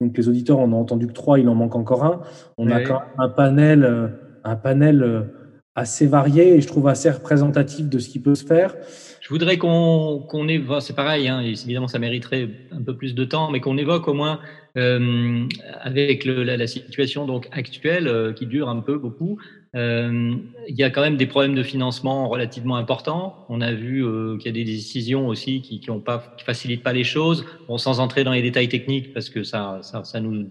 donc 0.00 0.16
les 0.16 0.28
auditeurs 0.28 0.60
en 0.60 0.72
ont 0.72 0.80
entendu 0.80 1.08
que 1.08 1.12
trois, 1.12 1.40
il 1.40 1.48
en 1.48 1.54
manque 1.54 1.74
encore 1.74 2.04
un. 2.04 2.20
On 2.56 2.70
a 2.70 2.80
quand 2.82 3.00
même 3.00 3.08
un 3.18 3.28
panel, 3.28 4.12
un 4.44 4.56
panel 4.56 5.30
assez 5.78 6.06
varié 6.06 6.54
et 6.54 6.60
je 6.60 6.66
trouve 6.66 6.88
assez 6.88 7.10
représentatif 7.10 7.88
de 7.88 7.98
ce 7.98 8.08
qui 8.08 8.18
peut 8.18 8.34
se 8.34 8.44
faire. 8.44 8.74
Je 9.20 9.28
voudrais 9.30 9.58
qu'on 9.58 10.24
qu'on 10.28 10.48
évoque, 10.48 10.82
c'est 10.82 10.96
pareil, 10.96 11.28
hein, 11.28 11.40
évidemment 11.40 11.88
ça 11.88 11.98
mériterait 11.98 12.48
un 12.72 12.82
peu 12.82 12.96
plus 12.96 13.14
de 13.14 13.24
temps, 13.24 13.50
mais 13.50 13.60
qu'on 13.60 13.76
évoque 13.76 14.08
au 14.08 14.14
moins 14.14 14.40
euh, 14.76 15.44
avec 15.80 16.24
le, 16.24 16.44
la, 16.44 16.56
la, 16.56 16.66
situation 16.66 17.26
donc 17.26 17.48
actuelle 17.52 18.06
euh, 18.06 18.32
qui 18.32 18.46
dure 18.46 18.68
un 18.68 18.80
peu 18.80 18.96
beaucoup. 18.96 19.38
Euh, 19.74 20.34
il 20.66 20.76
y 20.76 20.82
a 20.82 20.90
quand 20.90 21.02
même 21.02 21.16
des 21.16 21.26
problèmes 21.26 21.54
de 21.54 21.62
financement 21.62 22.28
relativement 22.28 22.76
importants. 22.76 23.44
On 23.48 23.60
a 23.60 23.72
vu 23.72 24.04
euh, 24.04 24.38
qu'il 24.38 24.46
y 24.46 24.48
a 24.48 24.52
des 24.52 24.64
décisions 24.64 25.26
aussi 25.26 25.60
qui 25.60 25.80
qui, 25.80 25.90
ont 25.90 26.00
pas, 26.00 26.34
qui 26.38 26.44
facilitent 26.44 26.82
pas 26.82 26.92
les 26.92 27.04
choses. 27.04 27.44
Bon, 27.66 27.76
sans 27.76 28.00
entrer 28.00 28.24
dans 28.24 28.32
les 28.32 28.42
détails 28.42 28.68
techniques 28.68 29.12
parce 29.12 29.28
que 29.28 29.42
ça 29.42 29.80
ça, 29.82 30.04
ça 30.04 30.20
nous 30.20 30.42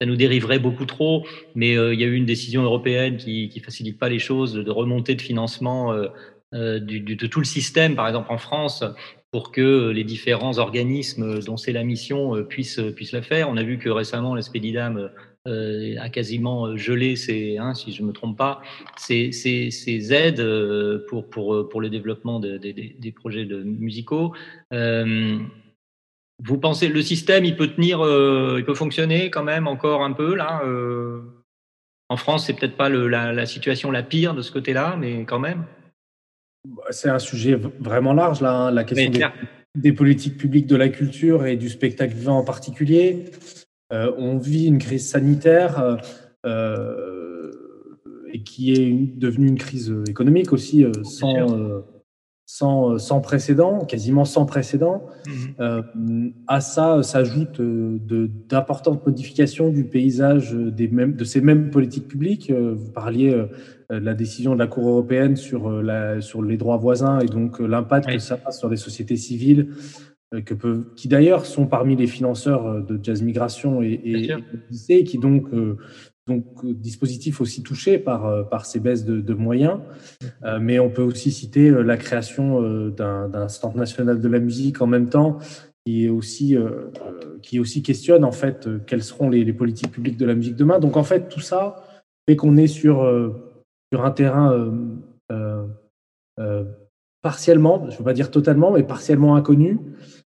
ça 0.00 0.06
nous 0.06 0.16
dériverait 0.16 0.58
beaucoup 0.58 0.86
trop. 0.86 1.26
Mais 1.54 1.76
euh, 1.76 1.94
il 1.94 2.00
y 2.00 2.04
a 2.04 2.06
eu 2.06 2.14
une 2.14 2.26
décision 2.26 2.62
européenne 2.62 3.16
qui 3.16 3.48
qui 3.48 3.60
facilite 3.60 3.98
pas 3.98 4.08
les 4.08 4.18
choses 4.18 4.54
de 4.54 4.70
remontée 4.70 5.14
de 5.14 5.22
financement 5.22 5.92
euh, 6.54 6.78
du, 6.80 7.00
de 7.00 7.26
tout 7.26 7.40
le 7.40 7.44
système, 7.46 7.94
par 7.94 8.08
exemple 8.08 8.32
en 8.32 8.38
France, 8.38 8.82
pour 9.30 9.52
que 9.52 9.90
les 9.90 10.04
différents 10.04 10.56
organismes 10.58 11.40
dont 11.40 11.58
c'est 11.58 11.72
la 11.72 11.84
mission 11.84 12.34
euh, 12.34 12.42
puissent, 12.42 12.80
puissent 12.96 13.12
le 13.12 13.20
faire. 13.20 13.50
On 13.50 13.56
a 13.58 13.62
vu 13.62 13.76
que 13.76 13.90
récemment, 13.90 14.34
l'Espédidam 14.34 15.10
euh, 15.46 15.94
a 16.00 16.08
quasiment 16.08 16.76
gelé, 16.76 17.16
ses, 17.16 17.58
hein, 17.58 17.74
si 17.74 17.92
je 17.92 18.02
ne 18.02 18.08
me 18.08 18.12
trompe 18.12 18.38
pas, 18.38 18.62
ses, 18.96 19.32
ses 19.32 20.12
aides 20.14 20.40
euh, 20.40 21.04
pour, 21.08 21.28
pour, 21.28 21.68
pour 21.68 21.80
le 21.80 21.90
développement 21.90 22.40
de, 22.40 22.56
de, 22.56 22.72
de, 22.72 22.84
des 22.98 23.12
projets 23.12 23.44
musicaux. 23.44 24.32
Euh, 24.72 25.38
vous 26.44 26.58
pensez 26.58 26.88
le 26.88 27.02
système, 27.02 27.44
il 27.44 27.56
peut 27.56 27.68
tenir, 27.68 28.04
euh, 28.04 28.56
il 28.58 28.64
peut 28.64 28.74
fonctionner 28.74 29.30
quand 29.30 29.42
même 29.42 29.66
encore 29.66 30.04
un 30.04 30.12
peu 30.12 30.34
là 30.34 30.62
En 32.08 32.16
France, 32.16 32.46
c'est 32.46 32.54
peut-être 32.54 32.76
pas 32.76 32.88
le, 32.88 33.08
la, 33.08 33.32
la 33.32 33.46
situation 33.46 33.90
la 33.90 34.02
pire 34.02 34.34
de 34.34 34.42
ce 34.42 34.52
côté-là, 34.52 34.96
mais 34.98 35.24
quand 35.24 35.38
même. 35.38 35.64
Bah, 36.64 36.84
c'est 36.90 37.08
un 37.08 37.18
sujet 37.18 37.58
vraiment 37.80 38.12
large, 38.12 38.40
là, 38.40 38.52
hein, 38.52 38.70
la 38.70 38.84
question 38.84 39.10
des, 39.10 39.24
des, 39.76 39.92
politiques 39.92 40.36
publiques 40.36 40.66
de 40.66 40.76
la 40.76 40.88
culture 40.88 41.46
et 41.46 41.56
du 41.56 41.68
spectacle 41.68 42.14
vivant 42.14 42.38
en 42.38 42.44
particulier. 42.44 43.26
Euh, 43.92 44.12
on 44.18 44.38
vit 44.38 44.66
une 44.66 44.78
crise 44.78 45.08
sanitaire 45.08 45.78
euh, 45.78 45.96
euh 46.46 47.54
et 48.30 48.42
qui 48.42 48.72
est 48.72 48.86
une, 48.86 49.18
devenue 49.18 49.48
une 49.48 49.58
crise 49.58 49.94
économique 50.08 50.52
aussi 50.52 50.84
euh, 50.84 50.92
sans, 51.02 51.50
euh, 51.50 51.80
sans, 52.50 52.96
sans, 52.96 53.20
précédent, 53.20 53.84
quasiment 53.84 54.24
sans 54.24 54.46
précédent. 54.46 55.04
Mmh. 55.26 56.28
à 56.46 56.60
ça 56.62 57.02
s'ajoutent 57.02 57.60
d'importantes 57.60 59.04
modifications 59.04 59.68
du 59.68 59.84
paysage 59.84 60.54
des 60.54 60.88
mêmes, 60.88 61.14
de 61.14 61.24
ces 61.24 61.42
mêmes 61.42 61.68
politiques 61.68 62.08
publiques. 62.08 62.50
vous 62.50 62.90
parliez 62.90 63.34
euh, 63.90 64.00
la 64.00 64.12
décision 64.12 64.52
de 64.52 64.58
la 64.58 64.66
Cour 64.66 64.86
européenne 64.86 65.34
sur, 65.36 65.70
euh, 65.70 65.82
la, 65.82 66.20
sur 66.20 66.42
les 66.42 66.58
droits 66.58 66.76
voisins 66.76 67.20
et 67.20 67.26
donc 67.26 67.58
euh, 67.58 67.66
l'impact 67.66 68.06
oui. 68.08 68.14
que 68.16 68.18
ça 68.18 68.38
a 68.44 68.52
sur 68.52 68.68
les 68.68 68.76
sociétés 68.76 69.16
civiles, 69.16 69.70
que 70.44 70.52
peuvent, 70.52 70.84
qui 70.94 71.08
d'ailleurs 71.08 71.46
sont 71.46 71.66
parmi 71.66 71.96
les 71.96 72.06
financeurs 72.06 72.84
de 72.84 73.00
Jazz 73.02 73.22
Migration 73.22 73.80
et, 73.82 73.98
et, 74.04 74.30
et 74.90 75.04
qui 75.04 75.16
donc, 75.16 75.46
donc 76.28 76.44
dispositif 76.64 77.40
aussi 77.40 77.62
touché 77.62 77.98
par, 77.98 78.48
par 78.48 78.66
ces 78.66 78.78
baisses 78.78 79.04
de, 79.04 79.34
moyens. 79.34 79.80
Euh, 80.44 80.58
mais 80.60 80.78
on 80.78 80.90
peut 80.90 81.02
aussi 81.02 81.32
citer 81.32 81.70
la 81.70 81.96
création 81.96 82.88
d'un 82.90 83.48
centre 83.48 83.76
national 83.76 84.20
de 84.20 84.28
la 84.28 84.38
musique 84.38 84.80
en 84.80 84.86
même 84.86 85.08
temps 85.08 85.38
qui 85.84 86.04
est 86.04 86.08
aussi, 86.08 86.54
euh, 86.54 86.90
qui 87.42 87.58
aussi 87.58 87.82
questionne 87.82 88.24
en 88.24 88.32
fait 88.32 88.68
quelles 88.86 89.02
seront 89.02 89.30
les, 89.30 89.52
politiques 89.52 89.90
publiques 89.90 90.18
de 90.18 90.26
la 90.26 90.34
musique 90.34 90.54
demain. 90.54 90.78
Donc 90.78 90.96
en 90.96 91.04
fait 91.04 91.28
tout 91.28 91.40
ça 91.40 91.76
fait 92.28 92.36
qu'on 92.36 92.56
est 92.56 92.66
sur 92.66 93.02
sur 93.92 94.04
un 94.04 94.10
terrain 94.10 94.52
euh, 94.52 94.70
euh, 95.32 95.66
euh, 96.38 96.64
partiellement, 97.22 97.84
je 97.86 97.92
ne 97.92 97.98
veux 97.98 98.04
pas 98.04 98.12
dire 98.12 98.30
totalement, 98.30 98.70
mais 98.70 98.82
partiellement 98.82 99.36
inconnu, 99.36 99.78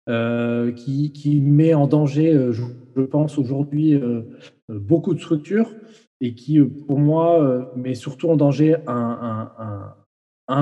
qui, 0.06 1.12
qui, 1.12 1.40
met 1.40 1.74
en 1.74 1.86
danger, 1.86 2.48
je, 2.50 2.62
je 2.96 3.02
pense 3.02 3.38
aujourd'hui, 3.38 4.00
beaucoup 4.68 5.14
de 5.14 5.20
structures 5.20 5.72
et 6.20 6.34
qui, 6.34 6.60
pour 6.60 6.98
moi, 6.98 7.70
met 7.76 7.94
surtout 7.94 8.28
en 8.28 8.36
danger 8.36 8.76
un, 8.86 9.94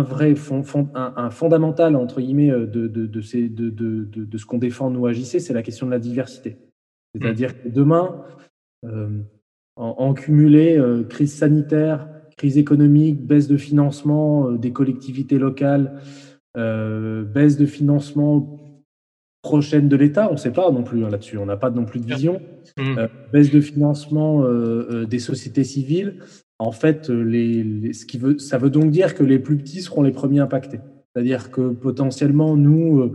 vrai 0.03 0.35
fondamental 0.35 1.97
entre 1.97 2.21
guillemets 2.21 2.51
de, 2.51 3.21
ce 3.21 4.47
qu'on 4.47 4.59
défend 4.59 4.91
nous 4.91 5.07
agissez, 5.07 5.41
c'est 5.41 5.55
la 5.55 5.63
question 5.63 5.87
de 5.87 5.91
la 5.91 5.99
diversité. 5.99 6.59
C'est-à-dire 7.15 7.61
que 7.63 7.69
demain, 7.69 8.25
euh, 8.85 9.23
en, 9.77 10.15
cumulé 10.15 10.77
euh, 10.79 11.05
crise 11.05 11.35
sanitaire, 11.35 12.09
crise 12.37 12.59
économique, 12.59 13.27
baisse 13.27 13.49
de 13.49 13.57
financement 13.57 14.49
euh, 14.49 14.59
des 14.59 14.73
collectivités 14.73 15.39
locales, 15.39 16.01
euh, 16.57 17.25
baisse 17.25 17.57
de 17.57 17.67
financement 17.67 18.59
prochaine 19.43 19.89
de 19.89 19.97
l'État, 19.97 20.29
on 20.29 20.35
ne 20.35 20.39
sait 20.39 20.53
pas 20.53 20.71
non 20.71 20.83
plus 20.83 21.05
hein, 21.05 21.11
là-dessus, 21.11 21.39
on 21.39 21.47
n'a 21.47 21.57
pas 21.57 21.71
non 21.71 21.85
plus 21.85 22.01
de 22.01 22.07
vision, 22.07 22.41
mmh. 22.77 22.99
euh, 22.99 23.09
baisse 23.33 23.51
de 23.51 23.61
financement 23.61 24.43
euh, 24.43 24.87
euh, 24.91 25.07
des 25.07 25.19
sociétés 25.19 25.65
civiles. 25.65 26.19
En 26.59 26.73
fait, 26.73 27.09
les, 27.09 27.63
les, 27.63 27.93
ce 27.95 28.05
qui 28.05 28.19
veut, 28.19 28.39
ça 28.39 28.59
veut 28.59 28.69
donc 28.69 28.91
dire 28.91 29.15
que 29.15 29.23
les 29.23 29.39
plus 29.39 29.57
petits 29.57 29.81
seront 29.81 30.03
les 30.03 30.13
premiers 30.13 30.41
impactés. 30.41 30.81
C'est-à-dire 31.15 31.51
que 31.51 31.71
potentiellement, 31.71 32.55
nous, 32.55 33.15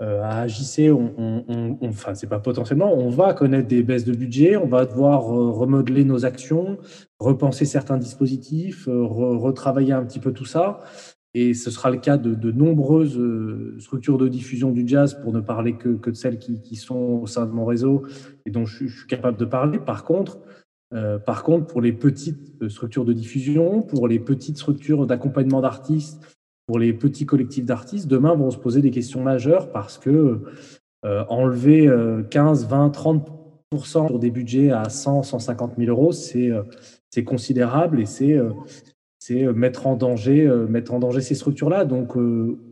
euh, 0.00 0.22
à 0.22 0.42
AJC, 0.42 0.92
on, 0.92 1.12
on, 1.18 1.44
on, 1.80 1.88
enfin, 1.88 2.14
c'est 2.14 2.28
pas 2.28 2.38
potentiellement, 2.38 2.94
on 2.94 3.10
va 3.10 3.34
connaître 3.34 3.66
des 3.66 3.82
baisses 3.82 4.04
de 4.04 4.14
budget, 4.14 4.56
on 4.56 4.68
va 4.68 4.86
devoir 4.86 5.24
remodeler 5.24 6.04
nos 6.04 6.24
actions, 6.24 6.78
repenser 7.18 7.64
certains 7.64 7.98
dispositifs, 7.98 8.86
re, 8.86 9.38
retravailler 9.38 9.92
un 9.92 10.04
petit 10.04 10.20
peu 10.20 10.32
tout 10.32 10.46
ça. 10.46 10.80
Et 11.34 11.54
ce 11.54 11.70
sera 11.70 11.90
le 11.90 11.98
cas 11.98 12.16
de, 12.16 12.34
de, 12.34 12.50
nombreuses 12.50 13.20
structures 13.78 14.18
de 14.18 14.26
diffusion 14.26 14.72
du 14.72 14.86
jazz, 14.86 15.20
pour 15.22 15.32
ne 15.32 15.40
parler 15.40 15.74
que, 15.74 15.90
que 15.90 16.10
de 16.10 16.16
celles 16.16 16.38
qui, 16.38 16.76
sont 16.76 17.20
au 17.22 17.26
sein 17.26 17.46
de 17.46 17.52
mon 17.52 17.64
réseau 17.64 18.04
et 18.46 18.50
dont 18.50 18.66
je, 18.66 18.86
suis 18.86 19.06
capable 19.06 19.38
de 19.38 19.44
parler. 19.44 19.78
Par 19.78 20.04
contre, 20.04 20.38
euh, 20.92 21.18
par 21.18 21.44
contre, 21.44 21.66
pour 21.66 21.80
les 21.80 21.92
petites 21.92 22.68
structures 22.68 23.04
de 23.04 23.12
diffusion, 23.12 23.82
pour 23.82 24.08
les 24.08 24.18
petites 24.18 24.56
structures 24.56 25.06
d'accompagnement 25.06 25.60
d'artistes, 25.60 26.20
pour 26.66 26.80
les 26.80 26.92
petits 26.92 27.26
collectifs 27.26 27.64
d'artistes, 27.64 28.08
demain 28.08 28.34
vont 28.34 28.50
se 28.50 28.58
poser 28.58 28.80
des 28.80 28.90
questions 28.90 29.22
majeures 29.22 29.70
parce 29.70 29.98
que 29.98 30.42
euh, 31.04 31.24
enlever 31.28 31.86
euh, 31.86 32.22
15, 32.24 32.66
20, 32.66 32.90
30 32.90 33.40
sur 33.84 34.18
des 34.18 34.30
budgets 34.30 34.72
à 34.72 34.88
100, 34.88 35.22
150 35.22 35.74
000 35.78 35.90
euros, 35.90 36.10
c'est 36.10 36.50
euh, 36.50 36.62
considérable 37.24 38.00
et 38.00 38.06
c'est 38.06 38.32
euh, 38.32 38.50
c'est 39.20 39.44
mettre 39.52 39.86
en 39.86 39.96
danger 39.96 40.48
mettre 40.68 40.92
en 40.92 40.98
danger 40.98 41.20
ces 41.20 41.34
structures-là. 41.34 41.84
Donc, 41.84 42.14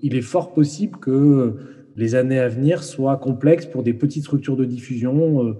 il 0.03 0.16
est 0.16 0.22
fort 0.22 0.53
possible 0.53 0.99
que 0.99 1.57
les 1.94 2.14
années 2.14 2.38
à 2.38 2.49
venir 2.49 2.82
soient 2.82 3.16
complexes 3.18 3.66
pour 3.66 3.82
des 3.82 3.94
petites 3.94 4.24
structures 4.24 4.57
de 4.57 4.64
diffusion 4.64 5.57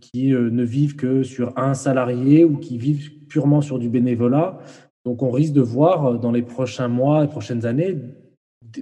qui 0.00 0.32
ne 0.32 0.62
vivent 0.62 0.94
que 0.94 1.22
sur 1.22 1.58
un 1.58 1.74
salarié 1.74 2.44
ou 2.44 2.58
qui 2.58 2.76
vivent 2.76 3.10
purement 3.28 3.62
sur 3.62 3.78
du 3.78 3.88
bénévolat 3.88 4.60
donc, 5.04 5.22
on 5.22 5.30
risque 5.30 5.52
de 5.52 5.60
voir 5.60 6.06
euh, 6.06 6.18
dans 6.18 6.32
les 6.32 6.42
prochains 6.42 6.88
mois, 6.88 7.22
les 7.22 7.28
prochaines 7.28 7.64
années, 7.66 7.96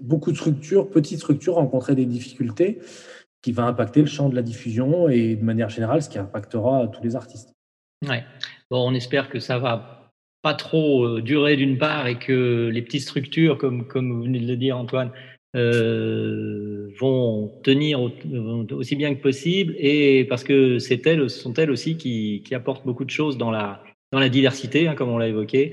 beaucoup 0.02 0.32
de 0.32 0.36
structures, 0.36 0.90
petites 0.90 1.18
structures, 1.18 1.54
rencontrer 1.54 1.94
des 1.94 2.06
difficultés 2.06 2.80
qui 3.42 3.52
va 3.52 3.64
impacter 3.64 4.00
le 4.00 4.06
champ 4.06 4.28
de 4.28 4.34
la 4.34 4.42
diffusion 4.42 5.08
et 5.08 5.36
de 5.36 5.44
manière 5.44 5.68
générale, 5.68 6.02
ce 6.02 6.08
qui 6.08 6.18
impactera 6.18 6.88
tous 6.88 7.02
les 7.04 7.14
artistes. 7.14 7.52
Ouais. 8.06 8.24
Bon, 8.70 8.88
on 8.88 8.94
espère 8.94 9.28
que 9.30 9.38
ça 9.38 9.58
va 9.58 9.97
pas 10.42 10.54
trop 10.54 11.04
euh, 11.04 11.22
durer 11.22 11.56
d'une 11.56 11.78
part 11.78 12.06
et 12.06 12.18
que 12.18 12.70
les 12.72 12.82
petites 12.82 13.02
structures, 13.02 13.58
comme, 13.58 13.86
comme 13.86 14.12
vous 14.12 14.22
venez 14.22 14.40
de 14.40 14.46
le 14.46 14.56
dire, 14.56 14.76
Antoine, 14.76 15.10
euh, 15.56 16.90
vont 17.00 17.50
tenir 17.62 18.00
aussi 18.70 18.96
bien 18.96 19.14
que 19.14 19.20
possible 19.20 19.74
et 19.78 20.26
parce 20.26 20.44
que 20.44 20.78
c'est 20.78 21.06
elles, 21.06 21.30
sont 21.30 21.54
elles 21.54 21.70
aussi 21.70 21.96
qui, 21.96 22.42
qui 22.44 22.54
apportent 22.54 22.84
beaucoup 22.84 23.04
de 23.04 23.10
choses 23.10 23.38
dans 23.38 23.50
la, 23.50 23.82
dans 24.12 24.18
la 24.18 24.28
diversité, 24.28 24.88
hein, 24.88 24.94
comme 24.94 25.08
on 25.08 25.18
l'a 25.18 25.28
évoqué, 25.28 25.72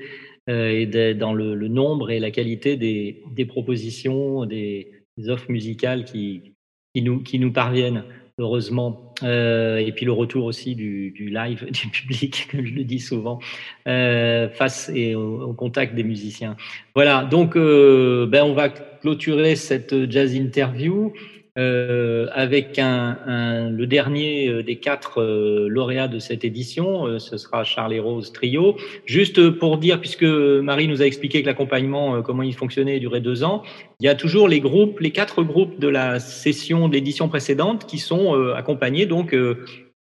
euh, 0.49 0.69
et 0.69 1.13
dans 1.13 1.33
le, 1.33 1.67
nombre 1.67 2.09
et 2.09 2.19
la 2.19 2.31
qualité 2.31 2.77
des, 2.77 3.21
des 3.31 3.45
propositions, 3.45 4.45
des, 4.45 4.91
des, 5.17 5.29
offres 5.29 5.51
musicales 5.51 6.05
qui, 6.05 6.53
qui, 6.93 7.01
nous, 7.01 7.21
qui 7.21 7.39
nous 7.39 7.51
parviennent, 7.51 8.03
heureusement. 8.37 9.13
Euh, 9.23 9.77
et 9.77 9.91
puis 9.91 10.05
le 10.05 10.11
retour 10.11 10.45
aussi 10.45 10.75
du, 10.75 11.11
du, 11.11 11.29
live 11.29 11.65
du 11.71 11.87
public, 11.87 12.47
comme 12.51 12.65
je 12.65 12.73
le 12.73 12.83
dis 12.83 12.99
souvent, 12.99 13.39
euh, 13.87 14.49
face 14.49 14.89
et 14.93 15.15
au, 15.15 15.53
contact 15.53 15.95
des 15.95 16.03
musiciens. 16.03 16.55
Voilà, 16.93 17.23
donc 17.23 17.55
euh, 17.55 18.25
ben 18.27 18.43
on 18.43 18.53
va 18.53 18.69
clôturer 18.69 19.55
cette 19.55 20.09
jazz 20.11 20.35
interview. 20.35 21.13
Euh, 21.57 22.27
avec 22.33 22.77
un, 22.79 23.69
le 23.69 23.87
dernier 23.87 24.49
euh, 24.49 24.61
des 24.61 24.75
quatre 24.75 25.21
euh, 25.21 25.67
lauréats 25.69 26.09
de 26.09 26.19
cette 26.19 26.43
édition, 26.43 27.17
ce 27.17 27.37
sera 27.37 27.63
Charles 27.63 27.93
et 27.93 27.99
Rose 27.99 28.33
Trio. 28.33 28.75
Juste 29.05 29.49
pour 29.51 29.77
dire, 29.77 30.01
puisque 30.01 30.23
Marie 30.23 30.89
nous 30.89 31.01
a 31.01 31.05
expliqué 31.05 31.41
que 31.41 31.47
l'accompagnement, 31.47 32.21
comment 32.21 32.43
il 32.43 32.53
fonctionnait, 32.53 32.99
durait 32.99 33.21
deux 33.21 33.45
ans, 33.45 33.63
il 34.01 34.05
y 34.05 34.09
a 34.09 34.15
toujours 34.15 34.49
les 34.49 34.59
groupes, 34.59 34.99
les 34.99 35.11
quatre 35.11 35.43
groupes 35.43 35.79
de 35.79 35.87
la 35.87 36.19
session 36.19 36.89
de 36.89 36.93
l'édition 36.93 37.29
précédente 37.29 37.85
qui 37.85 37.99
sont 37.99 38.33
accompagnés. 38.53 39.05
Donc 39.05 39.33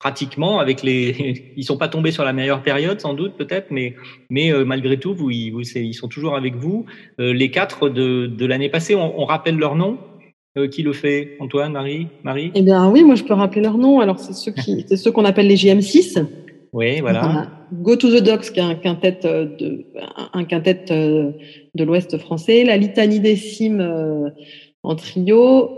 pratiquement 0.00 0.58
avec 0.58 0.82
les 0.82 1.52
ils 1.56 1.64
sont 1.64 1.78
pas 1.78 1.88
tombés 1.88 2.10
sur 2.10 2.24
la 2.24 2.32
meilleure 2.32 2.62
période 2.62 3.00
sans 3.00 3.14
doute 3.14 3.36
peut-être 3.38 3.70
mais 3.70 3.94
mais 4.28 4.52
malgré 4.64 4.98
tout 4.98 5.14
vous, 5.14 5.30
ils, 5.30 5.54
ils, 5.76 5.94
sont 5.94 6.08
toujours 6.08 6.36
avec 6.36 6.56
vous. 6.56 6.86
Les 7.18 7.50
quatre 7.50 7.88
de, 7.88 8.26
de 8.26 8.46
l'année 8.46 8.68
passée 8.68 8.96
on, 8.96 9.20
on 9.20 9.24
rappelle 9.24 9.56
leur 9.56 9.76
nom? 9.76 9.98
Euh, 10.56 10.68
qui 10.68 10.82
le 10.82 10.92
fait 10.92 11.36
Antoine, 11.40 11.72
Marie, 11.72 12.08
Marie? 12.22 12.52
Eh 12.54 12.62
bien 12.62 12.88
oui, 12.88 13.02
moi 13.02 13.14
je 13.14 13.24
peux 13.24 13.34
rappeler 13.34 13.62
leur 13.62 13.76
nom. 13.76 14.00
Alors 14.00 14.18
c'est 14.18 14.34
ceux 14.34 14.52
qui, 14.52 14.84
c'est 14.88 14.96
ceux 14.96 15.10
qu'on 15.10 15.24
appelle 15.24 15.48
les 15.48 15.56
JM6. 15.56 16.24
Oui, 16.72 17.00
voilà. 17.00 17.50
Go 17.72 17.96
to 17.96 18.10
the 18.10 18.22
Docks, 18.22 18.52
qui 18.52 18.60
est 18.60 18.62
un 18.62 18.74
quintet 18.74 19.20
euh, 19.24 19.46
de, 19.58 19.86
un 20.32 20.44
quintet 20.44 20.86
euh, 20.90 21.32
de 21.74 21.84
l'Ouest 21.84 22.18
français. 22.18 22.64
La 22.64 22.76
Litanie 22.76 23.20
des 23.20 23.36
Cimes 23.36 24.32
en 24.82 24.94
trio. 24.96 25.76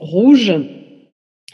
Rouge 0.00 0.54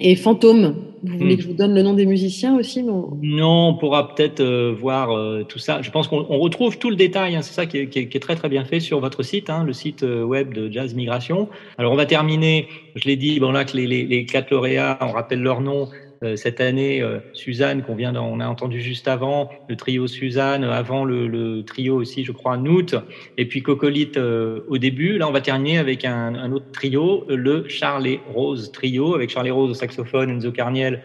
et 0.00 0.16
Fantôme, 0.16 0.74
vous 1.04 1.18
voulez 1.18 1.34
hmm. 1.34 1.36
que 1.36 1.42
je 1.42 1.48
vous 1.48 1.54
donne 1.54 1.72
le 1.72 1.82
nom 1.82 1.92
des 1.92 2.06
musiciens 2.06 2.56
aussi 2.58 2.82
Non, 2.82 3.68
on 3.68 3.74
pourra 3.74 4.12
peut-être 4.12 4.40
euh, 4.40 4.74
voir 4.76 5.16
euh, 5.16 5.44
tout 5.44 5.60
ça. 5.60 5.82
Je 5.82 5.90
pense 5.92 6.08
qu'on 6.08 6.24
retrouve 6.38 6.78
tout 6.78 6.90
le 6.90 6.96
détail, 6.96 7.36
hein. 7.36 7.42
c'est 7.42 7.52
ça 7.52 7.66
qui 7.66 7.78
est, 7.78 8.20
très 8.20 8.34
très 8.34 8.48
bien 8.48 8.64
fait 8.64 8.80
sur 8.80 8.98
votre 8.98 9.22
site, 9.22 9.50
hein, 9.50 9.62
le 9.62 9.72
site 9.72 10.02
euh, 10.02 10.24
web 10.24 10.52
de 10.52 10.68
Jazz 10.72 10.94
Migration. 10.94 11.48
Alors 11.78 11.92
on 11.92 11.96
va 11.96 12.06
terminer, 12.06 12.66
je 12.96 13.04
l'ai 13.04 13.14
dit, 13.14 13.38
bon 13.38 13.52
là 13.52 13.64
que 13.64 13.76
les, 13.76 13.86
les, 13.86 14.04
les 14.04 14.26
quatre 14.26 14.50
lauréats, 14.50 14.98
on 15.00 15.12
rappelle 15.12 15.42
leur 15.42 15.60
nom, 15.60 15.88
cette 16.36 16.60
année, 16.60 17.02
euh, 17.02 17.20
Suzanne, 17.32 17.82
qu'on 17.82 17.94
vient, 17.94 18.14
on 18.16 18.40
a 18.40 18.46
entendu 18.46 18.80
juste 18.80 19.08
avant, 19.08 19.50
le 19.68 19.76
trio 19.76 20.06
Suzanne, 20.06 20.64
avant 20.64 21.04
le, 21.04 21.62
trio 21.62 21.96
aussi, 21.96 22.24
je 22.24 22.32
crois, 22.32 22.56
Nout, 22.56 22.94
et 23.36 23.46
puis 23.46 23.62
Cocolite 23.62 24.16
euh, 24.16 24.60
au 24.68 24.78
début. 24.78 25.18
Là, 25.18 25.28
on 25.28 25.32
va 25.32 25.40
terminer 25.40 25.78
avec 25.78 26.04
un, 26.04 26.52
autre 26.52 26.70
trio, 26.72 27.24
le 27.28 27.68
Charles 27.68 28.18
Rose 28.32 28.72
trio, 28.72 29.14
avec 29.14 29.30
Charles 29.30 29.50
Rose 29.50 29.70
au 29.70 29.74
saxophone, 29.74 30.30
Enzo 30.30 30.52
Carniel 30.52 31.02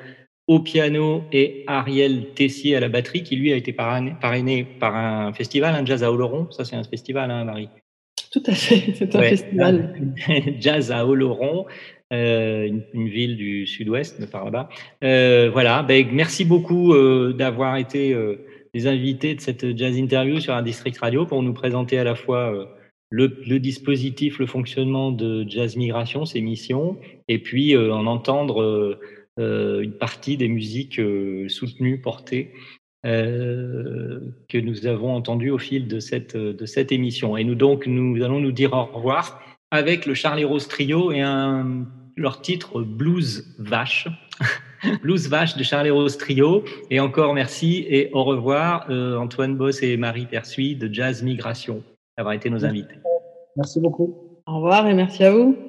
au 0.48 0.60
piano 0.60 1.24
et 1.32 1.64
Ariel 1.68 2.34
Tessier 2.34 2.76
à 2.76 2.80
la 2.80 2.90
batterie, 2.90 3.22
qui 3.22 3.36
lui 3.36 3.54
a 3.54 3.56
été 3.56 3.72
parrainé, 3.72 4.66
par 4.80 4.96
un 4.96 5.32
festival, 5.34 5.76
un 5.76 5.86
jazz 5.86 6.04
à 6.04 6.12
Oloron. 6.12 6.50
Ça, 6.52 6.66
c'est 6.66 6.76
un 6.76 6.84
festival, 6.84 7.30
hein, 7.30 7.46
Marie? 7.46 7.70
Tout 8.32 8.44
à 8.46 8.54
fait, 8.54 8.94
c'est 8.96 9.16
un 9.16 9.22
festival. 9.22 9.96
jazz 10.60 10.92
à 10.92 11.06
Oloron. 11.06 11.66
Euh, 12.12 12.68
une, 12.94 13.08
ville 13.08 13.38
du 13.38 13.68
sud-ouest, 13.68 14.28
par 14.32 14.44
là-bas. 14.44 14.70
Euh, 15.04 15.52
voilà, 15.52 15.84
ben, 15.84 16.08
merci 16.12 16.44
beaucoup 16.44 16.92
euh, 16.92 17.34
d'avoir 17.34 17.78
été 17.78 18.18
les 18.74 18.88
invités 18.88 19.36
de 19.36 19.42
cette 19.42 19.78
jazz 19.78 19.96
interview 19.96 20.40
sur 20.40 20.56
un 20.56 20.64
district 20.64 20.98
radio 20.98 21.28
pour 21.28 21.44
nous 21.44 21.54
présenter 21.54 22.00
à 22.00 22.04
la 22.04 22.16
fois 22.16 22.76
le, 23.12 23.60
dispositif, 23.60 24.40
le 24.40 24.48
fonctionnement 24.48 25.12
de 25.12 25.48
Jazz 25.48 25.76
Migration, 25.76 26.26
ses 26.26 26.42
missions, 26.42 26.98
et 27.28 27.38
puis 27.38 27.78
en 27.78 28.08
entendre 28.08 28.98
une 29.38 29.94
partie 29.94 30.36
des 30.36 30.48
musiques 30.48 31.00
soutenues, 31.48 32.02
portées. 32.02 32.54
Que 33.04 34.58
nous 34.58 34.88
avons 34.88 35.16
entendues 35.16 35.52
au 35.52 35.60
fil 35.60 35.88
de 35.88 36.00
cette, 36.00 36.36
de 36.36 36.66
cette 36.66 36.92
émission. 36.92 37.38
Et 37.38 37.44
nous 37.44 37.56
donc, 37.56 37.86
nous 37.86 38.24
allons 38.24 38.40
nous 38.40 38.52
dire 38.52 38.74
au 38.74 38.86
revoir 38.86 39.42
avec 39.72 40.06
le 40.06 40.16
Charlie 40.16 40.44
Rose 40.44 40.68
Trio 40.68 41.12
et 41.12 41.22
un 41.22 41.86
leur 42.20 42.42
titre 42.42 42.82
Blues 42.82 43.56
Vache. 43.58 44.08
Blues 45.02 45.28
Vache 45.28 45.58
de 45.58 45.64
Charles 45.64 45.90
Rose 45.90 46.18
Trio. 46.18 46.64
Et 46.90 47.00
encore 47.00 47.34
merci 47.34 47.86
et 47.90 48.10
au 48.14 48.24
revoir 48.24 48.86
euh, 48.90 49.18
Antoine 49.18 49.56
Boss 49.56 49.82
et 49.82 49.98
Marie 49.98 50.26
Persuis 50.26 50.76
de 50.76 50.94
Jazz 50.94 51.24
Migration 51.24 51.84
d'avoir 52.18 52.34
été 52.34 52.50
nos 52.50 52.66
invités. 52.66 52.96
Merci 53.56 53.80
beaucoup. 53.80 54.42
Au 54.46 54.56
revoir 54.56 54.88
et 54.88 54.94
merci 54.94 55.24
à 55.24 55.32
vous. 55.32 55.69